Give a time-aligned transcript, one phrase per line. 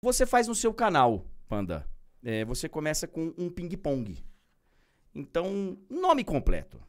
[0.00, 1.88] Você faz no seu canal, Panda.
[2.24, 4.24] É, você começa com um ping-pong.
[5.14, 6.80] Então, nome completo.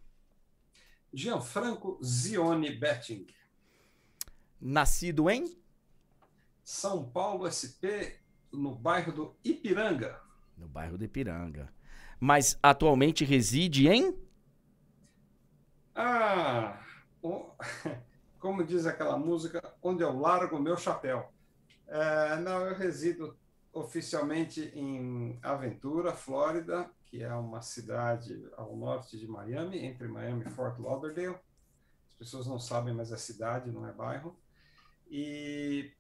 [1.12, 3.26] Gianfranco Zione Betting.
[4.62, 5.58] Nascido em
[6.64, 8.20] São Paulo SP,
[8.52, 10.22] no bairro do Ipiranga.
[10.56, 11.74] No bairro do Ipiranga.
[12.20, 14.14] Mas atualmente reside em
[15.96, 16.80] Ah,
[17.24, 17.50] o-
[18.40, 21.32] como diz aquela música, onde eu largo o meu chapéu.
[21.90, 23.36] É, não, eu resido
[23.74, 30.50] oficialmente em Aventura, Flórida, que é uma cidade ao norte de Miami, entre Miami e
[30.52, 31.40] Fort Lauderdale.
[32.12, 34.38] As pessoas não sabem, mas é cidade, não é bairro.
[35.10, 35.92] E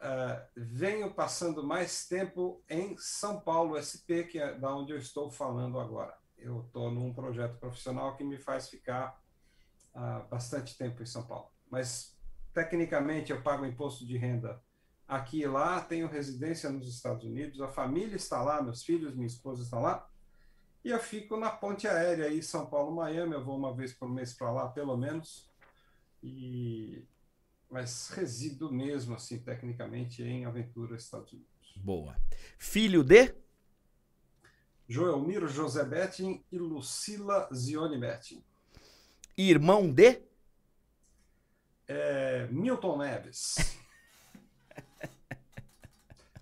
[0.00, 5.30] é, venho passando mais tempo em São Paulo SP, que é da onde eu estou
[5.30, 6.18] falando agora.
[6.36, 9.22] Eu estou num projeto profissional que me faz ficar
[9.94, 11.52] há bastante tempo em São Paulo.
[11.70, 12.18] Mas,
[12.52, 14.60] tecnicamente, eu pago imposto de renda
[15.10, 19.26] aqui e lá, tenho residência nos Estados Unidos, a família está lá, meus filhos, minha
[19.26, 20.08] esposa estão lá,
[20.84, 24.32] e eu fico na ponte aérea aí, São Paulo-Miami, eu vou uma vez por mês
[24.32, 25.50] para lá, pelo menos,
[26.22, 27.04] e...
[27.68, 31.74] mas resido mesmo, assim, tecnicamente, em Aventura, Estados Unidos.
[31.76, 32.16] Boa.
[32.56, 33.34] Filho de
[34.88, 38.42] Joelmiro José Betting e Lucila Zione Betting.
[39.36, 40.22] irmão de
[41.88, 43.79] É, Milton Neves.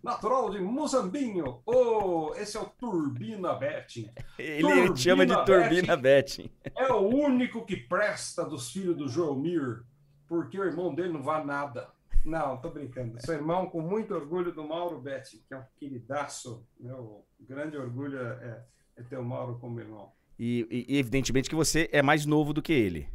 [0.03, 1.61] Natural de Mozambinho.
[1.67, 4.11] Oh, esse é o Turbina Betting.
[4.39, 6.51] Ele Turbina chama de Turbina Betting.
[6.77, 9.83] É o único que presta dos filhos do Joelmir,
[10.27, 11.91] porque o irmão dele não vale nada.
[12.25, 13.19] Não, tô brincando.
[13.25, 16.65] Sou irmão com muito orgulho do Mauro Betting, que é um queridaço.
[16.79, 18.65] Meu grande orgulho é,
[18.97, 20.13] é ter o Mauro como irmão.
[20.39, 23.09] E, e evidentemente que você é mais novo do que ele.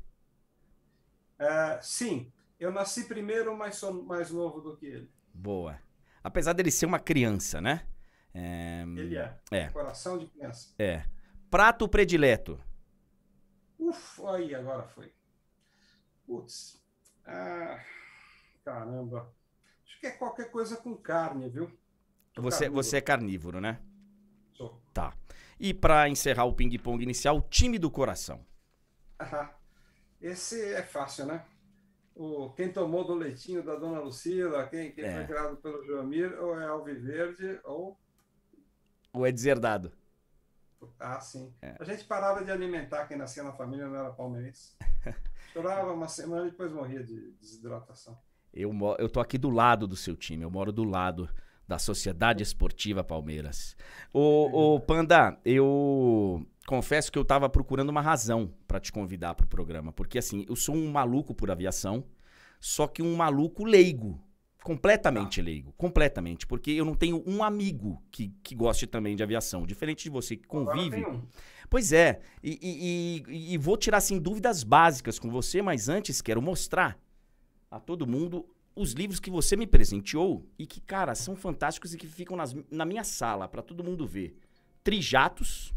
[1.39, 5.09] É, sim, eu nasci primeiro, mas sou mais novo do que ele.
[5.33, 5.79] Boa.
[6.23, 7.85] Apesar dele ser uma criança, né?
[8.33, 9.37] É, Ele é.
[9.51, 9.69] É.
[9.69, 10.73] Coração de criança.
[10.79, 11.03] é.
[11.49, 12.59] Prato predileto.
[13.77, 15.13] Ufa, aí agora foi.
[16.25, 16.81] Putz.
[17.25, 17.79] Ah,
[18.65, 19.31] caramba.
[19.85, 21.71] Acho que é qualquer coisa com carne, viu?
[22.37, 23.79] Você, você é carnívoro, né?
[24.53, 24.81] Sou.
[24.91, 25.13] Tá.
[25.59, 28.43] E pra encerrar o ping-pong inicial, time do coração.
[29.19, 29.49] Aham.
[30.19, 31.45] Esse é fácil, né?
[32.15, 35.15] O, quem tomou do leitinho da dona Lucila, quem, quem É.
[35.15, 37.97] foi criado pelo Joamir, ou é Alviverde, ou.
[39.11, 39.91] Ou é deserdado?
[40.99, 41.51] Ah, sim.
[41.61, 41.75] É.
[41.79, 44.75] A gente parava de alimentar quem nascia na família, não era palmeirense.
[45.53, 48.17] Chorava uma semana e depois morria de desidratação.
[48.53, 51.27] Eu, eu tô aqui do lado do seu time, eu moro do lado
[51.67, 53.75] da Sociedade Esportiva Palmeiras.
[54.13, 59.47] Ô, ô Panda, eu confesso que eu tava procurando uma razão pra te convidar pro
[59.47, 62.03] programa, porque assim, eu sou um maluco por aviação,
[62.59, 64.21] só que um maluco leigo.
[64.63, 69.65] Completamente leigo, completamente, porque eu não tenho um amigo que, que goste também de aviação,
[69.65, 71.05] diferente de você que convive.
[71.05, 71.21] um.
[71.69, 76.21] Pois é, e, e- e- e vou tirar assim dúvidas básicas com você, mas antes
[76.21, 76.97] quero mostrar
[77.69, 81.97] a todo mundo os livros que você me presenteou e que, cara, são fantásticos e
[81.97, 84.37] que ficam nas- na minha sala para todo mundo ver.
[84.81, 85.73] Trijatos,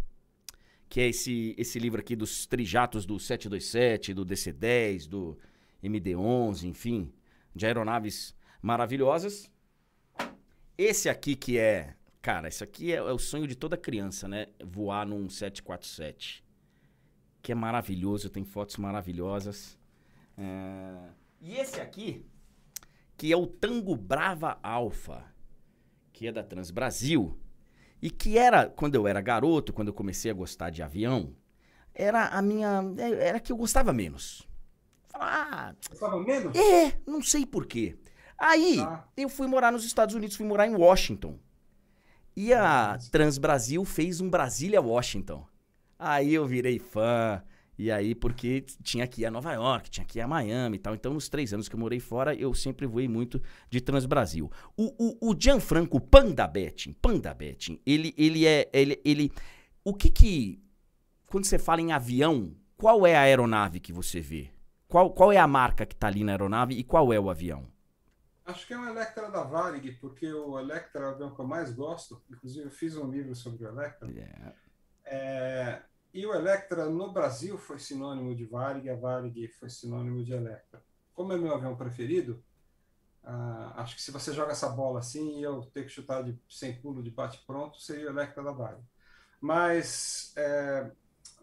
[0.88, 5.38] que é esse, esse livro aqui dos trijatos do 727, do DC-10, do
[5.82, 7.12] MD-11, enfim,
[7.54, 9.50] de aeronaves maravilhosas.
[10.78, 14.48] Esse aqui que é, cara, esse aqui é, é o sonho de toda criança, né?
[14.62, 16.44] Voar num 747.
[17.42, 19.78] Que é maravilhoso, tem fotos maravilhosas.
[20.36, 21.10] É,
[21.40, 22.24] E esse aqui,
[23.16, 25.24] que é o Tango Brava Alpha,
[26.12, 27.38] que é da Trans Brasil,
[28.00, 31.34] e que era, quando eu era garoto, quando eu comecei a gostar de avião,
[31.94, 32.82] era a minha.
[33.20, 34.46] Era que eu gostava menos.
[35.14, 36.54] Ah, Gostava menos?
[36.56, 37.96] é, não sei porquê.
[38.38, 39.08] Aí, Tá.
[39.16, 41.38] eu fui morar nos Estados Unidos, fui morar em Washington.
[42.36, 45.46] E a Transbrasil fez um Brasília-Washington.
[45.98, 47.42] Aí eu virei fã.
[47.78, 50.78] E aí, porque tinha que ir a Nova York, tinha que ir a Miami e
[50.78, 50.94] tal.
[50.94, 54.50] Então, nos três anos que eu morei fora, eu sempre voei muito de Transbrasil.
[54.76, 58.68] O, o, o Gianfranco Panda Betting, Panda Betting, ele, ele é.
[58.72, 59.32] Ele, ele,
[59.84, 60.62] o que que.
[61.26, 64.50] Quando você fala em avião, qual é a aeronave que você vê?
[64.88, 67.66] Qual, qual é a marca que tá ali na aeronave e qual é o avião?
[68.46, 71.46] Acho que é um Electra da Varig, porque o Electra é o avião que eu
[71.46, 72.22] mais gosto.
[72.30, 74.08] Inclusive, eu fiz um livro sobre o Electra.
[74.08, 74.52] É,
[75.04, 75.82] É,
[76.16, 80.82] e o Electra no Brasil foi sinônimo de Varig, a Varig foi sinônimo de Electra.
[81.12, 82.42] Como é meu avião preferido,
[83.22, 86.34] ah, acho que se você joga essa bola assim e eu ter que chutar de,
[86.48, 88.82] sem pulo de bate-pronto, seria o Electra da Varig.
[89.38, 90.90] Mas, é,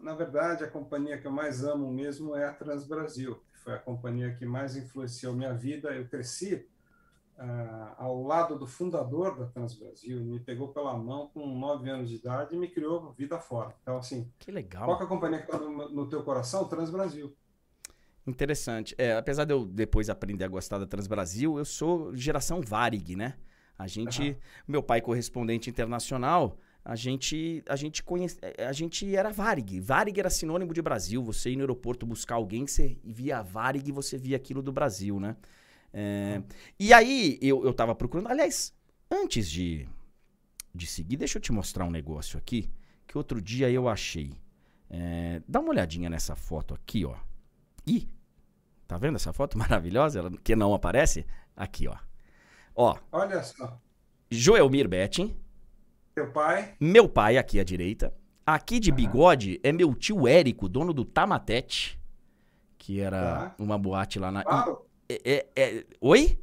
[0.00, 3.78] na verdade, a companhia que eu mais amo mesmo é a Transbrasil, que foi a
[3.78, 5.94] companhia que mais influenciou minha vida.
[5.94, 6.68] Eu cresci
[7.38, 12.08] ah, ao lado do fundador da Transbrasil, ele me pegou pela mão com nove anos
[12.08, 13.74] de idade e me criou vida fora.
[13.82, 14.84] Então, assim, que legal.
[14.84, 16.68] qual que é a companhia que está no, no teu coração?
[16.68, 17.34] Transbrasil.
[18.26, 18.94] Interessante.
[18.96, 23.34] É, apesar de eu depois aprender a gostar da Transbrasil, eu sou geração Varig, né?
[23.76, 24.36] A gente, Aham.
[24.68, 29.80] meu pai correspondente internacional, a gente, a gente conhece, a gente era Varig.
[29.80, 31.22] Varig era sinônimo de Brasil.
[31.24, 35.36] Você ir no aeroporto buscar alguém, você via Varig, você via aquilo do Brasil, né?
[35.96, 36.42] É,
[36.78, 38.74] e aí eu, eu tava procurando, aliás,
[39.08, 39.88] antes de,
[40.74, 42.68] de seguir, deixa eu te mostrar um negócio aqui
[43.06, 44.32] que outro dia eu achei.
[44.90, 47.14] É, dá uma olhadinha nessa foto aqui, ó.
[47.86, 48.08] Ih,
[48.88, 50.18] tá vendo essa foto maravilhosa?
[50.18, 51.24] Ela, que não aparece?
[51.56, 51.96] Aqui, ó.
[52.74, 53.80] Ó, Olha só,
[54.28, 55.36] Joelmir Betting,
[56.12, 58.12] teu pai, meu pai aqui à direita.
[58.44, 58.96] Aqui de Aham.
[58.96, 61.98] bigode é meu tio Érico, dono do Tamatete,
[62.76, 63.54] que era Tá.
[63.58, 64.42] uma boate lá na.
[64.42, 66.38] claro, É- é- é- Oi?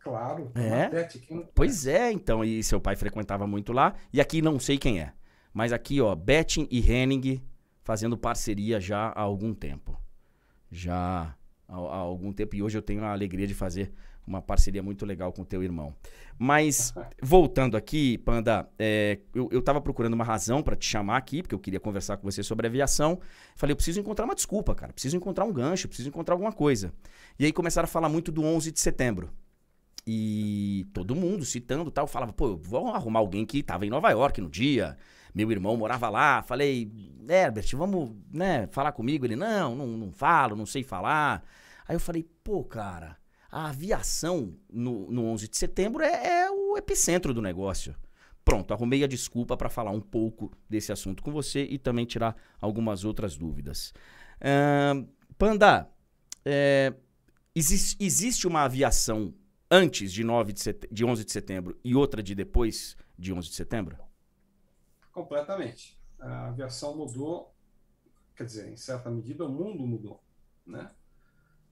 [0.00, 0.84] claro, É?
[0.84, 2.44] Matete, não- Pois é, então.
[2.44, 3.94] E seu pai frequentava muito lá.
[4.12, 5.12] E aqui não sei quem é.
[5.54, 7.42] Mas aqui, ó, Betting e Henning
[7.82, 9.96] fazendo parceria já há algum tempo.
[10.70, 11.36] Já
[11.68, 12.56] há, há algum tempo.
[12.56, 13.92] E hoje eu tenho a alegria de fazer
[14.26, 15.94] uma parceria muito legal com teu irmão.
[16.38, 21.42] Mas, voltando aqui, Panda, é, eu, eu tava procurando uma razão pra te chamar aqui,
[21.42, 23.18] porque eu queria conversar com você sobre aviação.
[23.56, 24.92] Falei, eu preciso encontrar uma desculpa, cara.
[24.92, 26.92] Preciso encontrar um gancho, preciso encontrar alguma coisa.
[27.38, 29.30] E aí começaram a falar muito do 11 de setembro.
[30.06, 34.40] E todo mundo citando tal, falava, pô, vou arrumar alguém que tava em Nova York
[34.40, 34.96] no dia.
[35.34, 36.42] Meu irmão morava lá.
[36.42, 36.90] Falei,
[37.28, 39.24] Herbert, vamos, né, falar comigo?
[39.24, 41.44] Ele, não, não, não falo, não sei falar.
[41.86, 43.16] Aí eu falei, pô, cara,
[43.52, 47.96] a aviação no, no 11 de setembro é, é o epicentro do negócio.
[48.44, 52.36] Pronto, arrumei a desculpa para falar um pouco desse assunto com você e também tirar
[52.60, 53.94] algumas outras dúvidas.
[54.40, 55.06] Ahn,
[55.38, 55.88] Panda,
[56.44, 56.94] é,
[57.54, 59.34] existe, existe uma aviação
[59.70, 63.48] antes de, 9 de, sete- de 11 de setembro e outra de depois de 11
[63.50, 63.98] de setembro?
[65.12, 65.98] completamente.
[66.18, 67.54] A aviação mudou,
[68.36, 70.22] quer dizer, em certa medida o mundo mudou,
[70.66, 70.90] né?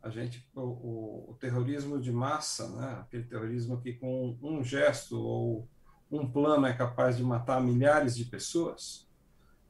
[0.03, 2.99] A gente, o, o- terrorismo de massa, né?
[3.03, 5.69] Aquele terrorismo que com um gesto ou
[6.11, 9.09] um plano é capaz de matar milhares de pessoas,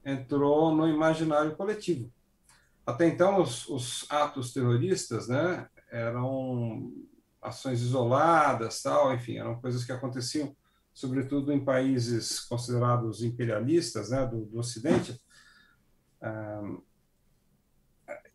[0.03, 2.11] entrou no imaginário coletivo.
[2.85, 5.69] Até então, os, os atos terroristas, né?
[5.91, 6.93] Eram
[7.41, 10.55] ações isoladas, tal, enfim, eram coisas que aconteciam
[10.93, 15.19] sobretudo em países considerados imperialistas, né, do, do Ocidente,
[16.21, 16.61] ah,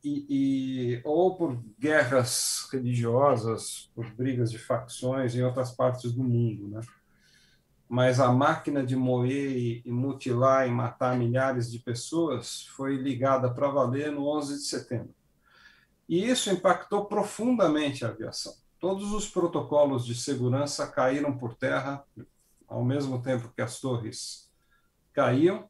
[0.07, 6.69] e, e- ou por guerras religiosas, por brigas de facções em outras partes do mundo,
[6.69, 6.81] né?
[7.89, 13.53] Mas a máquina de moer e, e mutilar e matar milhares de pessoas foi ligada
[13.53, 15.15] para valer no 11 de setembro.
[16.09, 18.55] E isso impactou profundamente a aviação.
[18.79, 22.05] Todos os protocolos de segurança caíram por terra
[22.69, 24.51] ao mesmo tempo que as torres
[25.13, 25.69] caíam,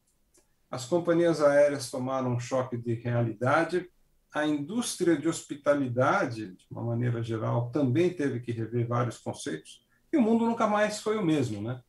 [0.69, 3.89] as companhias aéreas tomaram um choque de realidade,
[4.33, 10.17] a indústria de hospitalidade, de uma maneira geral, também teve que rever vários conceitos, e
[10.17, 11.81] o mundo nunca mais foi o mesmo, né?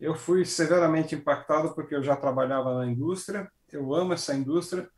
[0.00, 4.88] Eu fui severamente impactado porque eu já trabalhava na indústria, eu amo essa indústria,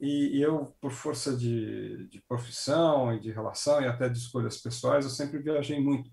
[0.00, 5.04] e, eu, por força de, de profissão e de relação e até de escolhas pessoais,
[5.04, 6.10] eu sempre viajei muito.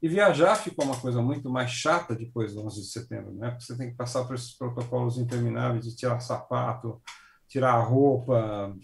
[0.00, 3.50] E viajar ficou uma coisa muito mais chata depois do 11 de setembro, né?
[3.50, 7.00] Porque você tem que passar por esses protocolos intermináveis de tirar sapato,
[7.48, 8.74] tirar a roupa,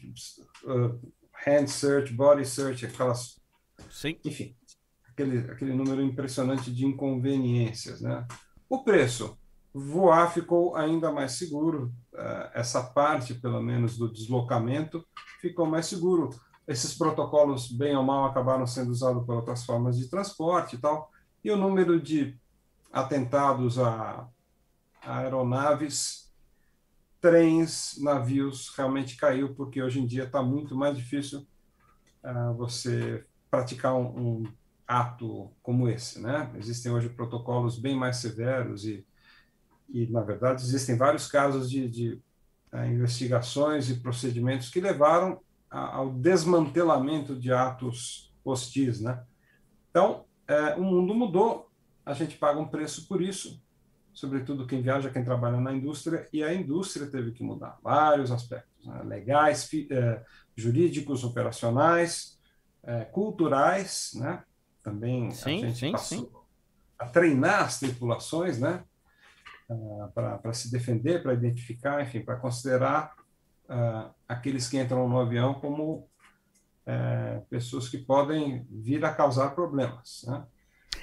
[0.64, 1.12] uh,
[1.46, 3.40] hand search, body search, aquelas,
[3.90, 4.16] Sim.
[4.24, 4.56] enfim,
[5.08, 8.26] aquele, aquele número impressionante de inconveniências, né?
[8.68, 9.38] O preço,
[9.72, 15.04] voar ficou ainda mais seguro, uh, essa parte, pelo menos, do deslocamento
[15.40, 16.30] ficou mais seguro.
[16.66, 21.10] esses protocolos, bem ou mal, acabaram sendo usados por outras formas de transporte e tal,
[21.44, 22.38] e o número de
[22.90, 24.26] atentados a,
[25.02, 26.23] a aeronaves,
[27.24, 31.46] trens, navios realmente caiu, porque hoje em dia está muito mais difícil
[32.22, 34.52] uh, você praticar um, um,
[34.86, 36.52] ato como esse, né?
[36.58, 39.06] Existem hoje protocolos bem mais severos e,
[39.88, 42.22] e na verdade, existem vários casos de, de
[42.70, 45.40] uh, investigações e procedimentos que levaram
[45.70, 49.24] a, ao desmantelamento de atos hostis, né?
[49.88, 51.70] Então, é, o mundo mudou,
[52.04, 53.63] a gente paga um preço por isso,
[54.14, 58.86] sobretudo quem viaja, quem trabalha na indústria, e a indústria teve que mudar vários aspectos,
[58.86, 59.02] né?
[59.02, 60.22] legais, é,
[60.56, 62.38] jurídicos, operacionais,
[62.82, 64.42] é, culturais, né?
[64.82, 66.30] Também sim, a gente sim, passou sim.
[66.98, 68.84] a treinar as tripulações, né?
[69.68, 73.14] Uh, para se defender, para identificar, enfim, para considerar
[73.64, 76.06] uh, aqueles que entram no avião como
[76.86, 80.22] uh, pessoas que podem vir a causar problemas.
[80.26, 80.44] Né?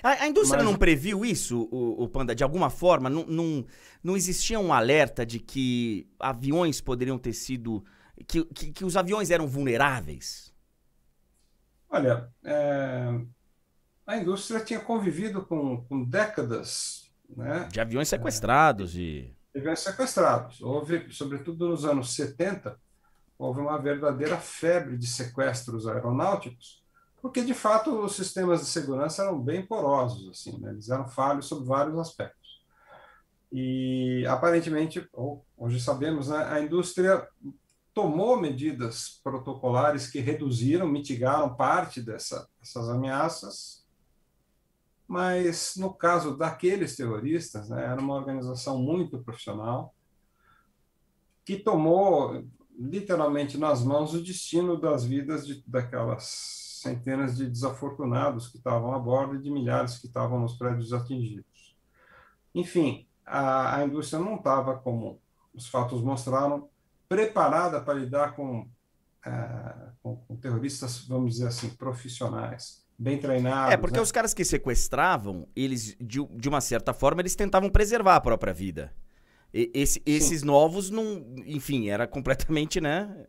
[0.03, 0.72] A, a indústria Mas...
[0.72, 3.10] não previu isso, o, o, Panda, de alguma forma?
[3.10, 3.65] Não, não,
[4.03, 7.84] não existia um alerta de que aviões poderiam ter sido.
[8.27, 10.51] que, que, que os aviões eram vulneráveis?
[11.89, 13.20] Olha, é,
[14.08, 17.12] a indústria tinha convivido com, com décadas.
[17.29, 17.67] Né?
[17.72, 18.96] De aviões sequestrados.
[18.96, 19.36] É, e...
[19.55, 20.62] Aviões sequestrados.
[20.62, 22.79] Houve, sobretudo nos anos 70,
[23.38, 26.81] houve uma verdadeira febre de sequestros aeronáuticos,
[27.22, 30.72] porque de fato os sistemas de segurança eram bem porosos, assim, né?
[30.72, 32.42] eles eram falhos sob vários aspectos.
[33.51, 35.08] E aparentemente,
[35.58, 37.28] hoje sabemos, né, a indústria
[37.94, 43.86] tomou medidas protocolares que reduziram, mitigaram parte dessa, dessas ameaças,
[45.06, 49.94] mas no caso daqueles terroristas, né, era uma organização muito profissional
[51.44, 52.46] que tomou
[52.80, 59.00] literalmente nas mãos o destino das vidas de, daquelas centenas de desafortunados que estavam a
[59.00, 61.76] bordo e de milhares que estavam nos prédios atingidos.
[62.54, 65.22] Enfim, a, a indústria não estava, como
[65.54, 66.70] os fatos mostraram,
[67.08, 73.74] preparada para lidar com, uh, com, com, terroristas, vamos dizer assim, profissionais, bem treinados.
[73.74, 74.02] É, porque né?
[74.02, 78.54] os caras que sequestravam, eles, de, de uma certa forma, eles tentavam preservar a própria
[78.54, 78.94] vida.
[79.54, 83.28] E, esse, esses novos, não, enfim, era completamente, né?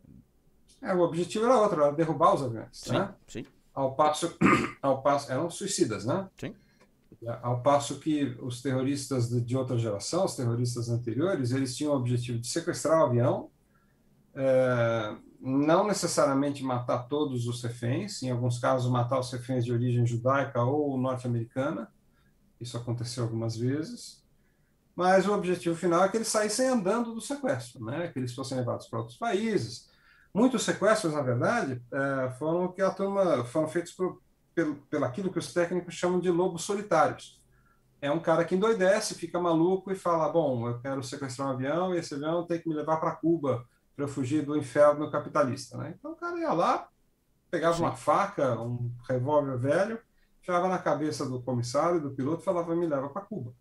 [0.83, 3.15] É, o objetivo era outro, era derrubar os aviões, sim, né?
[3.25, 3.45] Sim.
[3.73, 4.37] Ao passo,
[4.81, 6.27] ao passo, eram suicidas, né?
[6.37, 6.53] Sim.
[7.41, 12.37] Ao passo que os terroristas de outra geração, os terroristas anteriores, eles tinham o objetivo
[12.37, 13.49] de sequestrar o avião,
[14.35, 20.05] é, não necessariamente matar todos os reféns, em alguns casos matar os reféns de origem
[20.05, 21.89] judaica ou norte-americana,
[22.59, 24.21] isso aconteceu algumas vezes,
[24.93, 28.09] mas o objetivo final é que eles saíssem andando do sequestro, né?
[28.09, 29.92] que eles fossem levados para outros países.
[30.33, 34.21] Muitos sequestros, na verdade, é, foram que a turma foram feitos por,
[34.55, 37.41] pelo, pelo aquilo que os técnicos chamam de lobos solitários.
[38.01, 41.93] É um cara que endoidece, fica maluco e fala: Bom, eu quero sequestrar um avião
[41.93, 43.63] e esse avião tem que me levar para Cuba
[43.95, 45.77] para eu fugir do inferno capitalista.
[45.77, 45.93] Né?
[45.97, 46.89] Então o cara ia lá,
[47.51, 47.83] pegava Sim.
[47.83, 49.99] uma faca, um revólver velho,
[50.41, 53.53] tirava na cabeça do comissário, do piloto e falava: Me leva para Cuba.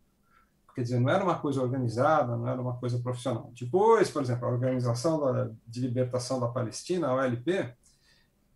[0.74, 3.52] Quer dizer, não era uma coisa organizada, não era uma coisa profissional.
[3.58, 7.74] Depois, por exemplo, a Organização de Libertação da Palestina, a OLP,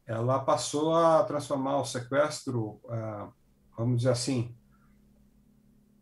[0.06, 3.28] ela passou a transformar o sequestro, ah,
[3.76, 4.54] vamos dizer assim,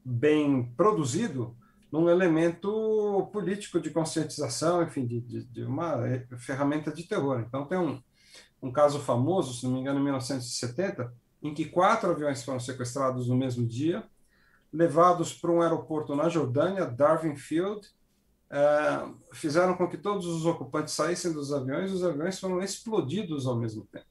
[0.05, 1.57] bem produzido,
[1.91, 5.97] num elemento político de conscientização, enfim, de, de, de uma
[6.39, 7.45] ferramenta de terror.
[7.47, 8.03] Então, tem um,
[8.61, 13.29] um caso famoso, se não me engano, em 1970, em que quatro aviões foram sequestrados
[13.29, 14.05] no mesmo dia,
[14.75, 17.89] levados para um aeroporto na Jordânia, Darwin Field,
[18.51, 23.47] é, fizeram com que todos os ocupantes saíssem dos aviões e os aviões foram explodidos
[23.47, 24.07] ao mesmo tempo.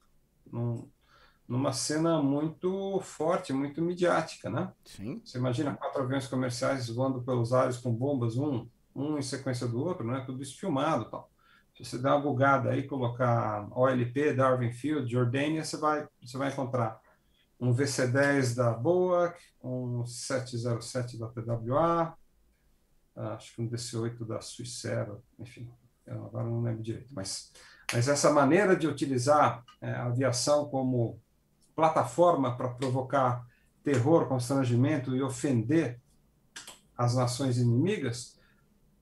[0.50, 0.88] Num,
[1.46, 4.72] numa cena muito forte, muito midiática, né?
[4.86, 5.20] Sim.
[5.22, 8.66] Você imagina quatro aviões comerciais voando pelos ares com bombas, um,
[8.96, 10.22] um em sequência do outro, né?
[10.24, 11.30] Tudo isso filmado tal.
[11.76, 16.50] Se você der uma bugada aí, colocar OLP, Darwin Field, Jordânia, você vai, você vai
[16.50, 17.00] encontrar
[17.64, 22.14] um VC10 da BOAC, um 707 da PWA,
[23.16, 25.70] acho que um DC8 da Suicero, enfim,
[26.06, 27.52] agora não lembro direito, mas,
[27.92, 31.18] mas essa maneira de utilizar é, a aviação como
[31.74, 33.46] plataforma para provocar
[33.82, 36.00] terror, constrangimento e ofender
[36.96, 38.38] as nações inimigas,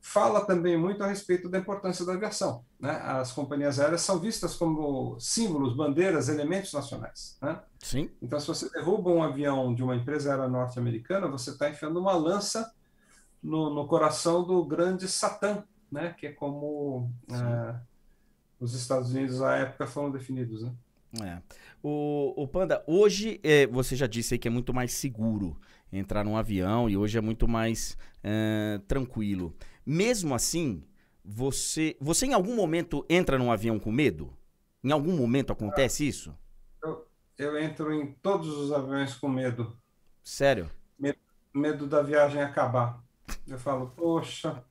[0.01, 2.65] fala também muito a respeito da importância da aviação.
[2.83, 2.91] Né?
[2.91, 7.39] As companhias aéreas são vistas como símbolos, bandeiras, elementos nacionais.
[7.41, 7.61] Né?
[7.79, 8.11] Sim.
[8.21, 12.15] Então, se você derruba um avião de uma empresa aérea norte-americana, você está enfiando uma
[12.15, 12.75] lança
[13.41, 15.63] no, no, coração do grande Satã,
[15.93, 16.13] né?
[16.19, 17.77] que é como é,
[18.59, 20.65] os Estados Unidos à época foram definidos.
[20.65, 20.73] Né?
[21.23, 21.43] É.
[21.81, 25.57] O, o Panda, hoje é, você já disse aí que é muito mais seguro
[25.93, 29.55] entrar num avião e hoje é muito mais é, tranquilo.
[29.87, 30.83] Mesmo assim,
[31.25, 34.33] você, você em algum momento entra num avião com medo?
[34.83, 36.37] Em algum momento acontece isso?
[36.83, 37.07] Eu,
[37.39, 39.77] eu entro em todos os aviões com medo.
[40.23, 40.71] Sério?
[40.99, 41.19] Medo,
[41.55, 43.03] medo da viagem acabar.
[43.47, 44.63] Eu falo, poxa,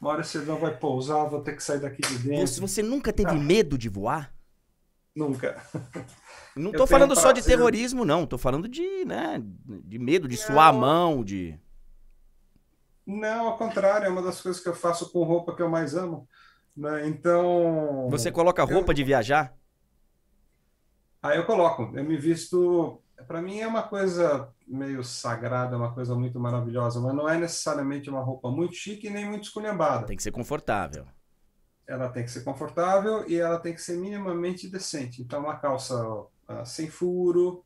[0.00, 2.46] uma hora esse avião vai pousar, vou ter que sair daqui de dentro.
[2.46, 3.34] Você, você nunca teve ah.
[3.34, 4.34] medo de voar?
[5.14, 5.62] Nunca.
[6.56, 8.26] Não tô falando só de terrorismo, não.
[8.26, 9.42] Tô falando de, né,
[9.84, 11.58] de medo, de suar a mão, de...
[13.06, 15.94] Não, ao contrário, é uma das coisas que eu faço com roupa que eu mais
[15.94, 16.28] amo.
[16.76, 17.08] Né?
[17.08, 18.08] Então.
[18.10, 18.94] Você coloca roupa eu...
[18.94, 19.54] de viajar?
[21.22, 21.90] Aí eu coloco.
[21.94, 23.00] Eu me visto.
[23.26, 28.10] Para mim é uma coisa meio sagrada, uma coisa muito maravilhosa, mas não é necessariamente
[28.10, 30.06] uma roupa muito chique nem muito esculhambada.
[30.06, 31.06] Tem que ser confortável.
[31.86, 35.22] Ela tem que ser confortável e ela tem que ser minimamente decente.
[35.22, 37.64] Então, uma calça uh, sem furo,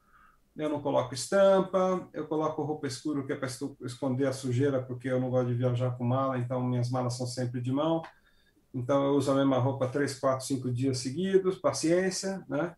[0.56, 3.48] eu não coloco estampa, eu coloco roupa escura que é para
[3.82, 7.26] esconder a sujeira, porque eu não gosto de viajar com mala, então minhas malas são
[7.26, 8.02] sempre de mão.
[8.72, 12.74] Então eu uso a mesma roupa três, quatro, cinco dias seguidos, paciência, né?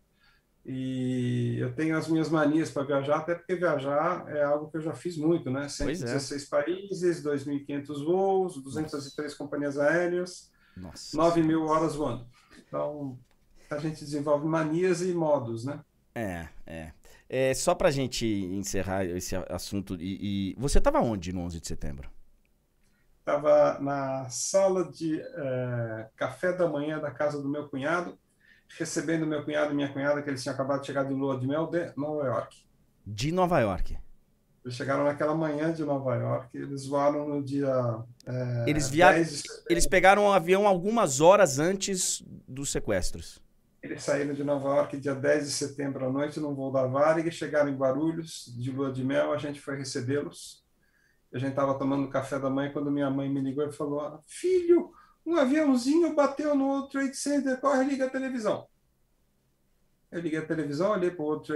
[0.65, 4.81] E eu tenho as minhas manias para viajar, até porque viajar é algo que eu
[4.81, 5.67] já fiz muito, né?
[5.69, 6.47] 116 é.
[6.47, 9.37] países, 2.500 voos, 203 Nossa.
[9.37, 11.15] companhias aéreas, Nossa.
[11.15, 12.27] 9 mil horas voando.
[12.67, 13.17] Então
[13.69, 15.79] a gente desenvolve manias e modos, né?
[16.13, 16.91] É, é.
[17.29, 20.55] É, só pra gente encerrar esse assunto, e, e...
[20.57, 22.09] você estava onde no 11 de setembro?
[23.19, 28.17] Estava na sala de é, café da manhã da casa do meu cunhado,
[28.79, 31.45] recebendo meu cunhado e minha cunhada, que eles tinham acabado de chegar de lua de
[31.45, 32.57] mel de Nova York.
[33.05, 33.95] De Nova York?
[34.65, 37.69] Eles chegaram naquela manhã de Nova York, eles voaram no dia.
[38.25, 39.15] É, eles, via...
[39.69, 43.39] eles pegaram um avião algumas horas antes dos sequestros.
[43.81, 47.31] Eles saíram de Nova York dia 10 de setembro à noite num voo da Varig,
[47.31, 50.65] chegaram em Guarulhos, de lua de mel, a gente foi recebê-los.
[51.33, 54.91] A gente estava tomando café da manhã quando minha mãe me ligou e falou: Filho,
[55.25, 58.67] um aviãozinho bateu no World Trade Center, corre, liga a televisão.
[60.11, 61.53] Eu liguei a televisão, olhei para o World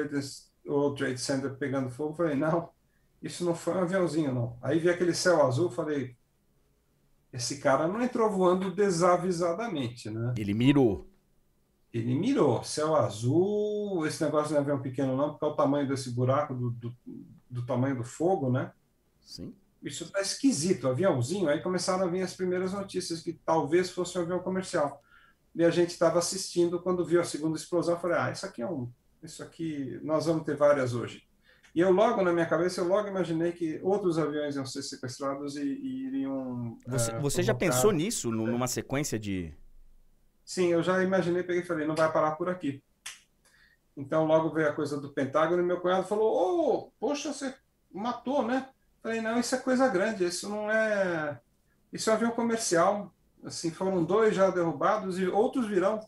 [0.66, 2.70] World Trade Center pegando fogo, falei: Não,
[3.22, 4.58] isso não foi um aviãozinho, não.
[4.62, 6.16] Aí vi aquele céu azul, falei:
[7.34, 10.36] Esse cara não entrou voando desavisadamente, né?
[10.38, 11.12] Ele mirou
[11.94, 12.64] ele mirou.
[12.64, 16.56] Céu azul, esse negócio não é avião pequeno, não, porque é o tamanho desse buraco,
[16.56, 16.96] do, do,
[17.50, 18.72] do tamanho do fogo, né?
[19.22, 19.54] Sim.
[19.82, 21.50] Isso tá esquisito, aviãozinho.
[21.50, 25.04] Aí começaram a vir as primeiras notícias que talvez fosse um avião comercial.
[25.54, 27.94] E a gente estava assistindo quando viu a segunda explosão.
[27.94, 28.90] Eu falei, ah, isso aqui é um.
[29.22, 31.24] Isso aqui, nós vamos ter várias hoje.
[31.76, 35.56] E eu logo, na minha cabeça, eu logo imaginei que outros aviões iam ser sequestrados
[35.58, 36.78] e, e iriam.
[36.88, 39.54] Você, é, você já pensou nisso, numa sequência de,
[40.46, 42.84] Sim, eu já imaginei, peguei e falei, não vai parar por aqui.
[43.96, 47.56] Então logo veio a coisa do Pentágono e meu cunhado falou, ô, oh, poxa, você
[47.92, 48.70] matou, né?
[49.02, 51.40] Falei, não, isso é coisa grande, isso não é...
[51.92, 53.14] Isso é um avião comercial.
[53.44, 56.00] Assim, foram dois já derrubados e outros virão.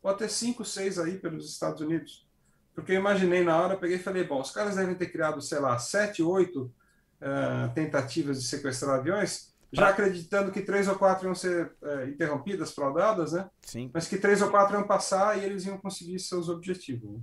[0.00, 2.26] Pode ter cinco, seis aí pelos Estados Unidos.
[2.74, 5.60] Porque eu imaginei na hora, peguei e falei, bom, os caras devem ter criado, sei
[5.60, 6.72] lá, sete, oito
[7.20, 12.72] uh, tentativas de sequestrar aviões já acreditando que três ou quatro iam ser é, interrompidas,
[12.72, 13.50] fraudadas, né?
[13.62, 13.90] Sim.
[13.92, 17.10] Mas que três ou quatro iam passar e eles iam conseguir seus objetivos.
[17.10, 17.20] Né?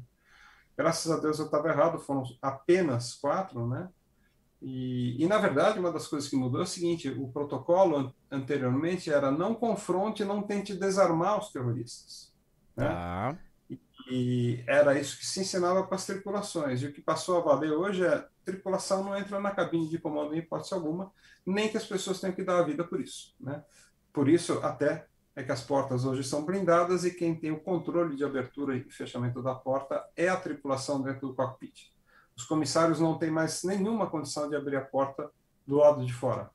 [0.77, 3.89] Graças a Deus eu estava errado, foram apenas quatro, né?
[4.61, 9.11] E, e, na verdade, uma das coisas que mudou é o seguinte: o protocolo anteriormente
[9.11, 12.31] era não confronte, não tente desarmar os terroristas.
[12.77, 12.87] Né?
[12.87, 13.35] Ah.
[13.69, 13.79] E,
[14.11, 16.81] e era isso que se ensinava para as tripulações.
[16.81, 20.34] E o que passou a valer hoje é tripulação não entra na cabine de comando
[20.34, 21.12] em hipótese alguma,
[21.45, 23.36] nem que as pessoas tenham que dar a vida por isso.
[23.39, 23.63] Né?
[24.12, 28.15] Por isso, até é que as portas hoje são blindadas e quem tem o controle
[28.15, 31.91] de abertura e fechamento da porta é a tripulação dentro do cockpit.
[32.36, 35.32] Os comissários não têm mais nenhuma condição de abrir a porta
[35.65, 36.49] do lado de fora.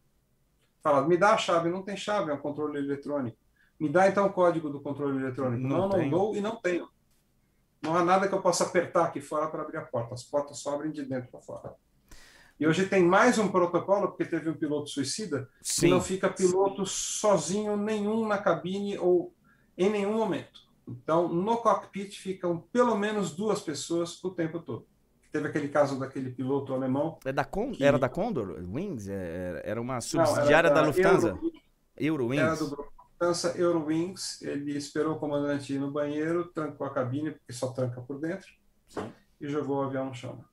[0.83, 3.39] Fala, me dá a chave, não tem chave, é um controle eletrônico.
[3.79, 5.67] Me dá então o código do controle eletrônico.
[5.67, 6.89] Não, não, não dou e não tenho.
[7.87, 10.13] Não há nada que eu possa apertar aqui fora para abrir a porta.
[10.13, 11.75] As portas só abrem de dentro para fora.
[12.59, 15.83] E hoje tem mais um protocolo, porque teve um piloto suicida, Sim.
[15.83, 19.33] que não fica piloto sozinho nenhum na cabine ou
[19.79, 20.67] em nenhum momento.
[20.89, 24.87] Então, no cockpit ficam pelo menos duas pessoas o tempo todo.
[25.31, 27.19] Teve aquele caso daquele piloto alemão.
[27.25, 27.85] É da Con que...
[27.85, 29.09] Era da Condor Wings?
[29.09, 31.29] É, era uma subsidiária não, da, da, Lufthansa?
[31.29, 31.53] Euro...
[31.99, 32.43] Eurowings?
[32.43, 34.43] Era do grupo Lufthansa Eurowings.
[34.43, 38.49] Ele esperou o comandante ir no banheiro, trancou a cabine, porque só tranca por dentro,
[38.87, 39.11] Sim.
[39.41, 40.45] e jogou o avião no chão.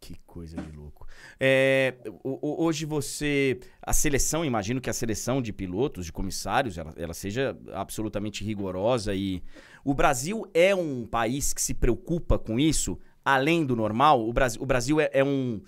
[0.00, 1.08] Que coisa de louco.
[1.40, 3.58] É, hoje você.
[3.82, 9.14] A seleção, imagino que a seleção de pilotos, de comissários, ela, ela, seja absolutamente rigorosa
[9.14, 9.42] e.
[9.84, 14.28] O Brasil é um país que se preocupa com isso, além do normal?
[14.28, 15.60] O Brasil, o Brasil é, é um.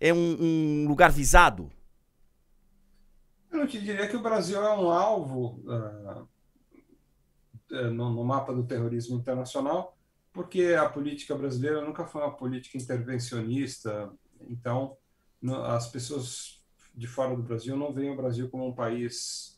[0.00, 1.70] É um, um, lugar visado?
[3.50, 6.28] Eu não te diria que o Brasil é um alvo uh,
[7.90, 9.98] no, no mapa do terrorismo internacional
[10.38, 14.08] porque a política brasileira nunca foi uma política intervencionista.
[14.42, 14.96] Então,
[15.66, 19.57] as pessoas de fora do Brasil não veem o Brasil como um país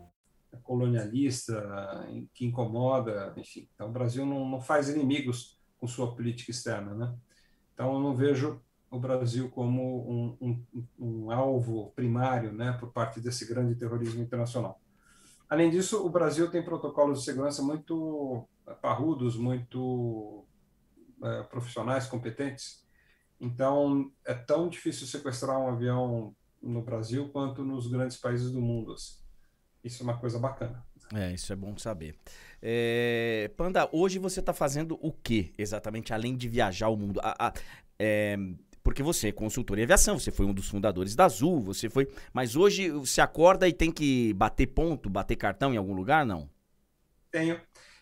[0.71, 3.67] colonialista, que incomoda, enfim.
[3.75, 7.13] Então, o Brasil não, não faz inimigos com sua política externa, né?
[7.73, 13.19] Então, eu não vejo o Brasil como um, um, um, alvo primário, né, por parte
[13.19, 14.79] desse grande terrorismo internacional.
[15.49, 18.47] Além disso, o Brasil tem protocolos de segurança muito
[18.81, 20.45] parrudos, muito
[21.21, 22.85] é, profissionais, competentes.
[23.41, 28.93] Então, é tão difícil sequestrar um avião no Brasil quanto nos grandes países do mundo.
[28.93, 29.20] Assim.
[29.83, 30.83] Isso é uma coisa bacana.
[31.13, 32.15] É, isso é bom saber.
[32.61, 37.19] É, Panda, hoje você está fazendo o que exatamente, além de viajar o mundo?
[37.21, 37.53] A, a,
[37.99, 38.37] é,
[38.83, 42.09] porque você é consultor em aviação, você foi um dos fundadores da Azul, você foi.
[42.33, 46.49] Mas hoje você acorda e tem que bater ponto, bater cartão em algum lugar, não?
[47.29, 47.59] Tenho.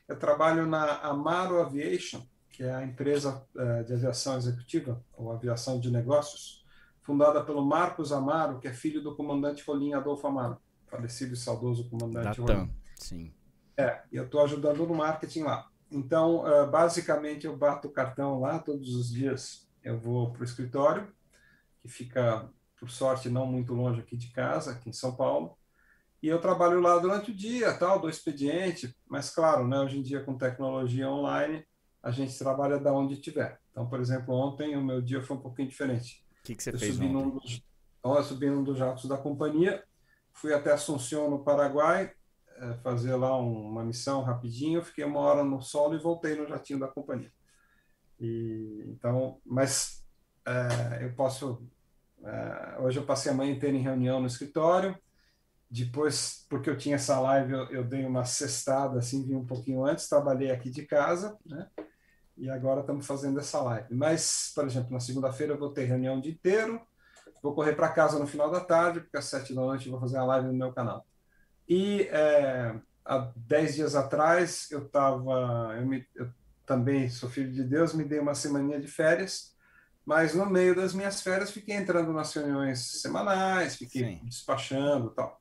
[0.08, 5.80] Eu trabalho na Amaro Aviation, que é a empresa uh, de aviação executiva, ou aviação
[5.80, 6.66] de negócios,
[7.02, 10.58] fundada pelo Marcos Amaro, que é filho do comandante Rolim Adolfo Amaro
[10.90, 13.34] falecido e saudoso comandante da sim.
[13.78, 15.70] É, e eu estou ajudando no marketing lá.
[15.92, 19.68] Então, uh, basicamente, eu bato o cartão lá todos os dias.
[19.84, 21.08] Eu vou para o escritório,
[21.82, 25.58] que fica, por sorte, não muito longe aqui de casa, aqui em São Paulo.
[26.22, 28.94] E eu trabalho lá durante o dia, tal, do expediente.
[29.08, 31.66] Mas, claro, né, hoje em dia, com tecnologia online,
[32.04, 33.60] a gente trabalha da onde tiver.
[33.72, 36.26] Então, por exemplo, ontem o meu dia foi um pouquinho diferente.
[36.42, 37.14] O que, que você eu fez subi ontem?
[37.14, 37.64] Num dos,
[38.04, 39.84] eu subi num dos jatos da companhia
[40.40, 42.12] fui até Assunção, no Paraguai,
[42.58, 46.80] é, fazer lá uma missão rapidinho, fiquei uma hora no solo e voltei no jatinho
[46.80, 47.32] da companhia.
[48.20, 50.06] E, então, mas
[50.46, 51.66] é, eu posso.
[52.24, 54.98] É, hoje eu passei a manhã inteira em reunião no escritório.
[55.72, 59.86] Depois, porque eu tinha essa live, eu, eu dei uma cestada, assim, vim um pouquinho
[59.86, 61.70] antes, trabalhei aqui de casa, né?
[62.36, 63.94] E agora estamos fazendo essa live.
[63.94, 66.82] Mas, por exemplo, na segunda-feira eu vou ter reunião o dia inteiro,
[67.42, 70.02] Vou correr para casa no final da tarde, porque às sete da noite eu vou
[70.02, 71.06] fazer a live no meu canal.
[71.68, 72.76] E é,
[73.06, 76.30] há dez dias atrás eu estava, eu, eu
[76.66, 79.56] também sou filho de Deus, me dei uma semaninha de férias,
[80.06, 84.22] mas no meio das minhas férias fiquei entrando nas reuniões semanais, fiquei Sim.
[84.24, 85.40] despachando tal.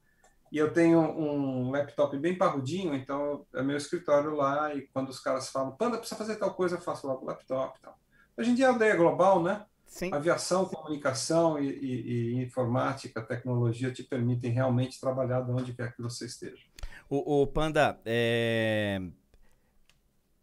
[0.51, 5.21] E eu tenho um laptop bem parrudinho, então é meu escritório lá, e quando os
[5.21, 7.99] caras falam, Panda, precisa fazer tal coisa, eu faço logo o laptop tal.
[8.37, 9.67] Hoje em dia a aldeia é global, né?
[9.89, 10.13] Sim.
[10.13, 16.03] Aviação, comunicação e, e, e, informática, tecnologia te permitem realmente trabalhar de onde quer que
[16.03, 16.63] você esteja.
[17.09, 19.01] O, o Panda, é...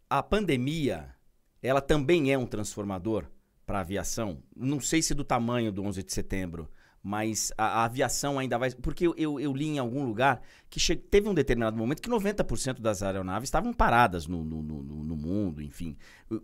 [0.09, 1.15] a pandemia,
[1.61, 3.27] ela também é um transformador
[3.67, 4.41] para a aviação?
[4.55, 6.67] Não sei se do tamanho do 11 de setembro,
[7.03, 8.71] mas a, a aviação ainda vai...
[8.71, 10.95] Porque eu, eu, eu, li em algum lugar que che...
[10.95, 15.61] teve um determinado momento que 90% das aeronaves estavam paradas no, no, no, no mundo,
[15.61, 15.95] enfim.
[16.31, 16.41] O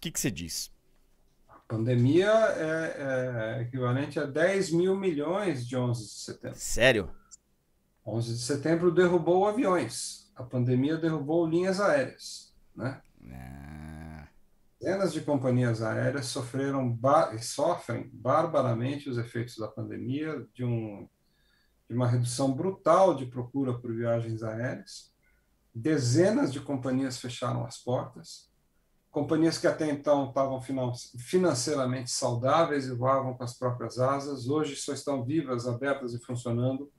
[0.00, 0.73] que, que você diz?
[1.66, 6.58] Pandemia é, é, equivalente a 10 mil milhões de 11 de setembro.
[6.58, 7.10] Sério?
[8.06, 10.30] 11 de setembro derrubou aviões.
[10.36, 13.00] A pandemia derrubou linhas aéreas, né?
[13.32, 14.28] Ah.
[14.80, 16.98] Dezenas de companhias aéreas sofreram
[17.40, 21.08] sofrem barbaramente os efeitos da pandemia, de, um,
[21.88, 25.10] de uma redução brutal de procura por viagens aéreas.
[25.74, 28.52] Dezenas de companhias fecharam as portas
[29.14, 34.92] companhias que até então estavam financeiramente saudáveis e voavam com as próprias asas, hoje só
[34.92, 36.90] estão vivas, abertas e funcionando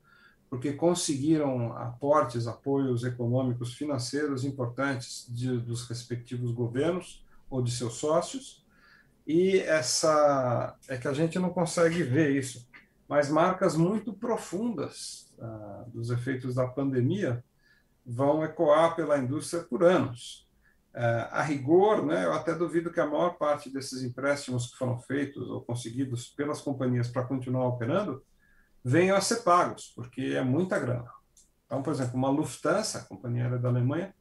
[0.49, 8.65] porque conseguiram aportes, apoios econômicos, financeiros importantes de, dos respectivos governos ou de seus sócios,
[9.28, 12.69] e essa é que a gente não consegue ver isso,
[13.10, 17.43] mas marcas muito profundas ah, dos efeitos da pandemia
[18.06, 20.44] vão ecoar pela indústria por anos.
[20.97, 24.97] Ah, a rigor, né, eu até duvido que a maior parte desses empréstimos que foram
[24.97, 28.23] feitos ou conseguidos pelas companhias para continuar operando
[28.81, 31.10] venham a ser pagos, porque é muita grana.
[31.65, 34.13] Então, por exemplo, uma Lufthansa, a companhia aérea da Alemanha,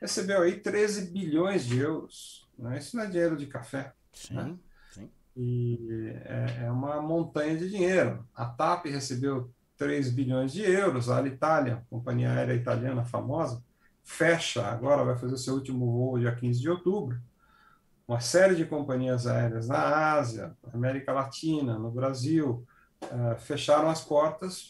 [0.00, 2.48] recebeu aí 13 bilhões de euros.
[2.58, 2.78] Né?
[2.78, 3.92] Isso não é dinheiro de café.
[4.12, 4.56] Sim, né?
[4.90, 5.10] sim.
[5.36, 8.26] E é, é, uma montanha de dinheiro.
[8.34, 13.62] A TAP recebeu 3 bilhões de euros, a Alitalia, companhia aérea italiana famosa,
[14.06, 17.20] fecha agora, vai fazer seu último voo dia 15 de outubro.
[18.06, 22.64] Uma série de companhias aéreas na Ásia, América Latina, no Brasil,
[23.02, 24.68] uh, fecharam as portas,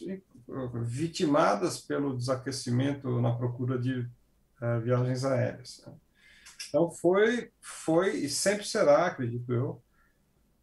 [0.83, 5.85] vitimadas pelo desaquecimento na procura de uh, viagens aéreas.
[6.67, 9.79] Então, foi, foi e sempre será, acredito eu,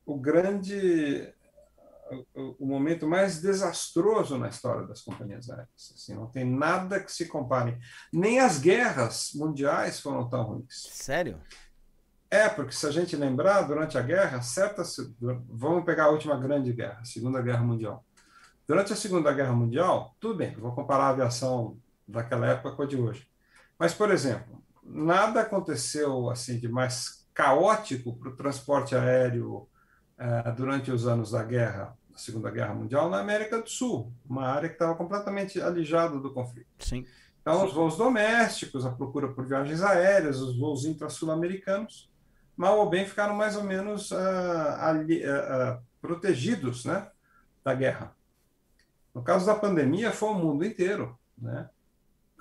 [0.04, 1.32] o grande
[2.34, 5.92] o momento mais desastroso na história das companhias aéreas.
[5.94, 7.78] Assim, não tem nada que se compare.
[8.12, 10.88] Nem as guerras mundiais foram tão ruins.
[10.90, 11.40] Sério?
[12.30, 14.96] É, porque se a gente lembrar, durante a guerra, certas.
[15.48, 18.04] Vamos pegar a última grande guerra, a Segunda Guerra Mundial.
[18.66, 22.86] Durante a Segunda Guerra Mundial, tudo bem, vou comparar a aviação daquela época com a
[22.86, 23.26] de hoje.
[23.78, 29.68] Mas, por exemplo, nada aconteceu assim de mais caótico para o transporte aéreo
[30.56, 34.68] durante os anos da guerra, da Segunda Guerra Mundial, na América do Sul, uma área
[34.68, 36.68] que estava completamente alijada do conflito.
[36.78, 37.04] Sim.
[37.40, 37.66] Então, Sim.
[37.66, 42.10] os voos domésticos, a procura por viagens aéreas, os voos intra-sul-americanos,
[42.56, 44.16] mal ou bem ficaram mais ou menos uh,
[44.78, 47.08] ali, uh, protegidos né,
[47.62, 48.16] da guerra.
[49.14, 51.18] No caso da pandemia, foi o mundo inteiro.
[51.36, 51.68] Né?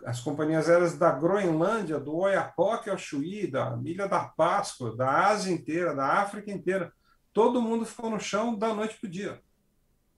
[0.05, 5.53] As companhias aéreas da Groenlândia, do Oiapoque ao Chuí, da Ilha da Páscoa, da Ásia
[5.53, 6.93] inteira, da África inteira,
[7.33, 9.41] todo mundo ficou no chão da noite para o dia.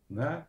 [0.10, 0.46] Né?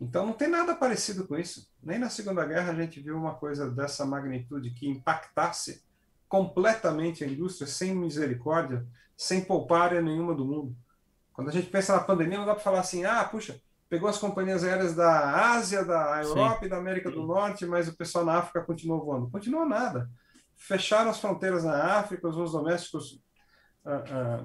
[0.00, 1.68] Então, não tem nada parecido com isso.
[1.82, 5.82] Nem na Segunda Guerra a gente viu uma coisa dessa magnitude que impactasse
[6.28, 8.86] completamente a indústria, sem misericórdia,
[9.16, 10.76] sem poupar área nenhuma do mundo.
[11.32, 14.18] Quando a gente pensa na pandemia, não dá para falar assim, ah, puxa, pegou as
[14.18, 16.66] companhias aéreas da Ásia, da Europa Sim.
[16.66, 19.30] e da América do Norte, mas o pessoal na África continuou voando.
[19.30, 20.10] Continuou nada.
[20.56, 23.20] Fecharam as fronteiras na África, os voos domésticos
[23.84, 24.44] ah, ah,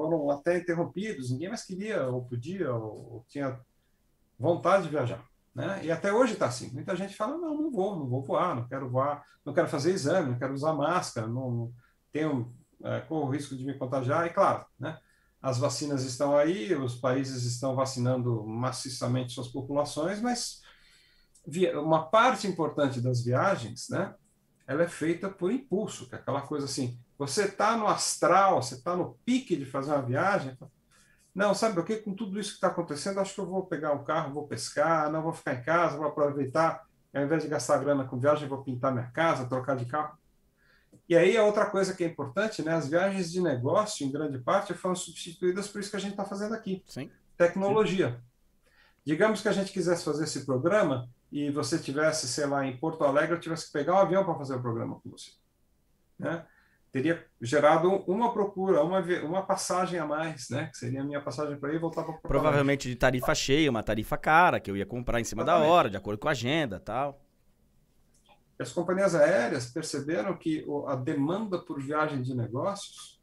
[0.00, 3.60] foram até interrompidos, ninguém mais queria, ou podia, ou, ou tinha
[4.38, 5.22] vontade de viajar.
[5.54, 5.84] Né?
[5.84, 6.70] E até hoje está assim.
[6.72, 9.92] Muita gente fala: não, não vou, não vou voar, não quero voar, não quero fazer
[9.92, 11.72] exame, não quero usar máscara, não, não
[12.10, 14.26] tenho, é, o risco de me contagiar.
[14.26, 14.98] E claro, né?
[15.42, 20.62] as vacinas estão aí, os países estão vacinando maciçamente suas populações, mas
[21.82, 24.14] uma parte importante das viagens, né?
[24.66, 28.76] Ela é feita por impulso, que é aquela coisa assim: você está no astral, você
[28.76, 30.56] está no pique de fazer uma viagem,
[31.34, 31.96] não, sabe o que?
[31.96, 35.12] Com tudo isso que está acontecendo, acho que eu vou pegar um carro, vou pescar,
[35.12, 36.82] não vou ficar em casa, vou aproveitar.
[37.12, 40.18] Ao invés de gastar grana com viagem, vou pintar minha casa, trocar de carro.
[41.06, 42.72] E aí a outra coisa que é importante, né?
[42.72, 46.24] As viagens de negócio, em grande parte, foram substituídas por isso que a gente está
[46.24, 46.82] fazendo aqui.
[46.86, 47.10] Sim.
[47.36, 48.12] Tecnologia.
[48.12, 48.16] Sim.
[49.04, 53.04] Digamos que a gente quisesse fazer esse programa e você tivesse, sei lá, em Porto
[53.04, 55.32] Alegre, eu tivesse que pegar um avião para fazer o programa com você.
[56.18, 56.46] Né?
[56.92, 60.66] Teria gerado uma procura, uma, uma passagem a mais, né?
[60.66, 63.82] Que seria a minha passagem para ir e voltar para Provavelmente de tarifa cheia, uma
[63.82, 65.66] tarifa cara, que eu ia comprar em cima Exatamente.
[65.66, 67.20] da hora, de acordo com a agenda tal.
[68.58, 73.20] As companhias aéreas perceberam que a demanda por viagem de negócios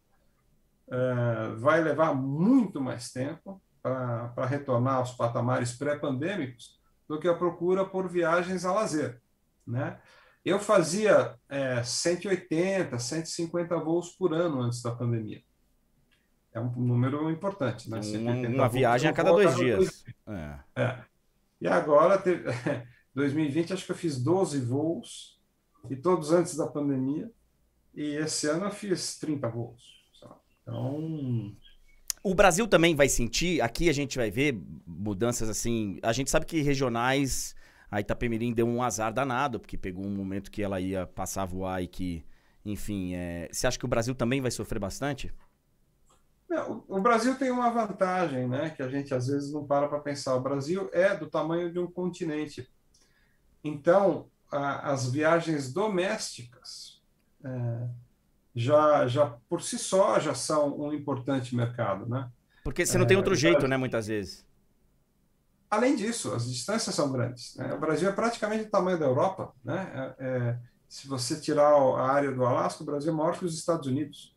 [0.89, 7.85] é, vai levar muito mais tempo para retornar aos patamares pré-pandêmicos do que a procura
[7.85, 9.21] por viagens a lazer,
[9.65, 9.99] né?
[10.43, 15.41] Eu fazia é, 180, 150 voos por ano antes da pandemia.
[16.53, 17.99] É um número importante, né?
[18.47, 20.03] Uma, viagem a cada dois dias.
[20.27, 20.59] É.
[20.81, 20.99] é.
[21.61, 22.21] E agora,
[23.13, 25.37] 2020, acho que eu fiz 12 voos,
[25.89, 27.29] e todos antes da pandemia.
[27.93, 29.97] E esse ano eu fiz 30 voos.
[30.61, 31.55] Então.
[32.23, 35.99] O Brasil também vai sentir, aqui a gente vai ver mudanças assim.
[36.03, 37.55] A gente sabe que regionais
[37.89, 41.45] a Itapemirim deu um azar danado, porque pegou um momento que ela ia passar a
[41.45, 42.25] voar e que,
[42.65, 43.49] enfim, é...
[43.51, 45.33] você acha que o Brasil também vai sofrer bastante?
[46.49, 49.99] Não, o Brasil tem uma vantagem, né, que a gente às vezes não para para
[49.99, 50.35] pensar.
[50.35, 52.69] O Brasil é do tamanho de um continente.
[53.63, 57.01] Então, a, as viagens domésticas
[57.43, 57.87] é,
[58.55, 62.29] já, já por si só já são um importante mercado, né?
[62.63, 64.46] Porque você não é, tem outro jeito, né, muitas vezes.
[65.69, 67.55] Além disso, as distâncias são grandes.
[67.55, 67.73] Né?
[67.73, 70.15] O Brasil é praticamente o tamanho da Europa, né?
[70.19, 73.57] É, é, se você tirar a área do Alasca, o Brasil é maior que os
[73.57, 74.35] Estados Unidos.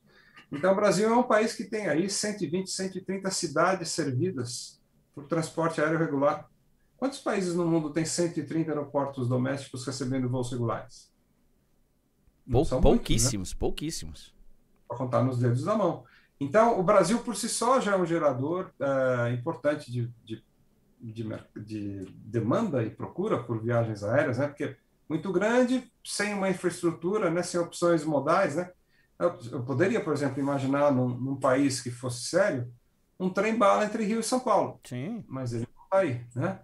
[0.51, 4.81] Então, o Brasil é um país que tem aí 120, 130 cidades servidas
[5.15, 6.51] por transporte aéreo regular.
[6.97, 11.11] Quantos países no mundo têm 130 aeroportos domésticos recebendo voos regulares?
[12.51, 13.59] Pou, pouquíssimos, muitos, né?
[13.61, 14.35] pouquíssimos.
[14.89, 16.05] Para contar nos dedos da mão.
[16.41, 20.43] Então, o Brasil por si só já é um gerador é, importante de, de,
[21.01, 24.49] de, de, demanda e procura por viagens aéreas, né?
[24.49, 24.77] Porque
[25.09, 27.43] muito grande, sem uma infraestrutura, né?
[27.43, 28.71] Sem opções modais, né?
[29.19, 32.73] Eu, eu poderia, por exemplo, imaginar num, num, país que fosse sério
[33.19, 34.81] um trem-bala entre Rio e São Paulo.
[34.85, 35.25] Sim.
[35.29, 36.61] Mas ele não está aí, né?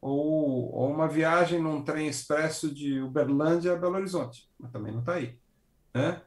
[0.00, 5.00] Ou, ou uma viagem num trem expresso de Uberlândia a Belo Horizonte, mas também não
[5.00, 5.36] está aí,
[5.92, 6.20] né?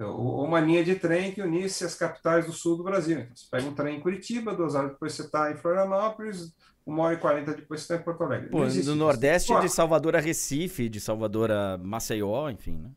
[0.00, 3.18] Ou uma linha de trem que unisse as capitais do sul do Brasil.
[3.18, 6.54] Então, você pega um trem em Curitiba, duas horas depois você está em Florianópolis,
[6.88, 8.48] uma hora e quarenta depois você está em Porto Alegre.
[8.48, 12.90] Pô, do Nordeste, de Salvador a Recife, de Salvador a Maceió, enfim, né?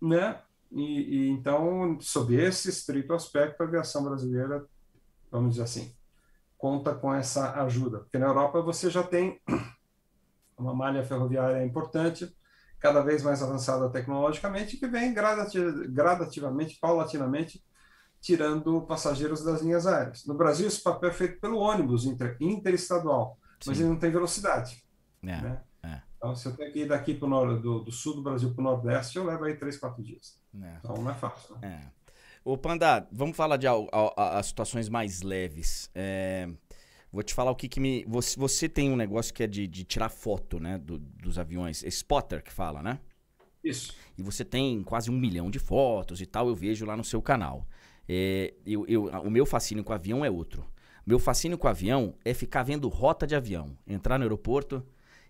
[0.00, 0.40] Né?
[0.70, 4.64] E, e, então, sob esse estrito aspecto, a aviação brasileira,
[5.30, 5.92] vamos dizer assim,
[6.56, 7.98] conta com essa ajuda.
[7.98, 9.38] Porque na Europa você já tem
[10.56, 12.34] uma malha ferroviária importante,
[12.80, 17.62] cada vez mais avançada tecnologicamente, que vem gradativamente, paulatinamente,
[18.22, 20.24] tirando passageiros das linhas aéreas.
[20.24, 23.70] No Brasil, esse papel é feito pelo ônibus inter, interestadual, Sim.
[23.70, 24.82] mas ele não tem velocidade.
[25.22, 25.40] É.
[25.40, 25.62] Né?
[26.22, 28.64] Então, se eu tenho que ir daqui pro do, do sul do Brasil para o
[28.64, 30.40] Nordeste, eu levo aí três, quatro dias.
[30.54, 30.76] É.
[30.78, 31.56] Então, não é fácil.
[31.58, 31.82] Né?
[31.82, 32.12] É.
[32.44, 35.90] Ô, Panda, vamos falar de a, a, a situações mais leves.
[35.92, 36.48] É,
[37.10, 38.04] vou te falar o que, que me.
[38.06, 40.78] Você, você tem um negócio que é de, de tirar foto, né?
[40.78, 41.82] Do, dos aviões.
[41.82, 43.00] É spotter que fala, né?
[43.64, 43.92] Isso.
[44.16, 47.20] E você tem quase um milhão de fotos e tal, eu vejo lá no seu
[47.20, 47.66] canal.
[48.08, 50.64] É, eu, eu, o meu fascínio com avião é outro.
[51.06, 53.76] Meu fascínio com avião é ficar vendo rota de avião.
[53.86, 54.84] Entrar no aeroporto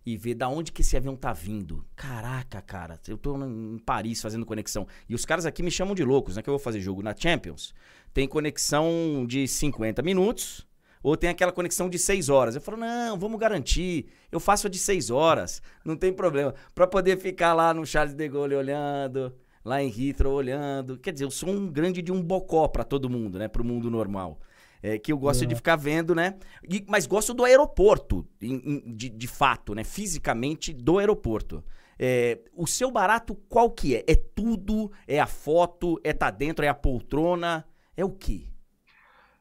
[0.05, 1.85] e ver da onde que esse avião tá vindo.
[1.95, 4.87] Caraca, cara, eu tô em Paris fazendo conexão.
[5.09, 6.43] E os caras aqui me chamam de loucos, né?
[6.43, 7.73] Que eu vou fazer jogo na Champions.
[8.13, 10.67] Tem conexão de 50 minutos
[11.03, 12.55] ou tem aquela conexão de 6 horas.
[12.55, 14.07] Eu falo, não, vamos garantir.
[14.31, 16.55] Eu faço a de 6 horas, não tem problema.
[16.75, 20.99] Para poder ficar lá no Charles de Gaulle olhando, lá em Heathrow olhando.
[20.99, 23.49] Quer dizer, eu sou um grande de um bocó para todo mundo, né?
[23.49, 24.39] Para o mundo normal
[24.83, 25.47] é, que eu gosto é.
[25.47, 26.37] de ficar vendo, né?
[26.69, 29.85] E, mas gosto do aeroporto, em, em, de, de fato, né?
[29.85, 31.65] Fisicamente do aeroporto.
[31.99, 34.05] É, o seu barato qual que é?
[34.09, 34.91] É tudo?
[35.07, 36.01] É a foto?
[36.03, 36.65] É tá dentro?
[36.65, 37.65] É a poltrona?
[37.97, 38.49] É o quê?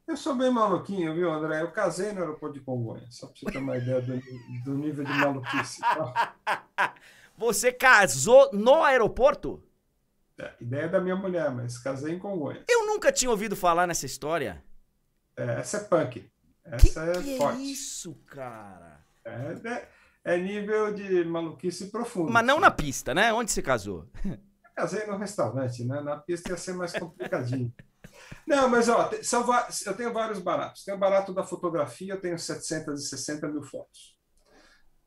[0.07, 1.62] Eu sou bem maluquinho, viu, André?
[1.62, 4.21] Eu casei no aeroporto de Congonhas, só para você ter uma ideia do,
[4.65, 5.79] do nível de maluquice.
[5.79, 6.36] Tá?
[7.38, 9.63] Você casou no aeroporto?
[10.39, 12.63] É, ideia da minha mulher, mas casei em Congonhas.
[12.67, 14.63] Eu nunca tinha ouvido falar nessa história.
[15.36, 16.30] É, essa é punk.
[16.63, 17.60] Essa que é que forte.
[17.60, 19.06] É isso, cara?
[19.26, 19.32] É,
[19.65, 19.89] é,
[20.24, 22.32] é, nível de maluquice profundo.
[22.32, 23.34] Mas não na pista, né?
[23.34, 24.08] Onde você casou?
[24.76, 26.02] casei no restaurante, né?
[26.02, 27.74] Na pista ia ser mais complicadinho.
[28.48, 29.46] não, mas ó, são,
[29.86, 30.84] eu tenho vários baratos.
[30.84, 34.17] Tem o barato da fotografia, eu tenho 760 mil fotos.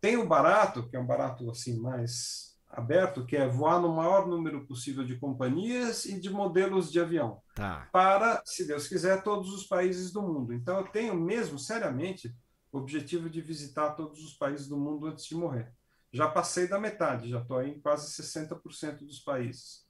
[0.01, 2.44] Tem o barato, que é um barato assim mais
[2.77, 7.41] aberto, que é voar no maior número possível de companhias e de modelos de avião.
[7.55, 7.89] Tá.
[7.93, 10.53] Para, se Deus quiser, todos os países do mundo.
[10.53, 12.35] Então, eu tenho mesmo, seriamente,
[12.73, 15.73] o objetivo de visitar todos os países do mundo antes de morrer.
[16.13, 19.85] Já passei da metade, já estou em quase 60% dos países.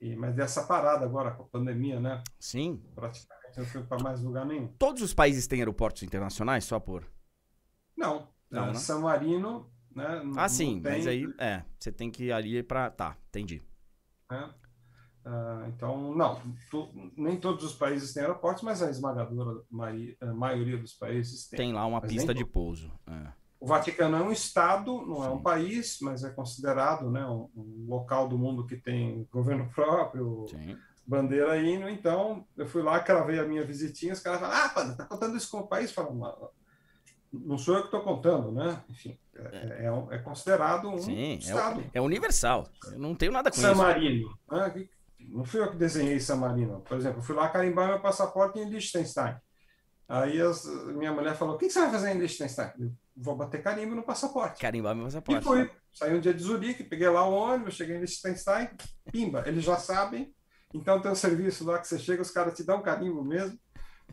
[0.00, 2.22] E, mas dessa parada agora, com a pandemia, né?
[2.38, 2.82] Sim.
[2.94, 4.68] Praticamente não fui para mais lugar nenhum.
[4.78, 7.06] Todos os países têm aeroportos internacionais, só por?
[7.96, 8.28] Não.
[8.50, 8.74] não é, né?
[8.74, 10.22] San Marino né?
[10.24, 10.92] Não, ah, sim, tem...
[10.92, 12.90] mas aí é, você tem que ir ali para.
[12.90, 13.62] Tá, entendi.
[14.30, 14.62] É.
[15.24, 19.62] Uh, então, não, tu, nem todos os países têm aeroportos, mas a esmagadora
[20.20, 21.56] a maioria dos países tem.
[21.56, 22.90] Tem lá uma pista de pouso.
[23.06, 23.42] É.
[23.60, 25.26] O Vaticano é um estado, não sim.
[25.26, 29.70] é um país, mas é considerado né, um, um, local do mundo que tem governo
[29.72, 30.76] próprio, sim.
[31.06, 31.88] bandeira hino.
[31.88, 35.48] Então, eu fui lá, cravei a minha visitinha, os caras falaram, ah, tá contando isso
[35.48, 35.92] como país?
[35.92, 36.50] Falam,
[37.32, 38.82] não sou eu que estou contando, né?
[38.90, 41.80] Enfim, é, é, é considerado um Sim, é estado.
[41.80, 42.68] É, é, universal.
[42.92, 44.28] Eu não tenho nada com San Marino.
[44.50, 44.88] Né?
[45.18, 46.80] Não fui eu que desenhei San Marino.
[46.82, 49.36] Por exemplo, eu fui lá carimbar meu passaporte em Liechtenstein.
[50.08, 52.70] Aí as, minha mulher falou: O que, que você vai fazer em Liechtenstein?
[52.78, 54.60] Eu vou bater carimbo no passaporte.
[54.60, 55.40] Carimbar meu passaporte.
[55.40, 55.70] E fui.
[55.92, 58.68] Saí um dia de Zurique, peguei lá o ônibus, cheguei em Liechtenstein,
[59.10, 59.42] pimba.
[59.46, 60.34] Eles já sabem.
[60.74, 63.58] Então tem um serviço lá que você chega, os caras te dão carimbo mesmo.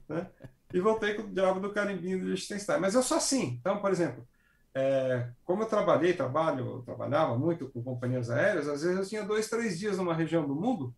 [0.08, 0.30] Né?
[0.74, 2.80] E voltei com o diabo do carimbinho do Liechtenstein.
[2.80, 3.58] Mas eu sou assim.
[3.60, 4.28] Então, por exemplo,
[4.74, 9.50] é, como eu trabalhei, trabalho, trabalhava muito com companhias aéreas, às vezes eu tinha dois,
[9.50, 10.94] três dias numa região do mundo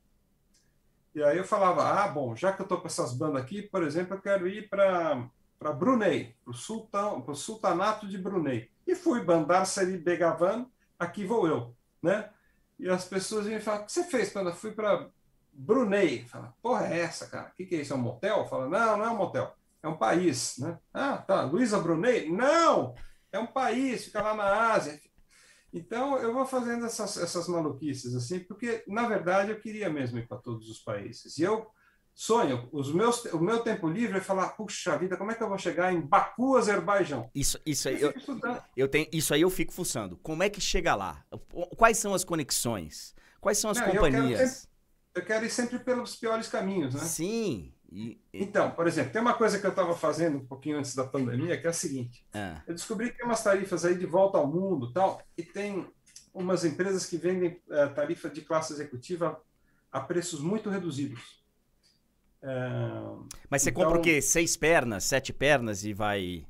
[1.14, 3.84] E aí eu falava, ah, bom, já que eu estou com essas bandas aqui, por
[3.84, 5.30] exemplo, eu quero ir para
[5.74, 8.70] Brunei, para o sultanato de Brunei.
[8.88, 10.68] E fui, Bandar Seri Begavan,
[10.98, 12.30] aqui vou eu, né?
[12.80, 15.10] E as pessoas iam falar, o que você fez quando eu fui para
[15.54, 16.26] Brunei?
[16.26, 17.50] Fala, porra é essa, cara?
[17.50, 17.94] O que, que é isso?
[17.94, 18.48] É um motel?
[18.48, 19.54] Fala, não, não é um motel,
[19.84, 20.78] é um país, né?
[20.94, 22.30] Ah, tá, Luísa Brunei?
[22.32, 22.96] Não,
[23.32, 25.00] é um país, fica lá na Ásia.
[25.74, 30.28] Então, eu vou fazendo essas, essas maluquices, assim, porque, na verdade, eu queria mesmo ir
[30.28, 31.38] para todos os países.
[31.38, 31.66] E eu
[32.14, 35.48] sonho, os meus, o meu tempo livre é falar, puxa vida, como é que eu
[35.48, 37.30] vou chegar em Baku, Azerbaijão?
[37.34, 38.14] Isso, isso aí, eu,
[38.76, 40.18] eu, tenho, isso aí eu fico fuçando.
[40.18, 41.26] Como é que chega lá?
[41.78, 43.16] Quais são as conexões?
[43.40, 44.22] Quais são as Não, companhias?
[44.22, 44.70] Eu quero, sempre,
[45.16, 47.02] eu quero, ir sempre pelos piores caminhos, né?
[47.02, 47.74] Sim.
[47.92, 48.44] E, e...
[48.44, 51.60] Então, por exemplo, tem uma coisa que eu estava fazendo um pouquinho antes da pandemia,
[51.60, 52.26] que é a seguinte.
[52.34, 52.62] Ah.
[52.66, 55.86] Eu descobri que tem umas tarifas aí de volta ao mundo tal, e tem
[56.34, 59.42] umas empresas que vendem uh, tarifa de classe executiva
[59.92, 61.42] a preços muito reduzidos.
[62.42, 62.58] É,
[63.50, 64.22] Mas você então, compra o quê?
[64.22, 66.46] Seis pernas, sete pernas e vai.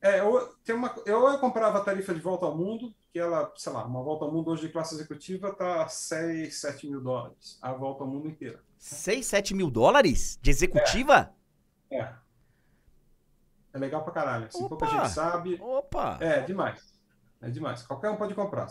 [0.00, 3.52] É, eu, tem uma, eu, eu comprava a tarifa de volta ao mundo, que ela,
[3.56, 7.58] sei lá, uma volta ao mundo hoje de classe executiva tá 6, 7 mil dólares.
[7.60, 8.62] A volta ao mundo inteira.
[8.78, 10.38] 6, 7 mil dólares?
[10.40, 11.34] De executiva?
[11.90, 11.98] É.
[11.98, 12.14] É,
[13.74, 14.46] é legal pra caralho.
[14.46, 15.58] Assim, pouca gente sabe.
[15.60, 16.18] Opa!
[16.20, 16.94] É, demais.
[17.40, 17.82] É demais.
[17.82, 18.66] Qualquer um pode comprar.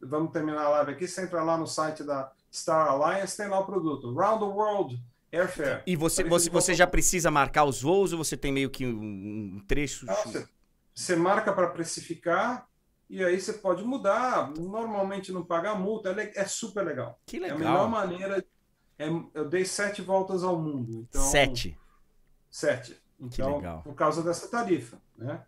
[0.00, 1.08] Vamos terminar a live aqui.
[1.08, 4.14] Você entra lá no site da Star Alliance, tem lá o produto.
[4.14, 5.82] Round the World Airfare.
[5.86, 9.60] E você, você, você já precisa marcar os voos ou você tem meio que um,
[9.66, 10.06] trecho?
[10.06, 10.48] você,
[10.94, 12.68] você marca para precificar
[13.10, 14.52] e aí você pode mudar.
[14.56, 16.10] Normalmente não paga multa.
[16.10, 17.20] É, é, super legal.
[17.26, 17.58] Que legal.
[17.58, 18.44] É a melhor maneira.
[18.98, 21.06] É, eu dei sete voltas ao mundo.
[21.08, 21.78] Então, sete?
[22.50, 23.00] Sete.
[23.20, 24.98] Então, por causa dessa tarifa.
[25.16, 25.42] Né?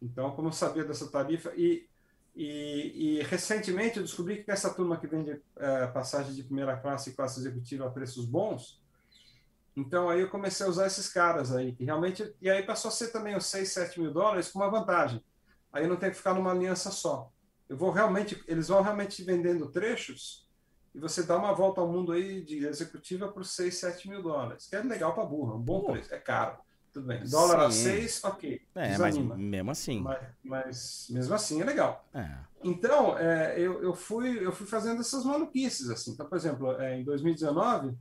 [0.00, 1.52] Então, como eu sabia dessa tarifa.
[1.56, 1.86] E,
[2.34, 7.10] e, e recentemente eu descobri que essa turma que vende é, passagem de primeira classe
[7.10, 8.80] e classe executiva a preços bons
[9.78, 12.34] então aí eu comecei a usar esses caras aí, que realmente.
[12.42, 15.22] E aí passou a ser também os 6, 7 mil dólares com uma vantagem.
[15.72, 17.30] Aí eu não tenho que ficar numa aliança só.
[17.68, 20.47] Eu vou realmente, eles vão realmente vendendo trechos
[20.98, 24.66] e você dá uma volta ao mundo aí de executiva por 6, 7 mil dólares.
[24.66, 25.92] Que é legal para burra, um bom Pô.
[25.92, 26.12] preço.
[26.12, 26.58] É caro.
[26.92, 27.22] Tudo bem.
[27.22, 27.88] Dólar Sim.
[27.88, 28.62] a 6, ok.
[28.74, 30.00] É, mas mesmo assim.
[30.00, 32.04] Mas, mas, mesmo assim é legal.
[32.12, 32.28] É.
[32.64, 35.88] Então, é, eu, eu, fui, eu fui fazendo essas maluquices.
[35.88, 36.10] Assim.
[36.10, 37.96] Então, por exemplo, é, em 2019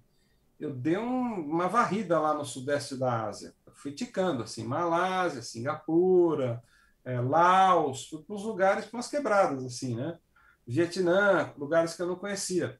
[0.60, 3.54] eu dei um, uma varrida lá no sudeste da Ásia.
[3.64, 6.64] Eu fui ticando, assim, Malásia, Singapura,
[7.06, 10.18] é, Laos, fui para uns lugares, para umas quebradas, assim, né?
[10.66, 12.80] Vietnã, lugares que eu não conhecia.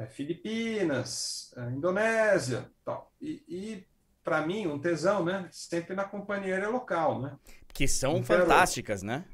[0.00, 3.12] É, Filipinas, é, Indonésia, tal.
[3.20, 3.86] E, e
[4.24, 5.46] para mim, um tesão, né?
[5.52, 7.36] Sempre na companhia aérea local, né?
[7.68, 9.26] Que são fantásticas, né?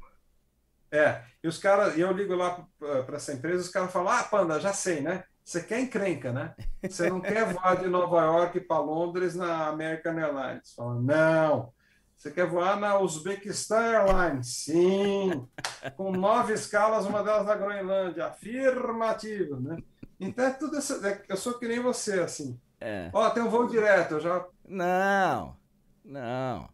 [0.91, 4.59] É, e os caras, eu ligo lá para essa empresa, os caras falam: ah, Panda,
[4.59, 5.23] já sei, né?
[5.41, 6.53] Você quer encrenca, né?
[6.83, 10.73] Você não quer voar de Nova York para Londres na American Airlines.
[10.73, 11.73] Fala, não.
[12.17, 14.47] Você quer voar na Uzbekistan Airlines?
[14.47, 15.47] Sim.
[15.95, 18.25] Com nove escalas, uma delas na Groenlândia.
[18.25, 19.77] Afirmativo, né?
[20.19, 21.05] Então é tudo isso.
[21.05, 22.59] É, eu sou que nem você, assim.
[22.79, 23.09] É.
[23.13, 24.45] Ó, tem um voo direto, eu já.
[24.67, 25.55] Não,
[26.03, 26.69] não.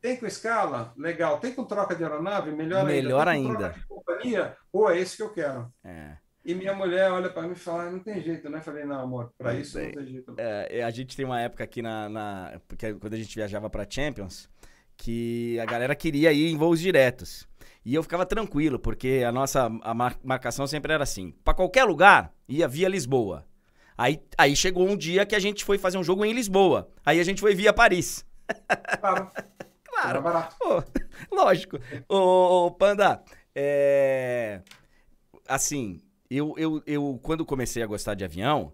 [0.00, 0.92] Tem com escala?
[0.96, 1.38] Legal.
[1.38, 2.52] Tem com troca de aeronave?
[2.52, 3.48] Melhor, Melhor ainda.
[3.48, 3.58] ainda.
[3.70, 4.56] Troca de companhia?
[4.70, 5.72] Pô, é isso que eu quero.
[5.82, 6.16] É.
[6.44, 8.60] E minha mulher olha para mim e fala, não tem jeito, né?
[8.60, 10.34] Falei, não, amor, para isso não tem jeito.
[10.36, 13.86] É, a gente tem uma época aqui na, na porque quando a gente viajava para
[13.88, 14.46] Champions,
[14.94, 17.48] que a galera queria ir em voos diretos.
[17.84, 22.32] E eu ficava tranquilo, porque a nossa a marcação sempre era assim, para qualquer lugar
[22.48, 23.44] ia via Lisboa.
[23.96, 26.88] Aí, aí chegou um dia que a gente foi fazer um jogo em Lisboa.
[27.04, 28.24] Aí a gente foi via Paris.
[29.00, 29.30] Claro.
[29.84, 30.22] claro.
[30.22, 30.56] barato.
[31.30, 31.78] Lógico.
[32.08, 33.22] Ô, ô Panda,
[33.54, 34.60] é...
[35.48, 38.72] assim, eu, eu, eu, quando comecei a gostar de avião,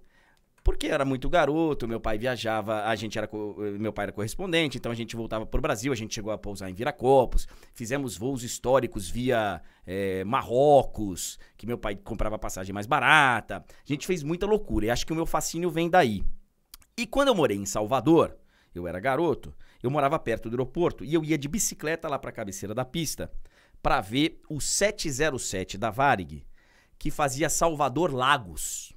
[0.62, 3.28] porque era muito garoto, meu pai viajava, a gente era,
[3.78, 6.38] meu pai era correspondente, então a gente voltava para o Brasil, a gente chegou a
[6.38, 12.86] pousar em Viracopos, fizemos voos históricos via é, Marrocos, que meu pai comprava passagem mais
[12.86, 16.22] barata, a gente fez muita loucura, e acho que o meu fascínio vem daí.
[16.96, 18.36] E quando eu morei em Salvador,
[18.74, 22.30] eu era garoto, eu morava perto do aeroporto, e eu ia de bicicleta lá para
[22.30, 23.32] a cabeceira da pista,
[23.82, 26.44] para ver o 707 da Varig,
[26.98, 28.92] que fazia Salvador Lagos.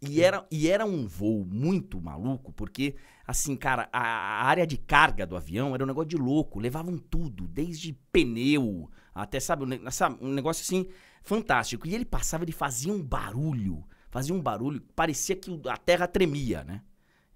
[0.00, 2.94] E era, e era um voo muito maluco, porque,
[3.26, 6.60] assim, cara, a, a, área de carga do avião era um negócio de louco.
[6.60, 10.86] Levavam tudo, desde pneu até, sabe, um, sabe, um negócio assim
[11.22, 11.86] fantástico.
[11.86, 16.62] E ele passava, ele fazia um barulho, fazia um barulho, parecia que a terra tremia,
[16.62, 16.82] né?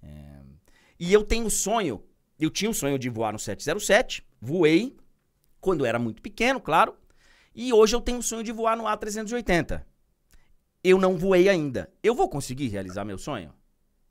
[0.01, 0.41] É...
[1.01, 2.01] E eu tenho sonho,
[2.39, 4.97] eu tinha o sonho de voar no 707, voei,
[5.61, 6.95] quando eu era muito pequeno, claro,
[7.53, 9.83] e hoje eu tenho o sonho de voar no A380.
[10.83, 11.93] Eu não voei ainda.
[12.03, 13.55] Eu vou conseguir realizar meu sonho?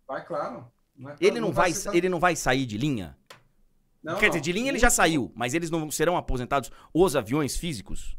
[0.07, 0.71] Vai, claro.
[0.95, 3.17] Não é, ele, não vai, vai ele não vai sair de linha?
[4.03, 4.29] Não, Quer não.
[4.31, 8.17] dizer, de linha ele já saiu, mas eles não serão aposentados os aviões físicos?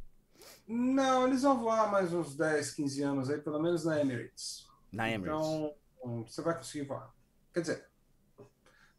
[0.66, 4.66] Não, eles vão voar mais uns 10, 15 anos aí, pelo menos na Emirates.
[4.92, 5.46] Na Emirates.
[5.46, 5.74] Então,
[6.04, 7.12] hum, você vai conseguir voar.
[7.52, 7.86] Quer dizer,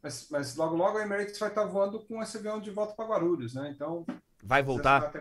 [0.02, 3.06] mas, mas logo logo a Emirates vai estar voando com esse avião de volta para
[3.06, 3.72] Guarulhos, né?
[3.74, 4.06] Então.
[4.44, 5.12] Vai voltar?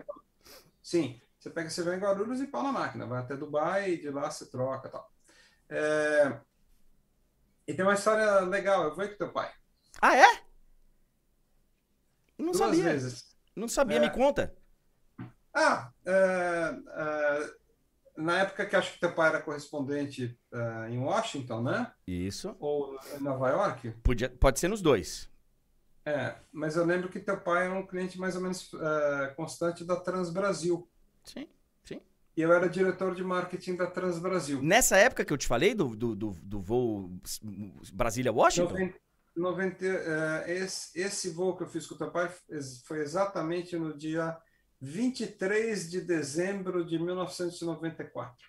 [0.82, 4.10] Sim, você pega avião em Guarulhos e pau na máquina, vai até Dubai e de
[4.10, 5.10] lá você troca tal.
[5.68, 6.38] É...
[7.66, 9.50] E tem uma história legal, eu vou com teu pai.
[10.00, 10.40] Ah, é?
[12.38, 12.84] Não Duas sabia.
[12.84, 13.36] Vezes.
[13.56, 14.00] Não sabia, é...
[14.00, 14.54] me conta.
[15.52, 17.54] Ah, é, é,
[18.16, 21.92] na época que acho que teu pai era correspondente uh, em Washington, né?
[22.06, 22.56] Isso.
[22.58, 23.90] Ou em Nova York?
[24.02, 25.28] Podia, pode ser nos dois.
[26.06, 29.84] É, mas eu lembro que teu pai era um cliente mais ou menos uh, constante
[29.84, 30.88] da Transbrasil.
[31.24, 31.46] Sim,
[31.84, 32.00] sim.
[32.36, 34.62] E eu era diretor de marketing da Transbrasil.
[34.62, 37.10] Nessa época que eu te falei do, do, do, do voo
[37.92, 38.92] Brasília-Washington?
[39.34, 42.30] 90, uh, esse, esse voo que eu fiz com o teu pai
[42.84, 44.36] foi exatamente no dia
[44.80, 48.46] 23 de dezembro de 1994.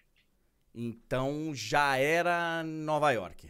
[0.75, 3.49] Então já era Nova York.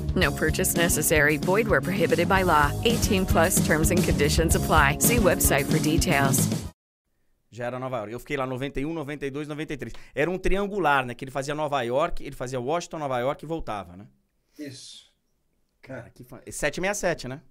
[0.15, 1.37] No purchase necessary.
[1.37, 2.71] Void where prohibited by law.
[2.83, 4.97] 18 plus terms and conditions apply.
[4.99, 6.49] See website for details.
[7.51, 8.13] Já era Nova York.
[8.13, 9.93] Eu fiquei lá 91, 92, 93.
[10.15, 11.13] Era um triangular, né?
[11.13, 14.07] Que ele fazia Nova York, ele fazia Washington, Nova York e voltava, né?
[14.57, 15.11] Isso.
[15.81, 16.41] Cara, que fa...
[16.49, 17.41] 767, né?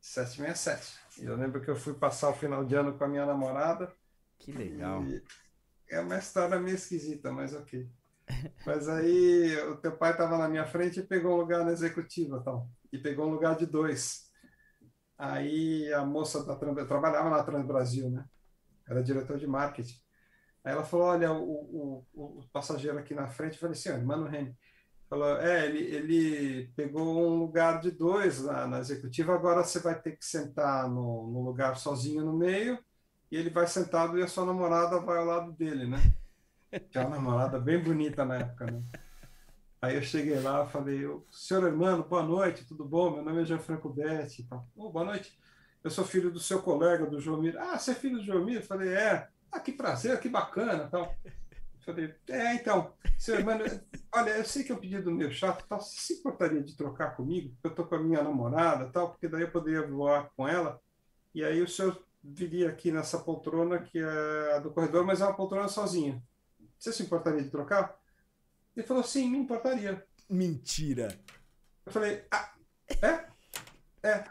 [0.00, 0.96] 767.
[1.18, 3.92] Eu lembro que eu fui passar o final de ano com a minha namorada.
[4.38, 5.04] Que legal.
[5.88, 7.86] É uma história meio esquisita, mas ok.
[8.66, 12.42] Mas aí o teu pai estava na minha frente e pegou um lugar na executiva
[12.42, 12.68] tal.
[12.92, 14.26] E pegou um lugar de dois.
[15.18, 18.24] Aí a moça da Trans, trabalhava na Trans Brasil, né?
[18.88, 19.98] Era diretor de marketing.
[20.64, 24.26] Aí ela falou: Olha, o, o, o passageiro aqui na frente, eu falei assim: Mano
[24.26, 24.54] Remy.
[25.08, 30.00] Falou: É, ele, ele pegou um lugar de dois na, na executiva, agora você vai
[30.00, 32.78] ter que sentar no, no lugar sozinho no meio,
[33.30, 35.98] e ele vai sentado e a sua namorada vai ao lado dele, né?
[36.90, 38.80] Tinha uma namorada bem bonita na época, né?
[39.80, 43.10] Aí eu cheguei lá falei, senhor Hermano, boa noite, tudo bom?
[43.10, 44.42] Meu nome é Gianfranco Betti.
[44.42, 45.38] Então, oh, boa noite.
[45.82, 48.62] Eu sou filho do seu colega, do João Ah, você é filho do João Eu
[48.62, 49.28] falei, é.
[49.50, 50.88] Ah, que prazer, que bacana.
[50.88, 51.14] Tal.
[51.24, 51.30] Eu
[51.80, 53.64] falei, é, então, senhor Hermano,
[54.12, 55.80] olha, eu sei que é um pedido meio chato, tal.
[55.80, 57.54] Você se importaria de trocar comigo?
[57.62, 60.80] Eu tô com a minha namorada, tal, porque daí eu poderia voar com ela.
[61.34, 65.24] E aí o senhor viria aqui nessa poltrona que é a do corredor, mas é
[65.24, 66.20] uma poltrona sozinha.
[66.78, 67.98] Você se importaria de trocar?
[68.76, 70.06] Ele falou, sim, me importaria.
[70.28, 71.08] Mentira.
[71.84, 72.52] Eu falei, ah,
[73.02, 73.26] é?
[74.02, 74.24] É.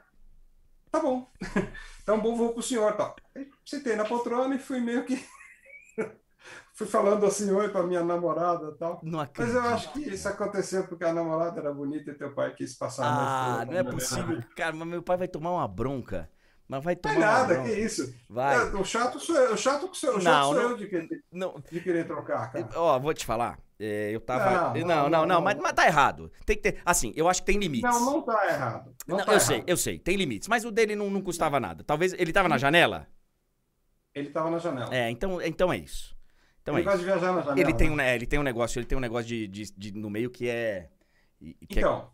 [0.92, 1.30] Tá bom.
[2.04, 3.16] então, bom voo pro senhor, tal.
[3.36, 5.26] Aí, sentei na poltrona e fui meio que...
[6.76, 9.02] fui falando assim, oi pra minha namorada e tal.
[9.04, 12.54] Não Mas eu acho que isso aconteceu porque a namorada era bonita e teu pai
[12.54, 13.06] quis passar.
[13.06, 14.44] Ah, não é possível.
[14.56, 16.30] Cara, mas meu pai vai tomar uma bronca.
[16.68, 17.16] Mas vai tomar.
[17.16, 18.14] Não é nada, que isso.
[18.28, 18.56] Vai.
[18.58, 21.24] É, o chato sou eu, o chato, o chato não, sou não, eu de querer,
[21.32, 21.64] não.
[21.72, 22.70] de querer trocar, cara.
[22.76, 23.60] Ó, vou te falar.
[23.80, 24.74] É, eu tava.
[24.74, 26.32] Não, não, não, não, mas, mas tá errado.
[26.46, 26.82] Tem que ter.
[26.84, 27.90] Assim, eu acho que tem limites.
[27.90, 28.96] Não, não tá errado.
[29.06, 29.42] Não, tá eu errado.
[29.42, 30.48] sei, eu sei, tem limites.
[30.48, 31.84] Mas o dele não, não custava nada.
[31.84, 32.14] Talvez.
[32.14, 33.08] Ele tava na janela?
[34.14, 34.96] Ele tava na janela.
[34.96, 36.16] É, então, então é isso.
[36.62, 37.60] Então ele é gosta de viajar na janela.
[37.60, 37.96] Ele tem, né?
[37.96, 40.32] um, é, ele tem um negócio, ele tem um negócio de, de, de no meio
[40.32, 40.90] que é.
[41.40, 42.12] Que é então,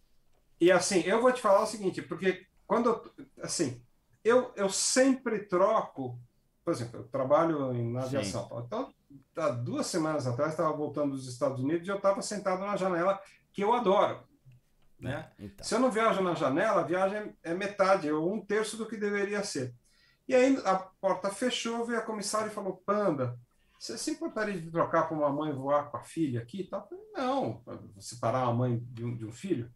[0.59, 0.65] é...
[0.65, 3.01] e assim, eu vou te falar o seguinte, porque quando.
[3.41, 3.81] Assim,
[4.23, 6.19] eu, eu sempre troco,
[6.63, 8.47] por exemplo, eu trabalho em, na aviação.
[8.47, 8.63] Sim.
[8.65, 8.93] Então,
[9.37, 13.19] há duas semanas atrás, estava voltando dos Estados Unidos e eu estava sentado na janela,
[13.51, 14.23] que eu adoro.
[14.99, 15.31] Né?
[15.39, 15.65] É, então.
[15.65, 18.95] Se eu não viajo na janela, a viagem é metade, ou um terço do que
[18.95, 19.73] deveria ser.
[20.27, 23.37] E aí a porta fechou, veio a comissária e falou: Panda,
[23.77, 26.63] você se importaria de trocar para uma mãe voar com a filha aqui?
[26.65, 26.87] Tal?
[27.15, 27.63] Não,
[27.99, 29.71] separar a mãe de um, de um filho.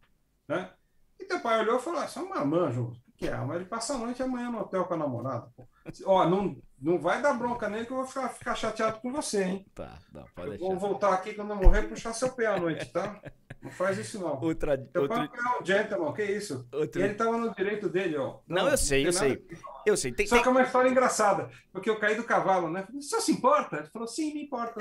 [0.48, 0.72] Né?
[1.20, 3.36] E teu pai olhou e falou: ah, isso é um marmanjo, que é?
[3.38, 5.48] Mas ele passa a noite amanhã no hotel com a namorada.
[5.56, 5.66] Pô.
[6.06, 9.44] Ó, não, não vai dar bronca nele que eu vou ficar, ficar chateado com você,
[9.44, 9.66] hein?
[9.74, 10.66] Tá, não, pode Eu deixar.
[10.68, 13.20] vou voltar aqui quando eu morrer e puxar seu pé à noite, tá?
[13.62, 14.40] Não faz isso, não.
[14.42, 16.68] Outra, Seu outra, papo é um gentleman, que isso?
[16.74, 18.40] E ele tava no direito dele, ó.
[18.48, 19.44] Não, eu sei, eu sei.
[19.86, 22.70] Eu sei, tem, Só tem- que é uma história engraçada, porque eu caí do cavalo,
[22.70, 22.88] né?
[23.00, 23.78] Senhor se importa?
[23.78, 24.80] Ele falou, sim, me importa.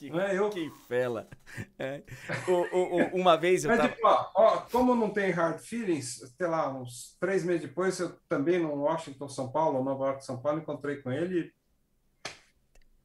[0.00, 0.48] Que, Não é eu.
[0.48, 1.28] que fela.
[1.78, 2.02] É.
[2.48, 3.92] O- o- o- uma vez eu Mas, tava.
[3.92, 8.16] tipo, ó, ó, como não tem hard feelings, sei lá, uns três meses depois, eu
[8.26, 11.52] também no Washington, São Paulo, Nova York, São Paulo, encontrei com ele.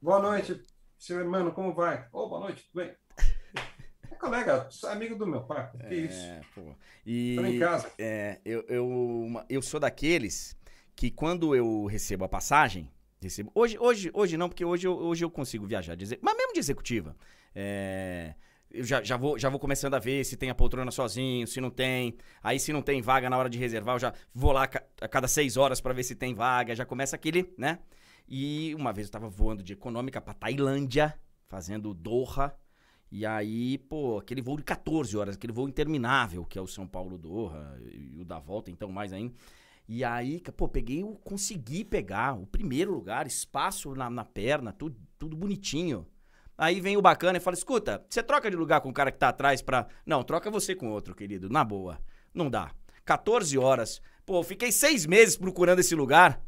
[0.01, 0.63] Boa noite,
[0.97, 2.07] seu irmão, como vai?
[2.13, 2.95] Ô, boa noite, tudo bem?
[4.09, 6.25] É colega, amigo do meu pai, pô, que isso?
[6.25, 6.61] É, pô.
[6.61, 6.75] Tô
[7.05, 7.91] E em casa.
[7.99, 10.55] é, eu, eu, eu sou daqueles
[10.95, 12.89] que quando eu recebo a passagem,
[13.21, 16.53] recebo, hoje, hoje, hoje não, porque hoje eu, hoje eu consigo viajar, de mas mesmo
[16.53, 17.15] de executiva.
[17.53, 18.35] É,
[18.69, 21.61] eu já, já, vou, já vou começando a ver se tem a poltrona sozinho, se
[21.61, 22.17] não tem.
[22.43, 24.63] Aí se não tem vaga na hora de reservar, eu já vou lá
[25.01, 26.75] a cada seis horas pra ver se tem vaga.
[26.75, 27.79] Já começa aquele, né?
[28.27, 32.53] E uma vez eu tava voando de econômica pra Tailândia, fazendo Doha.
[33.11, 36.87] E aí, pô, aquele voo de 14 horas, aquele voo interminável, que é o São
[36.87, 39.33] Paulo-Doha, e o da volta, então, mais ainda.
[39.87, 44.97] E aí, pô, peguei, o- consegui pegar o primeiro lugar, espaço na, na perna, tudo,
[45.17, 46.07] tudo bonitinho.
[46.57, 49.19] Aí vem o bacana e fala: escuta, você troca de lugar com o cara que
[49.19, 49.87] tá atrás pra.
[50.05, 51.99] Não, troca você com outro, querido, na boa.
[52.33, 52.71] Não dá.
[53.03, 54.01] 14 horas.
[54.25, 56.41] Pô, fiquei seis meses procurando esse lugar.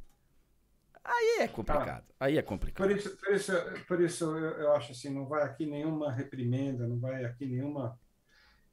[1.03, 2.05] Aí é complicado.
[2.19, 2.88] Aí é complicado.
[2.88, 3.51] Por isso, por isso,
[3.88, 7.97] por isso eu, eu acho assim, não vai aqui nenhuma reprimenda, não vai aqui nenhuma.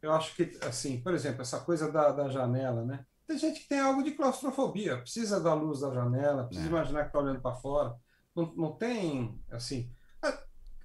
[0.03, 3.07] Eu acho que, assim, por exemplo, essa coisa da, da janela, né?
[3.27, 6.71] Tem gente que tem algo de claustrofobia, precisa da luz da janela, precisa É.
[6.71, 7.97] imaginar que está olhando para fora.
[8.35, 9.91] Não, não tem, assim.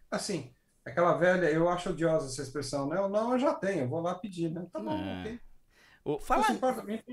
[0.09, 0.53] Assim,
[0.85, 2.97] aquela velha, eu acho odiosa essa expressão, né?
[2.97, 4.65] Eu não, eu já tenho, eu vou lá pedir, né?
[4.71, 5.21] Tá bom, É.
[5.21, 6.19] ok.
[6.21, 7.03] Fala, se importa, me-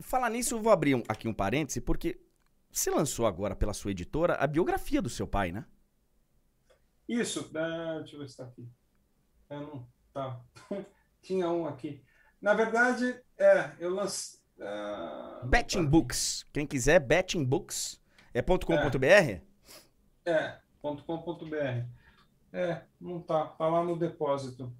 [0.00, 2.20] Falar nisso, eu vou abrir um- aqui um parêntese, porque
[2.70, 5.64] você lançou agora pela sua editora a biografia do seu pai, né?
[7.08, 8.68] Isso, ah, deixa eu ver se está aqui.
[9.50, 10.40] É, não, tá.
[11.22, 12.02] Tinha um aqui.
[12.40, 14.40] Na verdade, é, eu lancei.
[14.62, 15.90] Não Betting tá.
[15.90, 16.46] Books.
[16.52, 18.00] Quem quiser, Betting Books.
[18.32, 19.40] É .com.br?
[20.24, 21.86] É, .com.br.
[22.52, 23.46] É, não tá.
[23.46, 24.72] Tá lá no depósito.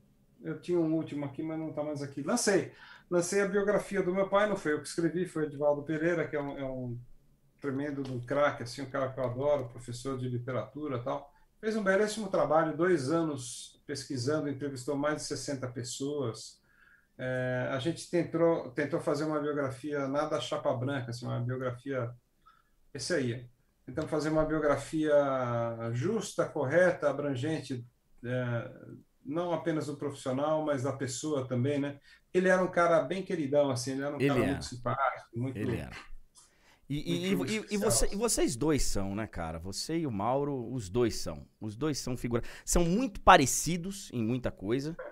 [0.42, 2.22] Eu tinha um último aqui, mas não tá mais aqui.
[2.22, 2.72] Lancei.
[3.10, 6.26] Lancei a biografia do meu pai, não foi eu que escrevi, foi o Edivaldo Pereira,
[6.26, 6.98] que é um, é um
[7.60, 11.30] tremendo do craque, assim, um cara que eu adoro, professor de literatura tal.
[11.60, 16.61] Fez um belíssimo trabalho, dois anos pesquisando, entrevistou mais de 60 pessoas.
[17.24, 22.10] É, a gente tentou, tentou fazer uma biografia nada chapa branca, assim, uma biografia.
[22.92, 23.46] Esse aí.
[23.86, 25.12] Tentamos fazer uma biografia
[25.92, 27.84] justa, correta, abrangente,
[28.24, 28.70] é,
[29.24, 31.98] não apenas do profissional, mas da pessoa também, né?
[32.34, 34.50] Ele era um cara bem queridão, assim, ele era um Ele cara era.
[34.50, 35.56] muito simpático, muito.
[35.58, 35.92] Ele era.
[36.88, 39.58] E, e- Muito e- e- e você- e vocês dois são, né, cara?
[39.60, 41.46] Você e o Mauro, os dois são.
[41.60, 42.42] Os dois são figura.
[42.64, 44.94] São muito parecidos em muita coisa.
[45.00, 45.11] é,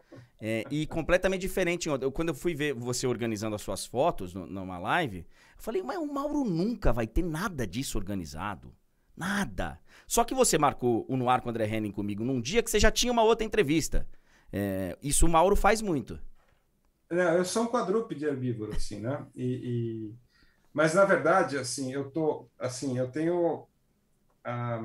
[0.70, 1.88] e completamente diferente.
[1.88, 5.82] Eu, quando eu fui ver você organizando as suas fotos no- numa live, eu falei,
[5.82, 8.74] mas o Mauro nunca vai ter nada disso organizado.
[9.16, 9.78] Nada.
[10.06, 12.70] Só que você marcou o No Ar com o André Henning comigo num dia que
[12.70, 14.06] você já tinha uma outra entrevista.
[14.52, 16.18] É, isso o Mauro faz muito.
[17.10, 19.26] Não, eu sou um quadrúpede herbívoro, assim, né?
[19.34, 20.14] E, e-
[20.72, 23.66] Mas, na verdade, assim, eu tô, assim, eu tenho...
[24.44, 24.80] ah,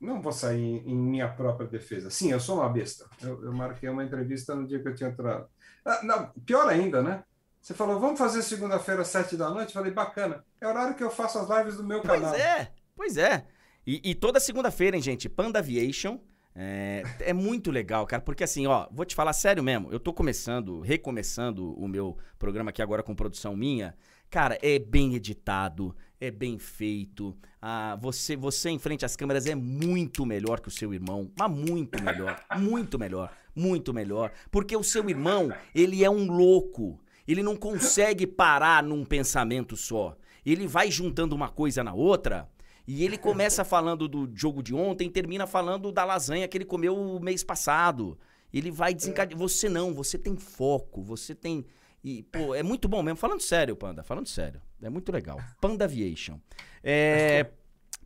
[0.00, 2.10] não vou sair em, minha própria defesa.
[2.10, 3.08] Sim, eu sou uma besta.
[3.22, 5.48] Eu, eu marquei uma entrevista no dia que eu tinha entrado.
[5.84, 7.24] Ah, não, pior ainda, né?
[7.60, 9.68] Você falou, vamos fazer segunda-feira às sete da noite?
[9.68, 10.44] Eu falei, bacana.
[10.60, 12.34] É horário que eu faço as lives do meu Pois canal.
[12.34, 13.44] é, pois é.
[13.86, 15.28] E, e toda segunda-feira, hein, gente?
[15.28, 16.18] Panda Aviation.
[16.54, 19.92] É, é muito legal, cara, porque assim, ó, vou te falar sério mesmo.
[19.92, 23.94] Eu tô começando, recomeçando o meu programa aqui agora com produção minha.
[24.28, 27.36] Cara, é bem editado, é bem feito.
[27.60, 31.50] Ah, você, você em frente às câmeras é muito melhor que o seu irmão, mas
[31.50, 34.32] muito melhor, muito melhor, muito melhor.
[34.50, 37.00] Porque o seu irmão, ele é um louco.
[37.26, 40.16] Ele não consegue parar num pensamento só.
[40.44, 42.48] Ele vai juntando uma coisa na outra
[42.86, 46.96] e ele começa falando do jogo de ontem, termina falando da lasanha que ele comeu
[46.96, 48.18] o mês passado.
[48.52, 49.38] Ele vai desencadear.
[49.38, 51.66] Você não, você tem foco, você tem.
[52.02, 53.18] E, pô, é muito bom mesmo.
[53.18, 54.62] Falando sério, Panda, falando sério.
[54.82, 55.38] É muito legal.
[55.60, 56.38] Panda Aviation.
[56.82, 57.50] É,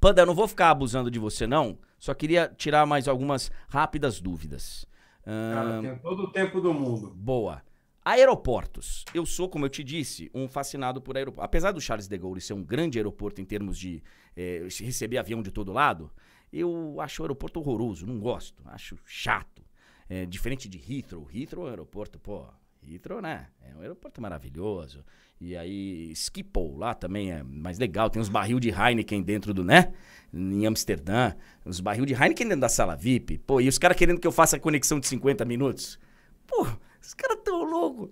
[0.01, 1.79] Panda, eu não vou ficar abusando de você, não.
[1.99, 4.85] Só queria tirar mais algumas rápidas dúvidas.
[5.25, 7.13] Cara, tenho todo o tempo do mundo.
[7.15, 7.63] Boa.
[8.05, 9.05] Aeroportos.
[9.15, 11.45] Eu sou, como eu te disse, um fascinado por aeroportos.
[11.45, 14.03] Apesar do Charles de Gaulle ser um grande aeroporto em termos de
[14.37, 16.11] eh, receber avião de todo lado,
[16.53, 19.63] eu acho o aeroporto horroroso, não gosto, acho chato.
[20.09, 21.29] É, diferente de Heathrow.
[21.33, 22.45] Heathrow é um aeroporto, pô,
[22.87, 23.49] Heathrow, né?
[23.61, 25.05] É um aeroporto maravilhoso.
[25.41, 28.09] E aí, Schiphol lá também é mais legal.
[28.09, 29.93] Tem uns barril de Heineken dentro do, né?
[30.33, 31.33] Em Amsterdã.
[31.65, 33.39] Uns barril de Heineken dentro da sala VIP.
[33.39, 35.99] Pô, e os caras querendo que eu faça a conexão de 50 minutos.
[36.47, 36.67] Pô,
[37.01, 38.11] os caras tão loucos.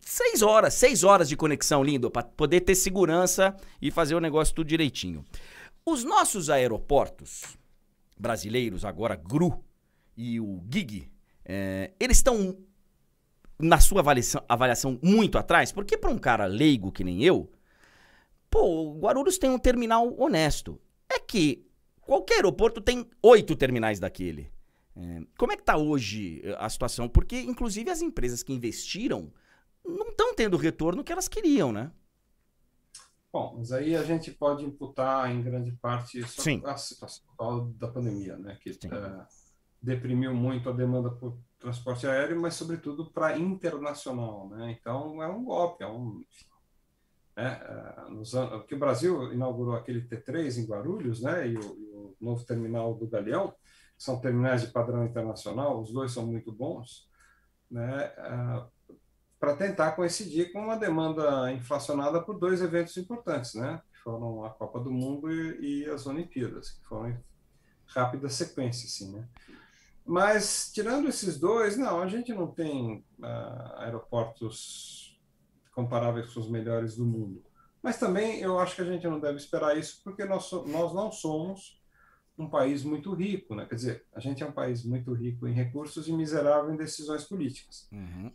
[0.00, 4.54] Seis horas, seis horas de conexão, lindo, para poder ter segurança e fazer o negócio
[4.54, 5.24] tudo direitinho.
[5.86, 7.56] Os nossos aeroportos
[8.18, 9.64] brasileiros, agora GRU
[10.16, 11.10] e o GIG,
[11.44, 12.56] é, eles estão
[13.62, 15.70] na sua avaliação, avaliação muito atrás?
[15.70, 17.50] Porque para um cara leigo que nem eu,
[18.50, 20.80] pô, Guarulhos tem um terminal honesto.
[21.08, 21.64] É que
[22.00, 24.50] qualquer aeroporto tem oito terminais daquele.
[24.96, 27.08] É, como é que tá hoje eh, a situação?
[27.08, 29.32] Porque, inclusive, as empresas que investiram
[29.84, 31.90] não estão tendo o retorno que elas queriam, né?
[33.32, 36.22] Bom, mas aí a gente pode imputar em grande parte
[36.64, 38.58] a situação da pandemia, né?
[38.60, 39.26] Que eh,
[39.80, 44.76] deprimiu muito a demanda por transporte aéreo, mas sobretudo para internacional, né?
[44.78, 46.22] Então é um golpe, é um
[47.36, 47.60] né?
[47.64, 51.48] eh, nos anos, porque o Brasil inaugurou aquele T3 em Guarulhos, né?
[51.48, 53.52] E o, e o novo terminal do Galeão,
[53.96, 57.08] que são terminais de padrão internacional, os dois são muito bons,
[57.70, 58.12] né?
[59.40, 63.82] para tentar coincidir com uma demanda inflacionada por dois eventos importantes, né?
[63.92, 67.18] Que foram a Copa do Mundo e, e as Olimpíadas, que foram
[67.86, 69.28] rápida sequência, assim, né?
[70.04, 75.20] Mas tirando esses dois, não, a gente não tem ah, aeroportos
[75.74, 77.42] comparáveis com os melhores do mundo.
[77.82, 80.92] Mas também eu acho que a gente não deve esperar isso, porque nós, so- nós
[80.94, 81.80] não somos
[82.38, 83.66] um país muito rico, né?
[83.66, 87.24] Quer dizer, a gente é um país muito rico em recursos e miserável em decisões
[87.24, 87.88] políticas.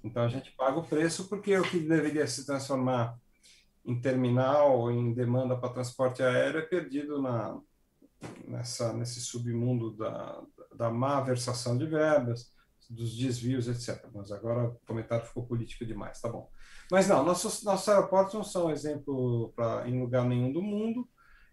[0.03, 3.17] Então a gente paga o preço porque o que deveria se transformar
[3.85, 7.59] em terminal ou em demanda para transporte aéreo é perdido na,
[8.47, 10.41] nessa, nesse submundo da,
[10.77, 12.51] da má versação de verbas,
[12.89, 14.07] dos desvios, etc.
[14.13, 16.49] Mas agora o comentário ficou político demais, tá bom.
[16.91, 21.07] Mas não, nossos, nossos aeroportos não são exemplo pra, em lugar nenhum do mundo.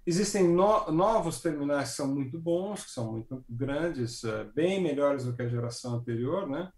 [0.07, 5.25] Existem no, novos terminais que são muito bons, que são muito grandes, eh, bem melhores
[5.25, 6.71] do que a geração anterior, né?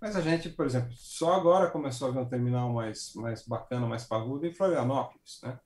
[0.00, 3.86] Mas a gente, por exemplo, só agora começou a ver um terminal mais, mais bacana,
[3.86, 5.58] mais parrudo em Florianópolis, né?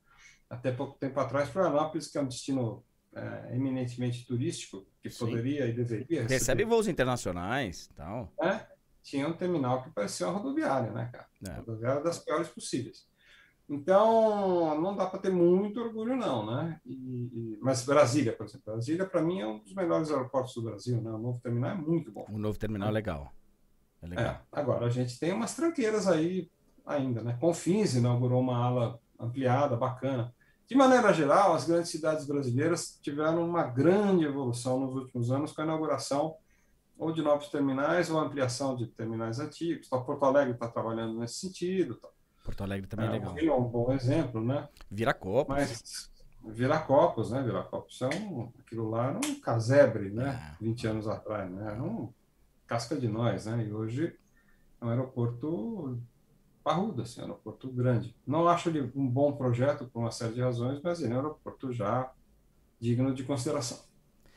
[0.49, 2.85] Até pouco tempo atrás, Florianópolis, que é um destino
[3.15, 5.27] eh, eminentemente turístico, que Sim.
[5.27, 8.33] poderia e deveria Recebe receber, voos internacionais e tal.
[8.41, 8.67] né?
[9.03, 11.27] Tinha um terminal que parecia uma rodoviária, né, cara?
[11.49, 11.59] É.
[11.61, 13.07] rodoviária das piores possíveis.
[13.69, 16.81] Então, não dá para ter muito orgulho, não, né?
[16.85, 20.63] E, e- mas Brasília, por exemplo, Brasília, para mim, é um dos melhores aeroportos do
[20.63, 21.11] Brasil, né?
[21.11, 22.25] O novo terminal é muito bom.
[22.31, 23.33] O novo terminal é legal.
[24.03, 24.25] É legal.
[24.25, 26.49] É, agora, a gente tem umas tranqueiras aí
[26.85, 27.37] ainda, né?
[27.41, 30.33] Confins inaugurou uma ala ampliada, bacana.
[30.69, 35.61] De maneira geral, as grandes cidades brasileiras tiveram uma grande evolução nos últimos anos com
[35.61, 36.37] a inauguração
[36.99, 39.87] ou de novos terminais ou ampliação de terminais antigos.
[39.87, 41.95] Então, Porto Alegre está trabalhando nesse sentido.
[41.97, 42.09] Tá?
[42.45, 43.35] Porto Alegre também é É, legal.
[43.35, 44.69] Rio é um bom exemplo, né?
[44.91, 45.55] Viracopos.
[45.55, 46.11] Mas
[46.45, 47.43] Viracopos, né?
[47.43, 50.57] Viracopos é um, aquilo lá era um casebre, né?
[50.61, 50.65] É.
[50.65, 51.73] 20 anos atrás, né?
[51.73, 52.13] Era um
[52.67, 53.65] casca de nós, né?
[53.67, 54.17] E hoje
[54.81, 56.01] é um aeroporto
[56.67, 58.13] parrudo, assim, um aeroporto grande.
[58.27, 61.21] Não acho ele um bom projeto por uma série de razões, mas ele é um
[61.21, 62.11] aeroporto já
[62.81, 63.79] digno de consideração.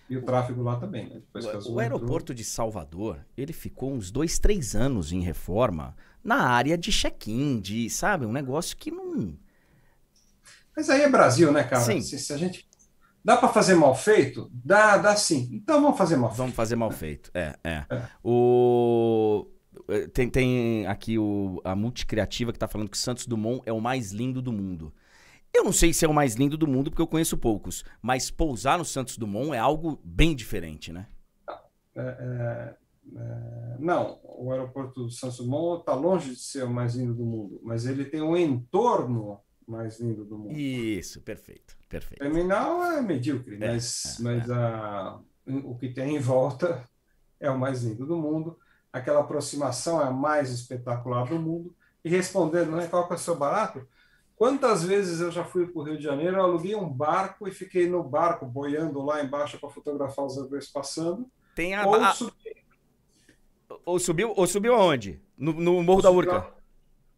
[0.07, 1.21] E o tráfego lá também, né?
[1.33, 6.49] O, o entrou- aeroporto de Salvador, ele ficou uns dois, três anos em reforma na
[6.49, 9.35] área de check-in, de, sabe, um negócio que não...
[10.75, 11.83] Mas aí é Brasil, né, cara?
[11.83, 11.99] Sim.
[11.99, 12.69] Se, se a gente
[13.25, 15.49] dá para fazer mal feito, dá, dá sim.
[15.51, 16.37] Então vamos fazer mal feito.
[16.37, 17.31] Vamos fazer mal feito.
[17.33, 17.85] É, é.
[17.89, 18.03] É.
[18.23, 19.47] O...
[19.89, 23.81] eh, Tem, tem aqui o, a Multicriativa que tá falando que Santos Dumont é o
[23.81, 24.93] mais lindo do mundo.
[25.53, 27.83] Eu não sei se é o mais lindo do mundo, porque eu conheço poucos.
[28.01, 31.07] Mas pousar no Santos Dumont é algo bem diferente, né?
[31.95, 32.75] É, é,
[33.17, 37.25] é, não, o aeroporto do Santos Dumont está longe de ser o mais lindo do
[37.25, 40.57] mundo, mas ele tem um entorno mais lindo do mundo.
[40.57, 42.19] Isso, perfeito, O perfeito.
[42.19, 46.83] terminal é medíocre, É, mas, é, mas a, o que tem em volta
[47.39, 48.57] é o mais lindo do mundo.
[48.91, 51.75] Aquela aproximação é a mais espetacular do mundo.
[52.03, 53.87] E respondendo, né, qual que é o seu barato?
[54.35, 57.51] Quantas vezes eu já fui para o Rio de Janeiro, eu aluguei um barco e
[57.51, 62.13] fiquei no barco boiando lá embaixo para fotografar os aviões passando, Tem a, ou a-
[62.13, 62.33] subi
[63.85, 65.21] ou subiu, ou subiu aonde?
[65.37, 66.53] No, no Morro da Urca.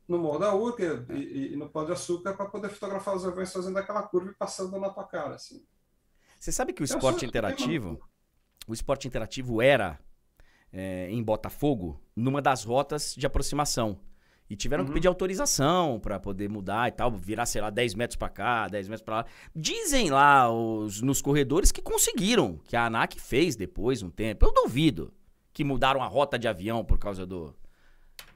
[0.08, 3.54] No Morro da Urca e, e- no Pão de Açúcar para poder fotografar os aviões
[3.54, 5.36] fazendo aquela curva e passando na tua cara.
[5.36, 5.64] Assim.
[6.40, 8.02] Você sabe que o Eu esporte interativo,
[8.68, 10.00] o esporte interativo era
[10.74, 14.00] é, em Botafogo numa das rotas de aproximação.
[14.50, 14.96] E tiveram que Uhum.
[14.96, 18.90] pedir autorização pra poder mudar e tal, virar, sei lá, 10 metros pra cá, 10
[18.90, 19.26] metros pra lá.
[19.56, 24.46] Dizem lá os, nos corredores que conseguiram, que a ANAC fez depois um tempo.
[24.46, 25.14] Eu duvido
[25.54, 27.56] que mudaram a rota de avião por causa do.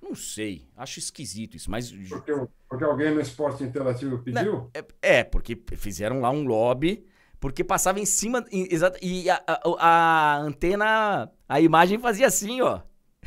[0.01, 1.91] Não sei, acho esquisito isso, mas.
[1.91, 2.31] Porque,
[2.69, 4.69] porque alguém no esporte interativo pediu?
[4.73, 4.85] É,
[5.17, 7.05] é, porque fizeram lá um lobby,
[7.41, 8.45] porque passava em cima.
[8.51, 12.81] Em, exato, e a, a, a antena, a imagem fazia assim, ó.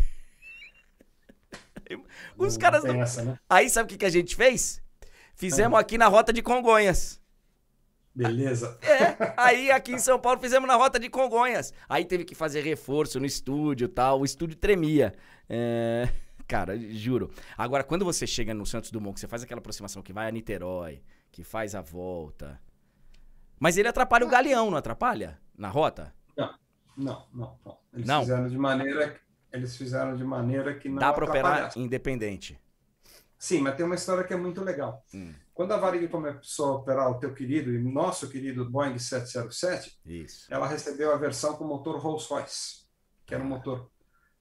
[2.36, 2.84] Os Não caras.
[2.84, 3.38] não- essa, né?
[3.48, 4.82] Aí sabe o que, que a gente fez?
[5.34, 5.80] Fizemos Ah.
[5.80, 7.20] aqui na rota de Congonhas.
[8.14, 8.78] Beleza.
[8.82, 8.82] É,
[9.36, 11.72] aí aqui em São Paulo fizemos na rota de Congonhas.
[11.88, 14.20] Aí teve que fazer reforço no estúdio e tal.
[14.20, 15.14] O estúdio tremia.
[15.48, 16.08] É,
[16.48, 17.30] Cara, juro.
[17.56, 20.30] Agora, quando você chega no Santos Dumont, que você faz aquela aproximação que vai a
[20.30, 22.58] Niterói, que faz a volta.
[23.60, 25.38] Mas ele atrapalha o galeão, não atrapalha?
[25.56, 26.14] Na rota?
[26.36, 26.54] Não,
[26.98, 27.78] não, não.
[27.92, 28.20] Eles Não?
[28.20, 29.20] fizeram de maneira,
[29.52, 32.58] eles fizeram de maneira que não Dá pra operar independente.
[33.38, 35.04] Sim, mas tem uma história que é muito legal.
[35.14, 35.32] Hum.
[35.54, 40.52] Quando a Varig começou a operar o teu querido e nosso querido Boeing 707, Isso.
[40.52, 42.86] ela recebeu a versão com motor Rolls-Royce,
[43.24, 43.90] que era um motor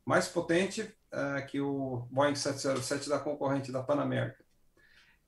[0.03, 4.45] mais potente eh, que o Boeing 707 da concorrente da Pan American.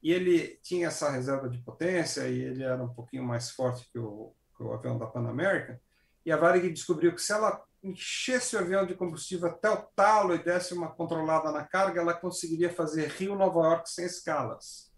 [0.02, 4.00] E ele tinha essa reserva de potência e ele era um pouquinho mais forte que
[4.00, 5.78] o, que o avião da Pan American.
[6.26, 10.36] E a Varig descobriu que se ela enchesse o avião de combustível até o talo
[10.36, 14.90] e desse uma controlada na carga, ela conseguiria fazer Rio-Nova York sem escalas.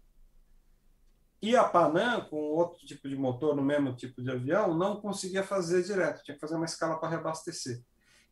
[1.40, 5.42] E a Panam, com outro tipo de motor no mesmo tipo de avião, não conseguia
[5.42, 7.82] fazer direto, tinha que fazer uma escala para reabastecer.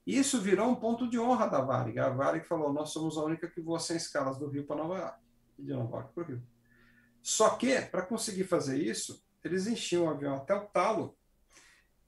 [0.06, 1.98] Isso virou um ponto de honra da Varig.
[1.98, 4.98] A Varig falou: nós somos a única que voa sem escalas do Rio para Nova
[4.98, 5.18] York,
[5.58, 6.42] e de Nova York para o Rio.
[7.22, 11.16] Só que, para conseguir fazer isso, eles enchiam o avião até o talo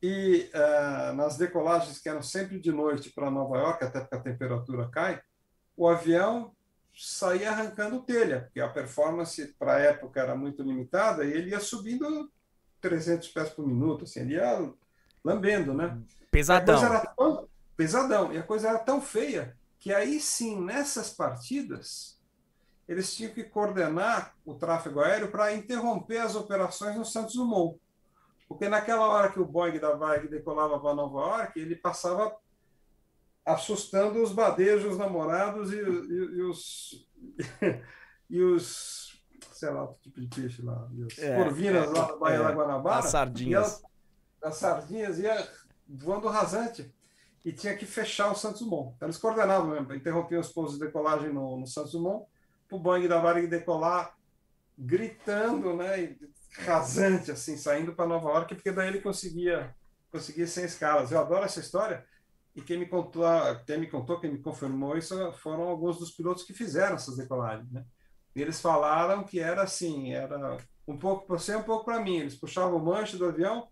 [0.02, 4.20] e eh, nas decolagens que eram sempre de noite para Nova York, até porque a
[4.20, 5.22] temperatura cai,
[5.76, 6.52] o avião
[6.92, 11.60] saía arrancando telha, porque a performance para a época era muito limitada e ele ia
[11.60, 12.30] subindo
[12.80, 14.72] 300 pés por minuto, assim, ele ia
[15.24, 15.96] lambendo, né?
[16.30, 16.84] Pesadão.
[16.84, 22.18] era tão pesadão e a coisa era tão feia que aí sim, nessas partidas,
[22.88, 27.78] eles tinham que coordenar o tráfego aéreo para interromper as operações no Santos Dumont.
[28.52, 32.34] Porque naquela hora que o Boeing da Varig decolava para Nova York, ele passava
[33.44, 37.06] assustando os badejos namorados e, e- e os
[38.30, 39.20] e os
[39.52, 42.42] sei lá, outro tipo de peixe lá, os É, corvinas é, lá da Baía é,
[42.42, 42.98] da Guanabara.
[42.98, 43.72] As sardinhas.
[43.72, 43.82] E
[44.44, 45.48] ela- as sardinhas ia
[45.88, 46.92] voando rasante
[47.44, 48.92] e tinha que fechar o Santos Dumont.
[48.96, 52.26] Então, eles coordenavam mesmo, interrompiam os pousos de decolagem no, no Santos Dumont,
[52.68, 54.16] para o Boeing da Varig decolar,
[54.78, 56.18] gritando, né, e
[56.58, 59.74] rasante, assim, saindo para Nova York, porque daí ele conseguia,
[60.10, 61.10] conseguia sem escalas.
[61.10, 62.04] Eu adoro essa história,
[62.54, 63.24] e quem me contou,
[63.66, 67.70] quem me contou, quem me confirmou isso, foram alguns dos pilotos que fizeram essas decolagens,
[67.70, 67.84] né?
[68.34, 72.18] Eles falaram que era assim, era um pouco para você, um pouco para mim.
[72.18, 73.68] Eles puxavam o manche do avião,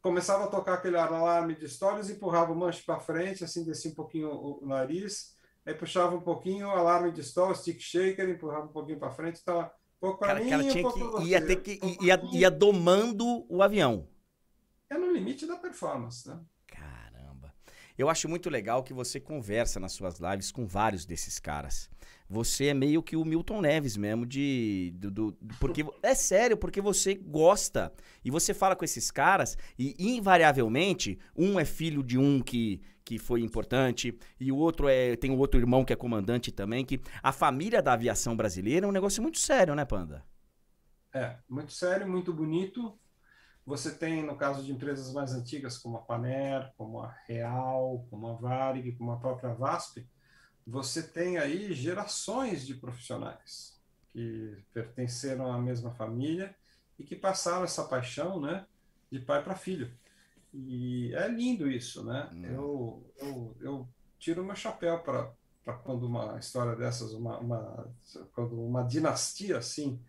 [0.00, 3.94] começava a tocar aquele alarme de histórias, empurrava o manche para frente, assim, descia um
[3.94, 8.66] pouquinho o, o nariz, aí puxava um pouquinho o alarme de stall, stick shaker, empurrava
[8.66, 9.68] um pouquinho para frente, um
[10.00, 11.10] pouco para Cara, mim, tinha pouco que.
[11.16, 11.80] pra Ia ter que.
[12.04, 14.06] Ia, pra ia domando o avião.
[14.90, 16.38] É no limite da performance, né?
[16.66, 17.52] Caramba.
[17.96, 21.88] Eu acho muito legal que você conversa nas suas lives com vários desses caras.
[22.28, 24.92] Você é meio que o Milton Neves mesmo, de.
[24.96, 27.92] Do, do- porque É sério, porque você gosta.
[28.24, 33.18] E você fala com esses caras, e invariavelmente, um é filho de um que, que
[33.18, 35.16] foi importante, e o outro é.
[35.16, 36.84] Tem o outro irmão que é comandante também.
[36.84, 40.24] Que a família da aviação brasileira é um negócio muito sério, né, Panda?
[41.12, 42.98] É, muito sério, muito bonito.
[43.66, 48.28] Você tem, no caso de empresas mais antigas, como a Paner, como a Real, como
[48.28, 50.06] a Varig, como a própria VASP,
[50.66, 53.80] você tem aí gerações de profissionais
[54.12, 56.54] que pertenceram à mesma família
[56.98, 58.66] e que passaram essa paixão, né,
[59.10, 59.90] de pai para filho.
[60.54, 62.30] E é lindo isso, né?
[62.32, 62.44] Hum.
[62.44, 63.88] Eu, eu, eu
[64.18, 67.92] tiro meu chapéu para quando uma história dessas, uma, uma,
[68.32, 70.00] quando uma dinastia assim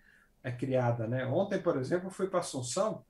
[0.44, 1.26] é criada, né?
[1.26, 3.04] Ontem, por exemplo, fui para Assunção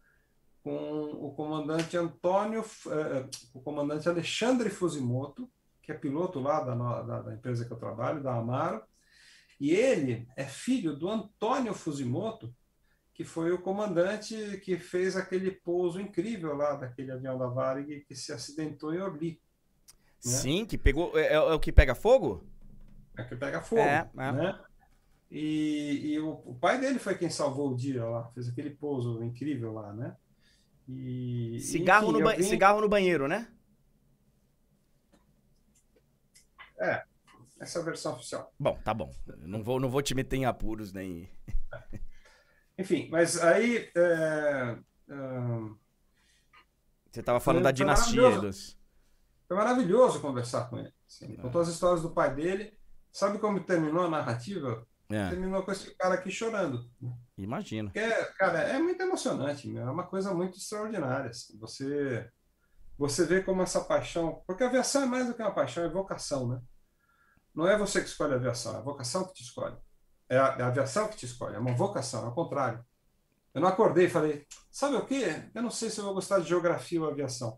[0.63, 5.51] com o comandante Antônio, eh, o comandante Alexandre Fusimoto,
[5.83, 6.73] que é piloto lá da,
[7.03, 8.81] da, da empresa que eu trabalho, da Amaro,
[9.59, 12.51] e ele é filho do Antônio Fusimoto,
[13.15, 18.15] que foi o comandante que fez aquele pouso incrível lá daquele avião da Varig que
[18.15, 19.41] se acidentou em Orly,
[20.23, 20.39] Né?
[20.41, 21.17] Sim, que pegou.
[21.17, 22.43] É, é o que pega fogo?
[23.17, 24.31] é que pega fogo, É, é.
[24.31, 24.59] né?
[25.31, 29.23] E, e o, o pai dele foi quem salvou o dia lá, fez aquele pouso
[29.23, 30.15] incrível lá, né?
[30.87, 33.47] E, Cigarro, enfim, no, vim- cigarro no banheiro, né?
[37.59, 38.53] Essa é a versão oficial.
[38.59, 39.13] Bom, tá bom.
[39.39, 41.29] Não vou, não vou te meter em apuros nem.
[42.77, 43.89] Enfim, mas aí.
[43.95, 44.77] é,
[45.09, 45.75] ahn,
[47.11, 48.77] Você tava falando Foi da dinastia dos.
[49.47, 50.93] foi maravilhoso conversar com ele.
[51.07, 51.25] assim.
[51.25, 52.77] Ele contou as histórias do pai dele.
[53.11, 54.85] Sabe como terminou a narrativa?
[55.09, 56.89] É, Terminou com esse cara aqui chorando.
[57.37, 57.89] imagino.
[57.91, 59.87] Porque, cara, é muito emocionante, meu.
[59.87, 61.29] É uma coisa muito extraordinária.
[61.29, 61.57] assim.
[61.59, 62.29] Você,
[62.97, 64.43] você vê como essa paixão.
[64.45, 66.59] Porque a aviação é mais do que uma paixão, é vocação, né?
[67.53, 69.77] Não é você que escolhe a aviação, é a vocação que te escolhe.
[70.29, 72.83] É a, é a aviação que te escolhe, é uma vocação, é o contrário.
[73.53, 75.43] Eu não acordei e falei, sabe o quê?
[75.53, 77.57] Eu não sei se eu vou gostar de geografia ou aviação.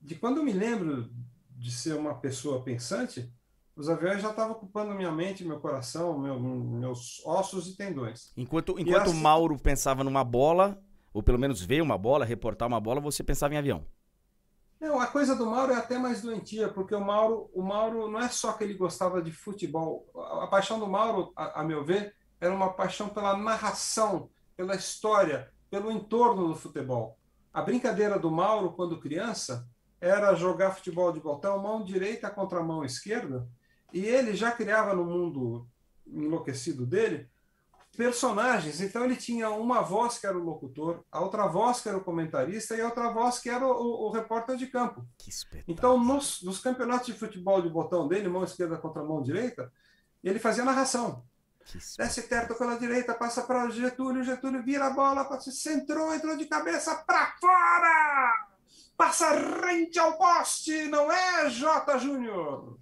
[0.00, 1.10] De quando eu me lembro
[1.50, 3.32] de ser uma pessoa pensante,
[3.74, 8.32] os aviões já estavam ocupando minha mente, meu coração, meu- meus ossos e tendões.
[8.36, 10.80] Enquanto, enquanto assim- Mauro pensava numa bola,
[11.12, 13.84] ou pelo menos ver uma bola, reportar uma bola, você pensava em avião.
[14.80, 18.20] Não, a coisa do Mauro é até mais doentia, porque o Mauro, o Mauro não
[18.20, 20.06] é só que ele gostava de futebol.
[20.14, 24.76] A, a paixão do Mauro, a, a meu ver, era uma paixão pela narração, pela
[24.76, 27.18] história, pelo entorno do futebol.
[27.52, 29.68] A brincadeira do Mauro, quando criança,
[30.00, 33.48] era jogar futebol de botão, mão direita contra mão esquerda,
[33.92, 35.66] e ele já criava no mundo
[36.06, 37.28] enlouquecido dele
[37.98, 38.80] personagens.
[38.80, 42.04] Então ele tinha uma voz que era o locutor, a outra voz que era o
[42.04, 45.04] comentarista e a outra voz que era o, o- repórter de campo.
[45.18, 45.64] Que espetáculo.
[45.76, 49.70] Então, nos, nos campeonatos de futebol de botão dele, mão esquerda contra mão direita,
[50.22, 51.24] ele fazia narração.
[51.98, 56.36] Desce perto pela direita, passa para o Getúlio, Getúlio vira a bola, passa, centrou, entrou
[56.36, 58.46] de cabeça para fora!
[58.96, 59.30] Passa
[59.66, 61.98] rente ao poste, não é, J.
[61.98, 62.78] Júnior?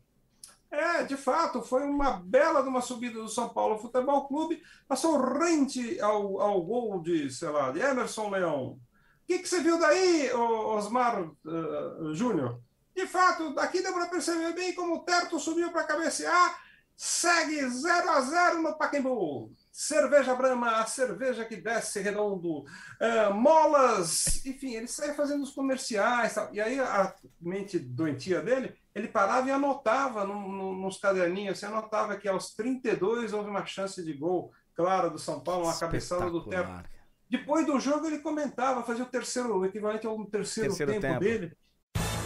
[0.71, 5.19] É, de fato, foi uma bela de uma subida do São Paulo Futebol Clube, passou
[5.19, 8.65] rente ao, ao gol de, sei lá, de Emerson Leão.
[8.67, 8.81] O
[9.27, 12.61] que, que você viu daí, Osmar eh, Júnior?
[12.95, 16.59] De fato, daqui deu para perceber bem como o Terto subiu para cabecear,
[16.97, 19.53] segue 0 a 0 no Pacaembu.
[19.71, 22.65] Cerveja Brahma, a cerveja que desce redondo,
[22.99, 26.35] eh, molas, enfim, ele saia fazendo os comerciais.
[26.35, 26.55] Tal.
[26.55, 31.67] E aí a mente doentia dele, ele parava e anotava no- no- nos caderninhos, você
[31.67, 36.31] anotava que aos 32 houve uma chance de gol, claro, do São Paulo, uma cabeçada
[36.31, 36.39] do.
[36.39, 36.91] Espetacular.
[37.29, 41.21] Depois do jogo ele comentava, fazia o terceiro, o equivalente ao terceiro, Terceiro tempo, tempo.
[41.21, 41.53] dele.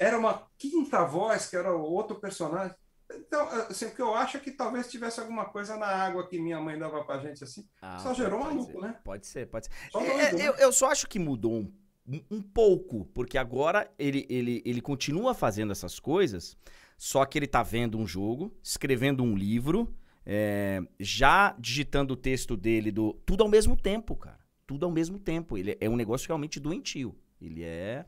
[0.00, 2.74] Era uma quinta voz, que era outro personagem.
[3.12, 6.40] Então, assim, o que eu acho é que talvez tivesse alguma coisa na água que
[6.40, 7.68] minha mãe dava pra gente assim.
[7.82, 8.96] Ah, Só gerou maluco, ser, né?
[9.04, 9.72] Pode ser, pode ser.
[9.92, 10.48] Só É, doido, né?
[10.48, 11.72] eu, eu só acho que mudou um,
[12.08, 16.56] um- um pouco, porque agora ele, ele, ele continua fazendo essas coisas,
[16.96, 19.92] só que ele tá vendo um jogo, escrevendo um livro,
[20.24, 23.14] é, já digitando o texto dele do.
[23.26, 24.38] Tudo ao mesmo tempo, cara.
[24.66, 25.58] Tudo ao mesmo tempo.
[25.58, 27.14] Ele é um negócio realmente doentio.
[27.40, 28.06] Ele é.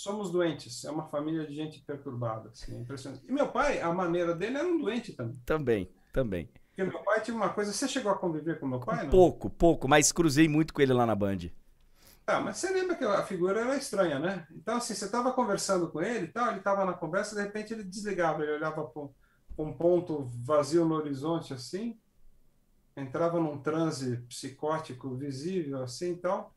[0.00, 3.22] Somos doentes, é uma família de gente perturbada, assim, é impressionante.
[3.28, 5.38] E meu pai, a maneira dele era um doente também.
[5.44, 6.50] Também, também.
[6.68, 7.70] Porque meu pai tinha uma coisa.
[7.70, 9.10] Você chegou a conviver com meu pai, não?
[9.10, 11.50] Pouco, pouco, mas cruzei muito com ele lá na Band.
[12.26, 14.46] Ah, mas você lembra que a figura era estranha, né?
[14.52, 17.74] Então, assim, você estava conversando com ele e tal, ele estava na conversa, de repente
[17.74, 19.02] ele desligava, ele olhava para
[19.58, 22.00] um ponto vazio no horizonte, assim,
[22.96, 26.54] entrava num transe psicótico visível, assim e tal,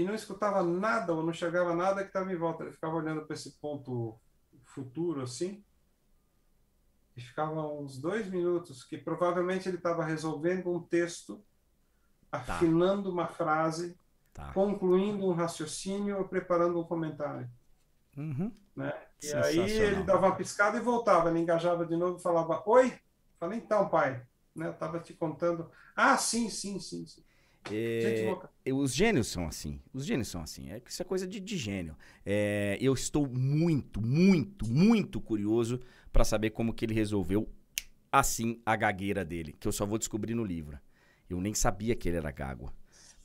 [0.00, 2.64] e não escutava nada ou não chegava nada que estava em volta.
[2.64, 4.18] Ele ficava olhando para esse ponto
[4.64, 5.64] futuro, assim,
[7.16, 11.44] e ficava uns dois minutos, que provavelmente ele estava resolvendo um texto,
[12.32, 13.98] afinando uma frase
[14.32, 14.52] Tá.
[14.52, 17.50] concluindo um raciocínio ou preparando um comentário.
[18.16, 18.52] Uhum.
[18.76, 18.92] Né?
[19.22, 22.96] E aí ele dava uma piscada e voltava, ele engajava de novo e falava, oi?
[23.38, 24.24] Falei, então, pai,
[24.54, 24.68] né?
[24.68, 25.70] eu estava te contando.
[25.96, 27.04] Ah, sim, sim, sim.
[27.06, 27.24] sim.
[27.70, 28.34] É,
[28.64, 29.80] eu- os gênios são assim.
[29.92, 30.70] Os gênios são assim.
[30.70, 31.96] É, que isso é coisa de, de gênio.
[32.24, 35.80] É, eu estou muito, muito, muito curioso
[36.12, 37.48] para saber como que ele resolveu
[38.10, 40.78] assim a gagueira dele, que eu só vou descobrir no livro.
[41.28, 42.72] Eu nem sabia que ele era gago.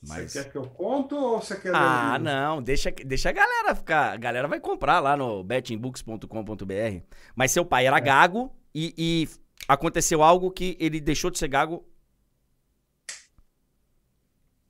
[0.07, 3.73] Mas Você quer que eu conto ou você quer ah, não, deixa, deixa a galera
[3.73, 4.13] ficar.
[4.13, 7.01] A galera vai comprar lá no bettingbooks.com.br.
[7.35, 7.87] Mas seu pai É.
[7.87, 9.29] era gago e, e
[9.67, 11.83] aconteceu algo que ele deixou de ser gago.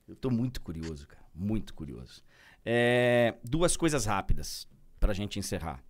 [0.08, 1.24] Eu tô muito curioso, cara.
[1.34, 2.24] Muito curioso.
[2.64, 4.68] É, duas coisas rápidas
[5.00, 5.84] pra gente encerrar.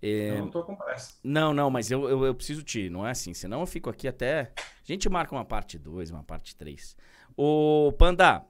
[0.00, 1.14] É, Eu não estou com pressa.
[1.22, 3.32] não, não, mas eu, eu, eu preciso te ir, não é assim.
[3.32, 4.52] Senão eu fico aqui até.
[4.58, 6.96] A gente marca uma parte 2, uma parte 3.
[7.36, 8.44] Ô, Panda,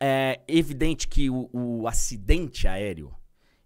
[0.00, 3.14] é evidente que o, o acidente aéreo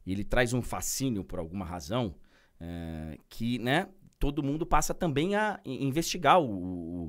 [0.06, 2.14] ele traz um fascínio por alguma razão
[2.58, 3.88] é, que, né,
[4.18, 6.50] todo mundo passa também a investigar o,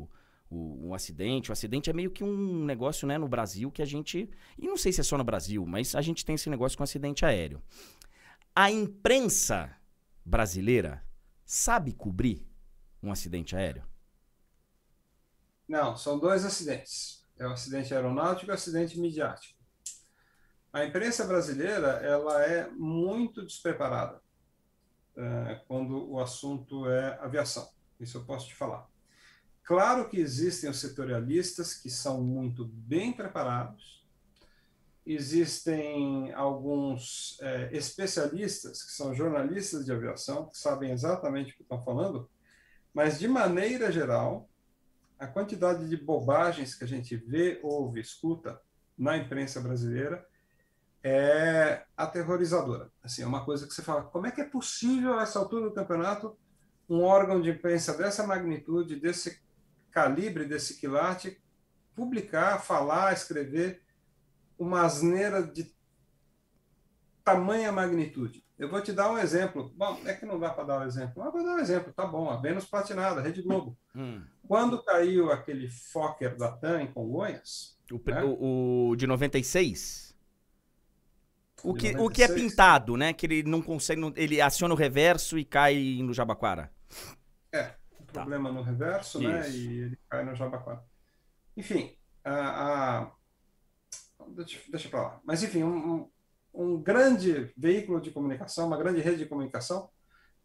[0.04, 0.10] o,
[0.52, 1.50] o- acidente.
[1.52, 4.30] O acidente é meio que um negócio, né, no Brasil que a gente.
[4.58, 6.84] E não sei se é só no Brasil, mas a gente tem esse negócio com
[6.84, 7.62] acidente aéreo.
[8.56, 9.76] A imprensa
[10.26, 11.04] brasileira
[11.46, 12.48] sabe cobrir
[13.04, 13.84] um acidente aéreo?
[15.68, 17.26] Não, são dois acidentes.
[17.40, 19.60] É o acidente aeronáutico e o acidente midiático.
[20.74, 24.22] A imprensa brasileira ela é muito despreparada
[25.18, 27.70] eh, quando o assunto é aviação.
[28.00, 28.91] Isso eu posso te falar.
[29.72, 34.06] Claro que existem os setorialistas que são muito bem preparados.
[35.06, 41.82] Existem alguns eh, especialistas que são jornalistas de aviação que sabem exatamente o que estão
[41.86, 42.30] falando,
[42.94, 44.50] mas de maneira geral
[45.18, 48.62] a quantidade de bobagens que a gente vê, ouve, escuta
[48.98, 50.28] na imprensa brasileira
[51.02, 52.92] é aterrorizadora.
[53.02, 55.70] Assim, é uma coisa que você fala, como é que é possível a essa altura
[55.70, 56.38] do campeonato
[56.90, 59.40] um órgão de imprensa dessa magnitude, desse
[59.92, 61.42] calibre, desse quilate,
[61.96, 63.82] publicar, falar, escrever
[64.58, 65.72] uma asneira de
[67.24, 68.44] tamanha magnitude?
[68.58, 69.74] Eu vou te dar um exemplo.
[69.76, 71.14] Bom, é que não dá para dar um exemplo.
[71.24, 72.30] Mas vou dar um exemplo, tá bom.
[72.30, 73.76] A Vênus Platinada, Rede Globo.
[73.96, 74.24] Hum.
[74.48, 78.24] Quando caiu aquele Fokker da TAM em Congonhas, O, pre- É?
[78.24, 80.16] o- o de 96?
[81.64, 82.34] O que, o que é 96.
[82.52, 83.14] pintado, né?
[83.14, 84.02] Que ele não consegue.
[84.16, 86.72] ele aciona o reverso e cai no Jabaquara.
[87.54, 87.81] o
[88.12, 89.40] problema no reverso, né?
[89.48, 89.58] Isso.
[89.58, 90.84] E ele cai no Jabaquara.
[91.58, 93.12] Enfim, a, a-
[94.70, 95.22] deixa, para lá.
[95.24, 96.12] Mas enfim, um, um-
[96.54, 99.90] um grande veículo de comunicação, uma grande rede de comunicação,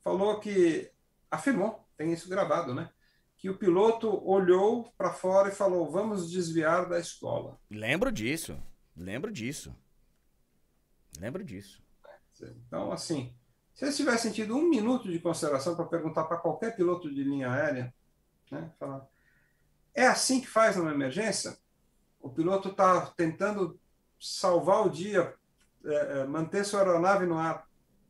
[0.04, 0.90] falou que
[1.30, 2.90] afirmou, tem isso gravado, né?
[3.38, 7.58] Que o piloto olhou para fora e falou: "Vamos desviar da escola".
[7.70, 8.56] Lembro disso.
[8.96, 9.74] Lembro disso.
[11.18, 11.82] Lembro disso.
[12.66, 13.34] Então, assim,
[13.76, 17.52] se eles tivessem tido um minuto de consideração para perguntar para qualquer piloto de linha
[17.52, 17.94] aérea,
[18.50, 19.06] né, falar,
[19.94, 21.58] é assim que faz numa emergência?
[22.18, 23.78] O piloto está tentando
[24.18, 25.34] salvar o dia,
[25.84, 27.68] é, é, manter sua aeronave no ar.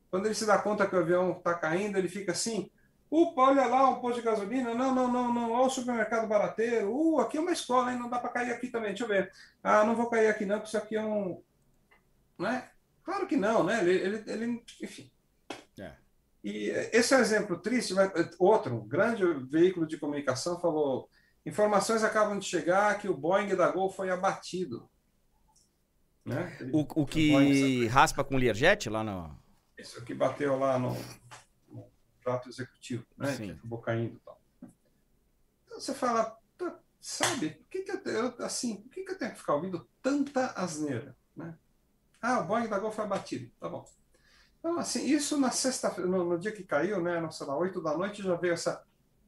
[0.08, 2.70] Quando ele se dá conta que o avião está caindo, ele fica assim,
[3.10, 4.74] Upa, olha lá, um posto de gasolina.
[4.74, 5.52] Não, não, não, não.
[5.52, 6.92] Olha o supermercado barateiro.
[6.92, 7.98] Uh, aqui é uma escola, hein?
[7.98, 8.90] Não dá para cair aqui também.
[8.90, 9.32] Deixa eu ver.
[9.62, 11.40] Ah, não vou cair aqui não, porque isso aqui é um...
[12.38, 12.68] Né?
[13.04, 13.80] Claro que não, né?
[13.80, 15.10] Ele, ele, ele enfim.
[16.48, 21.10] E esse é um exemplo triste, mas outro, um grande veículo de comunicação falou:
[21.44, 24.88] informações acabam de chegar que o Boeing da Gol foi abatido.
[26.24, 26.56] Né?
[26.60, 29.36] Ele- O, o Boeing- que raspa com Learjet lá no.
[29.76, 30.96] Isso que bateu lá no,
[31.68, 31.90] no
[32.22, 33.32] prato executivo, né?
[33.34, 33.46] Sim.
[33.46, 34.40] Que acabou caindo e tal.
[35.66, 36.70] Então você fala, "Pô,
[37.00, 39.86] sabe, por que, que eu, eu- assim, por que, que eu tenho que ficar ouvindo
[40.00, 41.56] tanta asneira, né?
[42.22, 43.84] Ah, o Boeing da Gol foi abatido, tá bom.
[44.66, 47.80] Então, assim, isso na sexta-feira, no, no dia que caiu, né, não sei lá, 8
[47.80, 48.82] da noite, já veio essa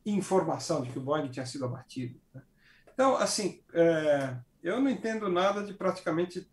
[0.05, 2.21] informação de que o Boeing tinha sido abatido.
[2.35, 2.43] né?
[2.93, 6.51] Então, assim, é, eu não entendo nada de praticamente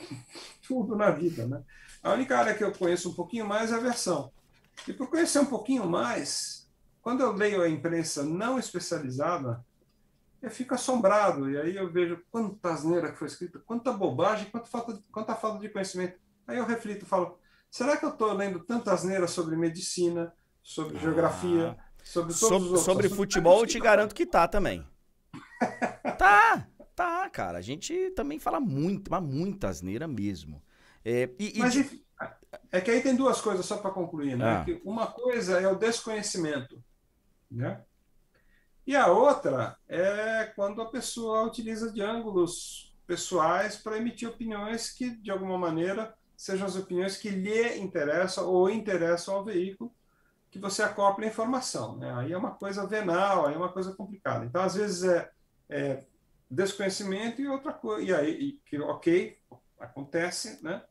[0.66, 1.62] tudo na vida, né?
[2.02, 4.32] A única área que eu conheço um pouquinho mais é a aviação.
[4.88, 6.68] E por conhecer um pouquinho mais,
[7.00, 9.64] quando eu leio a imprensa não especializada,
[10.42, 11.48] eu fico assombrado.
[11.48, 15.60] E aí eu vejo quanta asneira que foi escrita, quanta bobagem, quanta falta quanta falta
[15.60, 16.18] de conhecimento.
[16.48, 17.38] Aí eu reflito falo,
[17.70, 22.66] será que eu estou lendo tanta asneira sobre medicina, sobre geografia, sobre todos os Sobre,
[22.68, 24.86] outros sobre futebol, eu te garanto que tá também.
[26.18, 27.58] tá, tá, cara.
[27.58, 30.62] A gente também fala muito, mas muita asneira mesmo.
[31.04, 32.02] É, e, e Mas de- enfim,
[32.72, 34.44] é que aí tem duas coisas só para concluir, né?
[34.44, 34.66] Ah.
[34.84, 36.82] Uma coisa é o desconhecimento,
[37.50, 37.82] né?
[38.86, 45.10] E a outra é quando a pessoa utiliza de ângulos pessoais para emitir opiniões que,
[45.10, 49.92] de alguma maneira, sejam as opiniões que lhe interessam ou interessam ao veículo
[50.48, 52.14] que você acopla a informação, né?
[52.14, 54.46] Aí é uma coisa venal, aí é uma coisa complicada.
[54.46, 55.30] Então, às vezes é,
[55.68, 56.04] é
[56.48, 59.36] desconhecimento e outra coisa, e aí e que ok
[59.80, 60.82] acontece, né?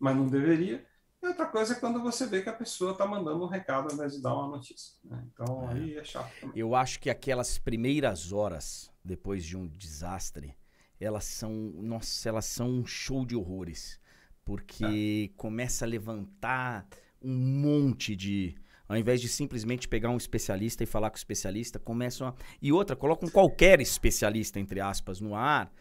[0.00, 0.84] Mas não deveria.
[1.22, 3.94] E outra coisa é quando você vê que a pessoa está mandando um recado ao
[3.94, 4.94] invés de dar uma notícia.
[5.04, 5.22] né?
[5.32, 6.58] Então aí é chato também.
[6.58, 10.56] eu acho que aquelas primeiras horas depois de um desastre,
[10.98, 14.00] elas são, nossa, elas são um show de horrores,
[14.44, 16.86] porque começa a levantar
[17.22, 18.54] um monte de
[18.86, 22.34] ao invés de simplesmente pegar um especialista e falar com o especialista, começam a...
[22.60, 25.72] E outra, colocam qualquer especialista, entre aspas, no ar,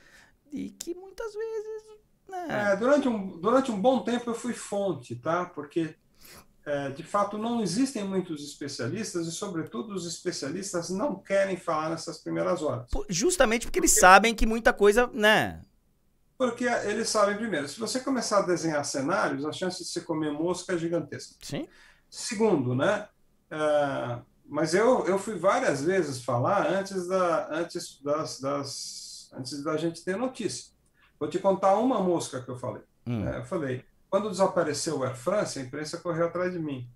[0.51, 1.83] e que muitas vezes.
[2.29, 5.45] Né, É, durante, um, durante um bom tempo eu fui fonte, tá?
[5.45, 5.95] Porque,
[6.65, 12.19] é, de fato, não existem muitos especialistas e, sobretudo, os especialistas não querem falar nessas
[12.19, 12.87] primeiras horas.
[13.09, 15.61] Justamente porque eles sabem que muita coisa, né?
[16.43, 20.29] Porque eles sabem, primeiro, se você começar a desenhar cenários, a chance de você comer
[20.29, 21.35] mosca é gigantesca.
[21.41, 21.69] Sim.
[22.09, 23.07] Segundo, né?
[23.49, 29.77] é, mas eu, eu fui várias vezes falar antes da, antes, das, das, antes da
[29.77, 30.73] gente ter notícia.
[31.17, 32.83] Vou te contar uma mosca que eu falei.
[33.07, 33.25] Hum.
[33.25, 36.89] É, eu falei, quando desapareceu o Air France, a imprensa correu atrás de mim.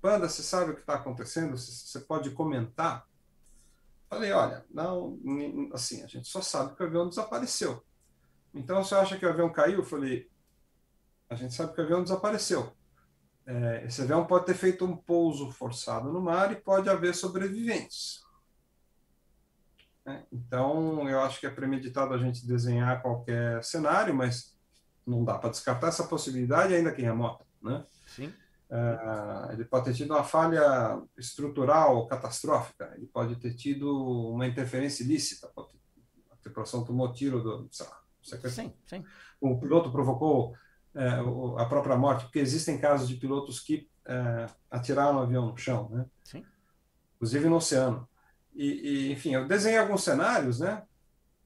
[0.00, 1.58] Panda, você sabe o que está acontecendo?
[1.58, 3.04] Você pode comentar?
[4.08, 5.18] Falei, olha, não,
[5.72, 7.82] assim, a gente só sabe que o avião desapareceu.
[8.54, 9.78] Então, você acha que o avião caiu?
[9.78, 10.30] Eu falei,
[11.28, 12.72] a gente sabe que o avião desapareceu.
[13.46, 18.22] É, esse avião pode ter feito um pouso forçado no mar e pode haver sobreviventes.
[20.06, 24.56] É, então, eu acho que é premeditado a gente desenhar qualquer cenário, mas
[25.06, 27.44] não dá para descartar essa possibilidade, ainda que remota.
[27.60, 27.84] Né?
[28.06, 28.32] Sim.
[28.70, 35.02] É, ele pode ter tido uma falha estrutural catastrófica, ele pode ter tido uma interferência
[35.02, 35.50] ilícita,
[36.30, 39.04] a tripulação tomou tiro do, sei lá, Sim, sim.
[39.40, 40.54] O piloto provocou
[40.94, 41.08] é,
[41.58, 45.88] a própria morte, porque existem casos de pilotos que é, atiraram o avião no chão,
[45.90, 46.06] né?
[46.24, 46.44] Sim.
[47.16, 48.08] Inclusive no oceano.
[48.54, 50.82] E, e, enfim, eu desenhei alguns cenários, né?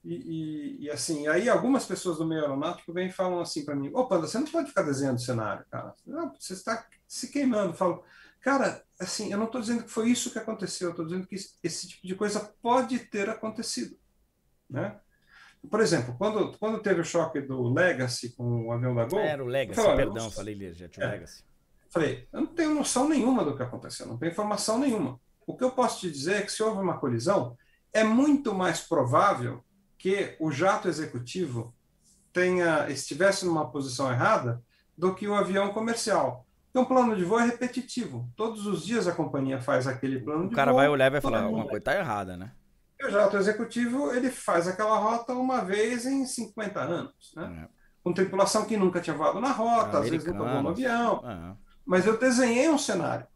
[0.04, 3.74] E, e, e, assim, aí algumas pessoas do meio aeronáutico vêm e falam assim para
[3.74, 5.94] mim: Ô, Panda, você não pode ficar desenhando cenário, cara.
[6.06, 7.70] Não, você está se queimando.
[7.70, 8.04] Eu falo,
[8.40, 11.34] cara, assim, eu não estou dizendo que foi isso que aconteceu, eu estou dizendo que
[11.34, 13.98] esse tipo de coisa pode ter acontecido,
[14.70, 15.00] né?
[15.70, 19.20] Por exemplo, quando, quando teve o choque do Legacy com o avião da Gol.
[19.20, 21.44] Era o Legacy, falei, perdão, falei Jet é, Legacy.
[21.90, 25.18] Falei, eu não tenho noção nenhuma do que aconteceu, não tenho informação nenhuma.
[25.46, 27.56] O que eu posso te dizer é que se houve uma colisão,
[27.92, 29.64] é muito mais provável
[29.96, 31.74] que o jato executivo
[32.32, 34.62] tenha estivesse numa posição errada
[34.96, 36.44] do que o avião comercial.
[36.70, 38.28] Então, o plano de voo é repetitivo.
[38.36, 40.52] Todos os dias a companhia faz aquele plano de voo.
[40.52, 42.52] O cara vai olhar e vai falar, alguma coisa está errada, né?
[43.04, 47.68] O jato executivo ele faz aquela rota uma vez em 50 anos, né?
[47.70, 47.76] É.
[48.02, 51.22] Com tripulação que nunca tinha voado na rota, às vezes nunca voou no avião.
[51.28, 51.56] É.
[51.84, 53.26] Mas eu desenhei um cenário,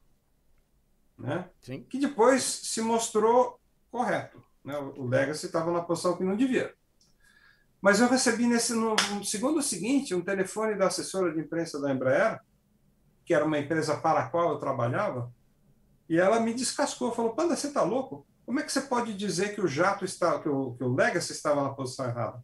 [1.19, 1.49] né?
[1.61, 1.83] Sim.
[1.83, 3.61] Que depois se mostrou
[3.91, 4.43] correto.
[4.65, 4.77] Né?
[4.79, 6.75] O Legacy estava na posição que não devia.
[7.81, 11.93] Mas eu recebi nesse no, no segundo seguinte um telefone da assessora de imprensa da
[11.93, 12.41] Embraer,
[13.25, 15.33] que era uma empresa para a qual eu trabalhava,
[16.09, 18.27] e ela me descascou, falou: "Panda, você está louco?
[18.51, 21.31] Como é que você pode dizer que o jato está, que o, que o Legacy
[21.31, 22.43] estava na posição errada?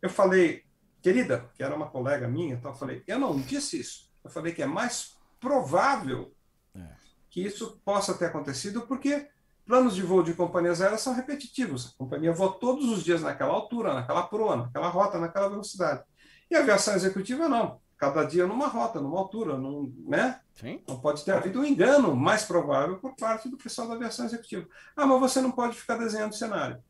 [0.00, 0.64] Eu falei,
[1.02, 4.10] querida, que era uma colega minha, então eu falei, eu não disse isso.
[4.24, 6.34] Eu falei que é mais provável
[6.74, 6.86] é.
[7.28, 9.28] que isso possa ter acontecido porque
[9.66, 11.92] planos de voo de companhias aéreas são repetitivos.
[11.92, 16.02] A companhia voa todos os dias naquela altura, naquela proa, naquela rota, naquela velocidade.
[16.50, 20.40] E a aviação executiva não cada dia numa rota, numa altura, num, né?
[20.56, 20.80] Sim.
[20.88, 24.66] Não pode ter havido um engano mais provável por parte do pessoal da aviação executiva.
[24.96, 26.82] Ah, mas você não pode ficar desenhando cenário.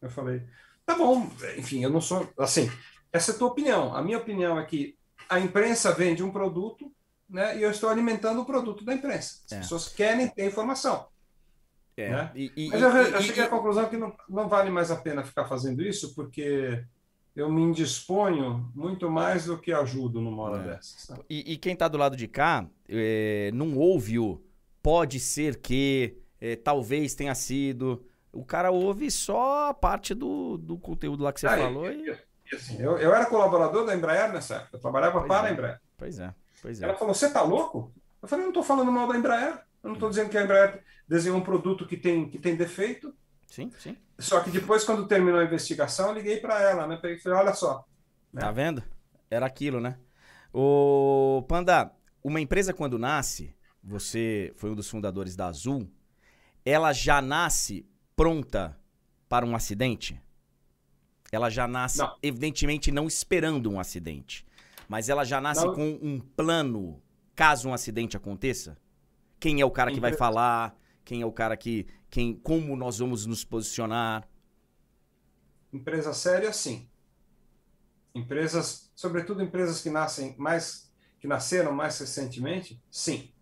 [0.00, 0.42] Eu falei,
[0.84, 2.30] tá bom, enfim, eu não sou.
[2.38, 2.70] Assim,
[3.10, 3.96] essa é a tua opinião.
[3.96, 4.98] A minha opinião é que
[5.28, 6.92] a imprensa vende um produto,
[7.28, 7.56] né?
[7.56, 9.40] E eu estou alimentando o produto da imprensa.
[9.46, 9.58] As é.
[9.60, 11.08] pessoas querem ter informação.
[11.96, 12.10] É.
[12.10, 12.32] Né?
[12.34, 15.24] E, e, mas eu, eu cheguei à conclusão que não, não vale mais a pena
[15.24, 16.84] ficar fazendo isso, porque
[17.34, 20.74] eu me indisponho muito mais do que ajudo numa hora é.
[20.74, 21.18] dessas.
[21.28, 24.40] E, e, quem está do lado de cá é, não ouve o
[24.82, 28.04] pode ser que, é, talvez tenha sido.
[28.32, 31.90] O cara ouve só a parte do, do conteúdo lá que você ah, falou.
[31.90, 32.54] E, e...
[32.54, 35.50] Assim, eu, eu era colaborador da Embraer nessa época, eu trabalhava pois para é.
[35.50, 35.80] a Embraer.
[35.96, 36.84] Pois é, pois é.
[36.84, 37.92] Ela falou: Você tá louco?
[38.22, 39.54] Eu falei: Não estou falando mal da Embraer.
[39.82, 43.14] Eu não estou dizendo que a Embraer desenhou um produto que tem, que tem defeito.
[43.54, 43.96] Sim, sim.
[44.18, 46.96] Só que depois, quando terminou a investigação, eu liguei para ela, né?
[46.96, 47.86] Falei, olha só.
[48.32, 48.40] Né?
[48.40, 48.82] Tá vendo?
[49.30, 49.96] Era aquilo, né?
[50.52, 55.88] O Panda, uma empresa quando nasce, você foi um dos fundadores da Azul,
[56.64, 57.86] ela já nasce
[58.16, 58.76] pronta
[59.28, 60.20] para um acidente?
[61.30, 62.16] Ela já nasce, não.
[62.24, 64.44] evidentemente, não esperando um acidente.
[64.88, 65.74] Mas ela já nasce não.
[65.74, 67.00] com um plano
[67.36, 68.76] caso um acidente aconteça?
[69.38, 70.76] Quem é o cara que vai falar?
[71.04, 74.28] Quem é o cara que, quem, como nós vamos nos posicionar?
[75.72, 76.88] Empresa séria, sim.
[78.14, 83.32] Empresas, sobretudo empresas que nascem mais, que nasceram mais recentemente, sim.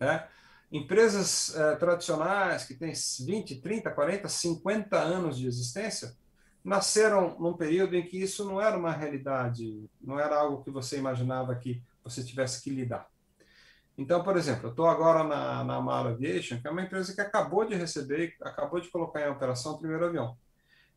[0.00, 0.26] Né?
[0.72, 6.16] Empresas eh, tradicionais que têm 20, 30, 40, 50 anos de existência
[6.64, 10.96] nasceram num período em que isso não era uma realidade, não era algo que você
[10.96, 13.10] imaginava que você tivesse que lidar.
[13.98, 17.20] Então, por exemplo, eu estou agora na, na Amaro Aviation, que é uma empresa que
[17.20, 20.36] acabou de receber, acabou de colocar em operação o primeiro avião.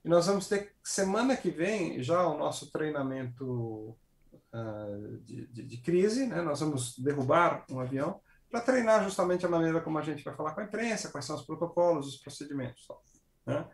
[0.04, 3.96] E nós vamos ter, semana que vem, já o nosso treinamento
[4.54, 6.42] uh, de, de, de, crise, né?
[6.42, 8.20] nós vamos derrubar um avião
[8.50, 11.36] para treinar justamente a maneira como a gente vai falar com a imprensa, quais são
[11.36, 12.86] os protocolos, os procedimentos.
[13.46, 13.66] Né?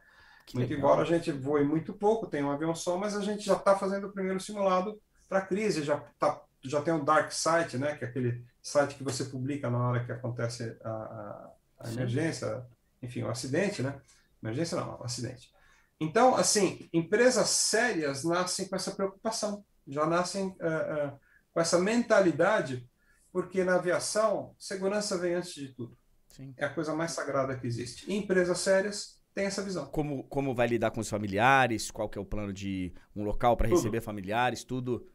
[0.54, 3.56] Muito embora a gente voe muito pouco, tem um avião só, mas a gente já
[3.56, 7.78] está fazendo o primeiro simulado para a crise, já, tá, já tem o Dark Site,
[7.78, 7.96] né?
[7.96, 11.52] que é aquele site que você publica na hora que acontece a, a,
[11.82, 12.66] a emergência,
[13.00, 14.02] enfim, o acidente, né?
[14.42, 15.54] Emergência não, acidente.
[16.00, 21.20] Então, assim, empresas sérias nascem com essa preocupação, já nascem uh, uh,
[21.54, 22.90] com essa mentalidade,
[23.32, 25.96] porque na aviação, segurança vem antes de tudo.
[26.30, 26.52] Sim.
[26.58, 28.10] É a coisa mais sagrada que existe.
[28.10, 29.86] E empresas sérias têm essa visão.
[29.86, 31.92] Como, como vai lidar com os familiares?
[31.92, 34.64] Qual que é o plano de um local para receber familiares?
[34.64, 35.08] Tudo.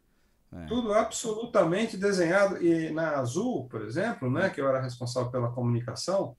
[0.53, 0.67] É.
[0.67, 2.63] Tudo absolutamente desenhado.
[2.63, 6.37] E na Azul, por exemplo, né, que eu era responsável pela comunicação,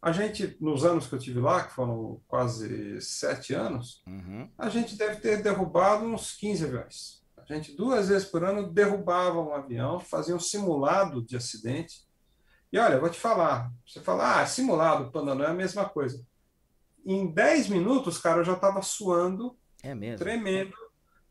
[0.00, 4.48] a gente, nos anos que eu tive lá, que foram quase sete anos, uhum.
[4.58, 7.22] a gente deve ter derrubado uns 15 aviões.
[7.36, 12.04] A gente, duas vezes por ano, derrubava um avião, fazia um simulado de acidente.
[12.72, 16.24] E olha, vou te falar, você fala, ah, simulado, Panda, não é a mesma coisa.
[17.06, 20.74] Em 10 minutos, cara, eu já estava suando, é tremendo,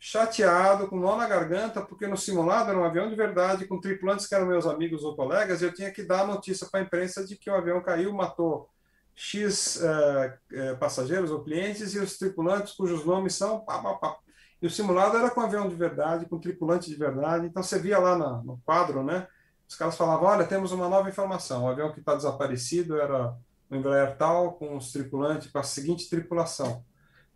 [0.03, 4.26] chateado, com nó na garganta, porque no simulado era um avião de verdade, com tripulantes
[4.26, 6.84] que eram meus amigos ou colegas, e eu tinha que dar a notícia para a
[6.84, 8.68] imprensa de que o avião caiu, matou
[9.14, 14.18] X uh, passageiros ou clientes e os tripulantes cujos nomes são pá, pá, pá.
[14.60, 17.45] E o simulado era com avião de verdade, com tripulante de verdade.
[17.45, 19.28] Então você via lá na, no quadro, né?
[19.69, 21.65] Os caras falavam: olha, temos uma nova informação.
[21.65, 23.36] O avião que está desaparecido era
[23.69, 26.84] o Embraer tal, com os tripulantes, com a seguinte tripulação.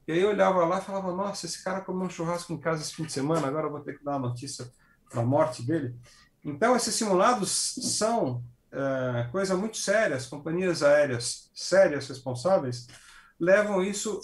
[0.07, 2.81] E aí eu olhava lá e falava, nossa, esse cara comeu um churrasco em casa
[2.81, 4.69] esse fim de semana, agora eu vou ter que dar a notícia
[5.13, 5.95] da morte dele.
[6.43, 12.87] Então, esses simulados são é, coisa muito séria, as companhias aéreas sérias, responsáveis,
[13.39, 14.19] levam isso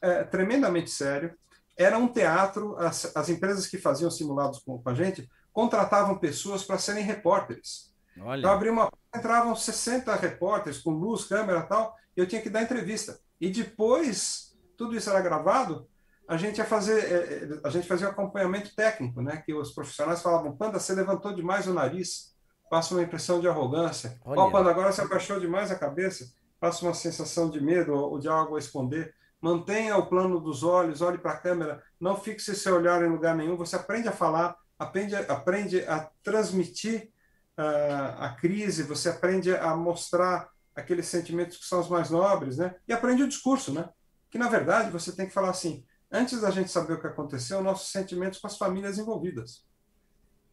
[0.00, 1.34] é, tremendamente sério.
[1.76, 6.62] Era um teatro, as, as empresas que faziam simulados com, com a gente contratavam pessoas
[6.62, 7.92] para serem repórteres.
[8.20, 8.38] Olha.
[8.38, 12.50] Então, abri uma entravam 60 repórteres com luz, câmera e tal, e eu tinha que
[12.50, 13.18] dar entrevista.
[13.40, 15.88] E depois tudo isso era gravado,
[16.26, 19.42] a gente ia fazer, é, é, a gente fazia um acompanhamento técnico, né?
[19.44, 22.34] Que os profissionais falavam, Panda, você levantou demais o nariz,
[22.70, 24.18] passa uma impressão de arrogância.
[24.24, 28.18] Ó, oh, Panda, agora você abaixou demais a cabeça, passa uma sensação de medo ou
[28.18, 29.14] de algo a esconder.
[29.40, 33.36] Mantenha o plano dos olhos, olhe para a câmera, não fixe seu olhar em lugar
[33.36, 33.58] nenhum.
[33.58, 37.10] Você aprende a falar, aprende, aprende a transmitir
[37.58, 42.74] uh, a crise, você aprende a mostrar aqueles sentimentos que são os mais nobres, né?
[42.88, 43.90] E aprende o discurso, né?
[44.34, 47.62] Que na verdade você tem que falar assim, antes da gente saber o que aconteceu,
[47.62, 49.64] nossos sentimentos com as famílias envolvidas,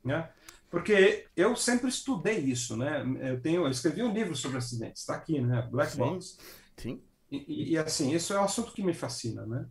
[0.06, 0.30] né?
[0.70, 3.04] Porque eu sempre estudei isso, né?
[3.20, 5.68] Eu tenho, eu escrevi um livro sobre acidentes, está aqui, né?
[5.72, 6.38] Black Box.
[6.78, 7.02] Sim.
[7.32, 9.66] E, e, assim, isso é um assunto que me fascina, né?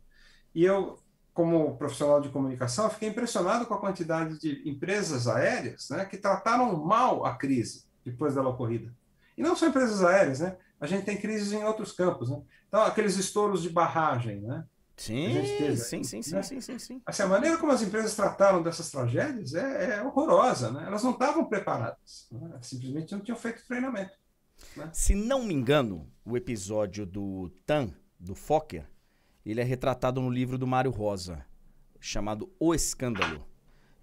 [0.52, 0.98] E eu,
[1.32, 6.84] como profissional de comunicação, fiquei impressionado com a quantidade de empresas aéreas, né, que trataram
[6.84, 8.92] mal a crise depois dela ocorrida.
[9.38, 10.56] E não só empresas aéreas, né?
[10.80, 12.40] A gente tem crises em outros campos, né?
[12.66, 14.64] Então, aqueles estouros de barragem, né?
[14.96, 16.42] Sim, teve, sim, sim, né?
[16.42, 20.70] sim, sim, sim, Assim, a maneira como as empresas trataram dessas tragédias é, é horrorosa,
[20.70, 20.84] né?
[20.86, 22.58] Elas não estavam preparadas, né?
[22.60, 24.12] simplesmente não tinham feito treinamento.
[24.76, 24.90] Né?
[24.92, 28.86] Se não me engano, o episódio do TAN, do Fokker,
[29.44, 31.46] ele é retratado no livro do Mário Rosa,
[31.98, 33.46] chamado O Escândalo.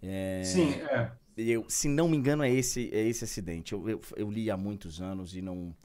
[0.02, 0.42] É...
[0.44, 1.12] Sim, é.
[1.38, 3.74] Eu, se não me engano, é esse, é esse acidente.
[3.74, 5.76] Eu, eu, eu li há muitos anos e não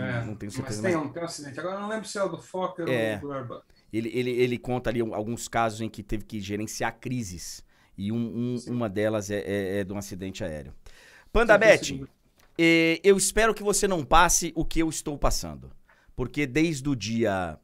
[0.00, 0.82] é, não tenho certeza.
[0.82, 1.60] Mas tem, um, tem um acidente.
[1.60, 3.62] Agora eu não lembro se é o do Fokker é, ou do Airbus.
[3.92, 7.64] Ele, ele, ele conta ali alguns casos em que teve que gerenciar crises.
[7.96, 10.74] E um, um, uma delas é, é, é, de um acidente aéreo.
[11.32, 12.04] Pandabete,
[12.58, 15.70] eh, eu espero que você não passe o que eu estou passando.
[16.14, 17.58] Porque desde o dia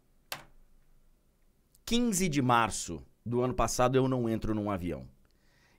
[1.84, 5.06] 15 de março do ano passado eu não entro num avião.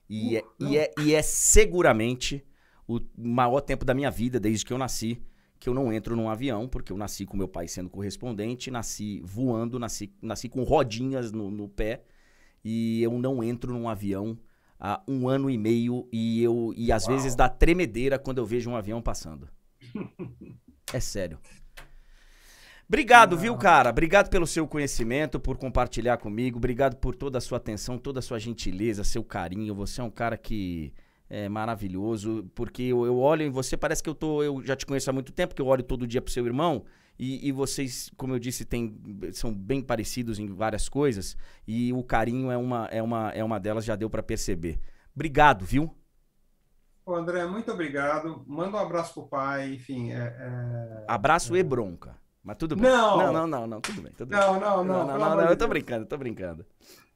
[0.08, 2.44] E, uh, é, e, é, e é seguramente
[2.86, 5.22] o maior tempo da minha vida, desde que eu nasci,
[5.64, 9.22] que eu não entro num avião, porque eu nasci com meu pai sendo correspondente, nasci
[9.24, 12.02] voando, nasci, nasci com rodinhas no, no pé,
[12.62, 14.38] e eu não entro num avião
[14.78, 17.16] há um ano e meio, e, eu, e às Uau.
[17.16, 19.48] vezes dá tremedeira quando eu vejo um avião passando.
[20.92, 21.38] é sério.
[22.86, 23.88] Obrigado, viu, cara?
[23.88, 26.58] Obrigado pelo seu conhecimento, por compartilhar comigo.
[26.58, 29.74] Obrigado por toda a sua atenção, toda a sua gentileza, seu carinho.
[29.74, 30.92] Você é um cara que
[31.28, 34.84] é maravilhoso, porque eu, eu, olho em você, parece que eu tô, eu já te
[34.84, 36.84] conheço há muito tempo, que eu olho todo dia pro seu irmão,
[37.18, 39.00] e, e, vocês, como eu disse, tem,
[39.32, 41.36] são bem parecidos em várias coisas,
[41.66, 44.80] e o carinho é uma, é uma, é uma delas, já deu para perceber.
[45.14, 45.94] Obrigado, viu?
[47.06, 48.42] Ô André, muito obrigado.
[48.46, 50.10] Manda um abraço pro pai, enfim.
[50.10, 51.04] É, é...
[51.06, 51.58] Abraço é...
[51.58, 52.16] e bronca.
[52.42, 52.90] Mas tudo bem.
[52.90, 53.16] Não!
[53.18, 54.12] Não, não, não, não, tudo bem.
[54.12, 54.60] Tudo não, bem.
[54.60, 55.06] não, não, não.
[55.06, 56.64] Não, não, não, eu tô brincando, tô brincando.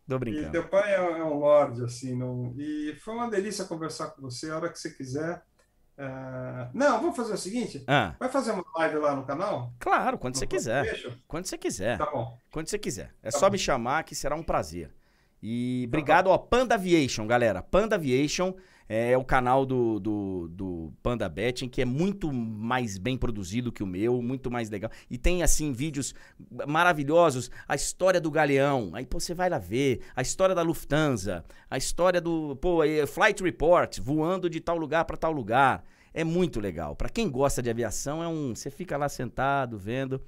[0.08, 0.48] Tô brincando.
[0.48, 2.54] E teu pai é, é um lorde, assim, não...
[2.56, 5.42] e foi uma delícia conversar com você a hora que você quiser.
[5.98, 6.70] Uh...
[6.72, 8.14] Não, vamos fazer o seguinte: ah.
[8.18, 9.72] vai fazer uma live lá no canal?
[9.78, 10.84] Claro, quando no você quiser.
[10.86, 11.12] Fecho?
[11.28, 11.98] Quando você quiser.
[11.98, 12.38] Tá bom.
[12.50, 13.14] Quando você quiser.
[13.22, 13.52] É tá só bom.
[13.52, 14.90] me chamar que será um prazer.
[15.42, 16.30] E tá obrigado, bom.
[16.30, 17.62] ó, Panda Aviation, galera.
[17.62, 18.54] Panda Aviation
[18.88, 23.82] É o canal do, do, do Panda Betting, que é muito mais bem produzido que
[23.82, 24.90] o meu, muito mais legal.
[25.10, 26.14] E tem, assim, vídeos
[26.66, 27.50] maravilhosos.
[27.68, 28.90] A história do Galeão.
[28.94, 30.00] Aí, pô, você vai lá ver.
[30.16, 31.44] A história da Lufthansa.
[31.70, 35.84] A história do, pô, Flight Report, voando de tal lugar para tal lugar.
[36.14, 36.96] É muito legal.
[36.96, 38.54] Para quem gosta de aviação, é um.
[38.54, 40.20] Você fica lá sentado, vendo.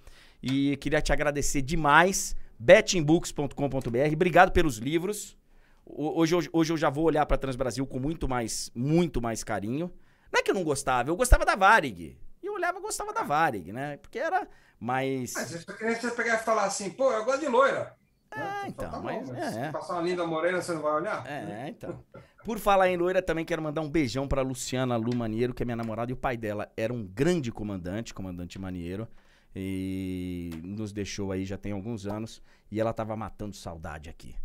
[0.42, 2.36] E queria te agradecer demais.
[2.58, 4.12] bettingbooks.com.br.
[4.12, 5.36] Obrigado pelos livros.
[5.84, 9.92] Hoje, hoje, hoje eu já vou olhar para Transbrasil com muito mais, muito mais carinho.
[10.32, 12.16] Não é que eu não gostava, eu gostava da Varig.
[12.42, 13.96] E eu olhava e gostava da Varig, né?
[13.96, 14.46] Porque era
[14.78, 15.32] mais.
[15.34, 17.98] Mas queria você pegar e falar assim, pô, eu gosto de loira.
[18.30, 18.64] É, né?
[18.68, 19.66] então, tá mas, mas é.
[19.66, 21.26] se passar uma linda morena, você não vai olhar?
[21.26, 22.02] É, então.
[22.44, 25.66] Por falar em loira, também quero mandar um beijão pra Luciana Lu Manieiro, que é
[25.66, 29.08] minha namorada, e o pai dela era um grande comandante, comandante Manieiro,
[29.54, 32.40] e nos deixou aí já tem alguns anos,
[32.70, 34.36] e ela tava matando saudade aqui.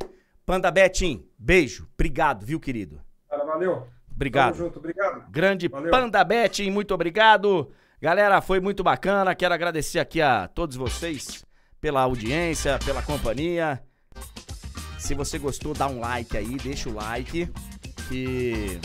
[0.45, 1.87] Panda Betim, beijo.
[1.95, 3.01] Obrigado, viu, querido?
[3.29, 3.87] Valeu.
[4.13, 4.53] Obrigado.
[4.53, 5.29] Tamo junto, obrigado.
[5.29, 5.89] Grande valeu.
[5.89, 7.71] Panda Betim, muito obrigado.
[7.99, 9.33] Galera, foi muito bacana.
[9.33, 11.43] Quero agradecer aqui a todos vocês
[11.81, 13.81] pela audiência, pela companhia.
[14.99, 17.51] Se você gostou, dá um like aí, deixa o like
[18.07, 18.79] que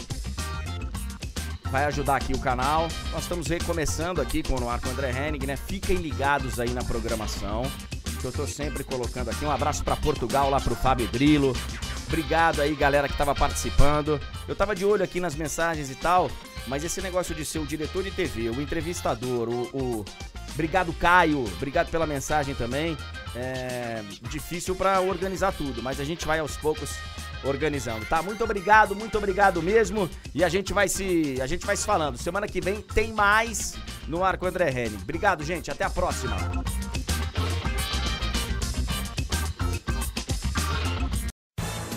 [1.70, 2.88] vai ajudar aqui o canal.
[3.12, 5.56] Nós estamos recomeçando aqui com o Noir com o André Henning, né?
[5.56, 7.62] Fiquem ligados aí na programação
[8.20, 9.44] que eu tô sempre colocando aqui.
[9.44, 11.54] Um abraço para Portugal, lá pro Fábio Drilo.
[12.06, 14.20] Obrigado aí, galera que tava participando.
[14.46, 16.30] Eu tava de olho aqui nas mensagens e tal,
[16.66, 19.62] mas esse negócio de ser o diretor de TV, o entrevistador, o.
[19.72, 20.04] o...
[20.52, 21.44] Obrigado, Caio.
[21.56, 22.98] Obrigado pela mensagem também.
[23.34, 26.90] É difícil para organizar tudo, mas a gente vai aos poucos
[27.44, 28.20] organizando, tá?
[28.20, 30.10] Muito obrigado, muito obrigado mesmo.
[30.34, 32.18] E a gente vai se, a gente vai se falando.
[32.18, 33.76] Semana que vem tem mais
[34.08, 34.98] no Arco André Henning.
[35.00, 35.70] Obrigado, gente.
[35.70, 36.36] Até a próxima.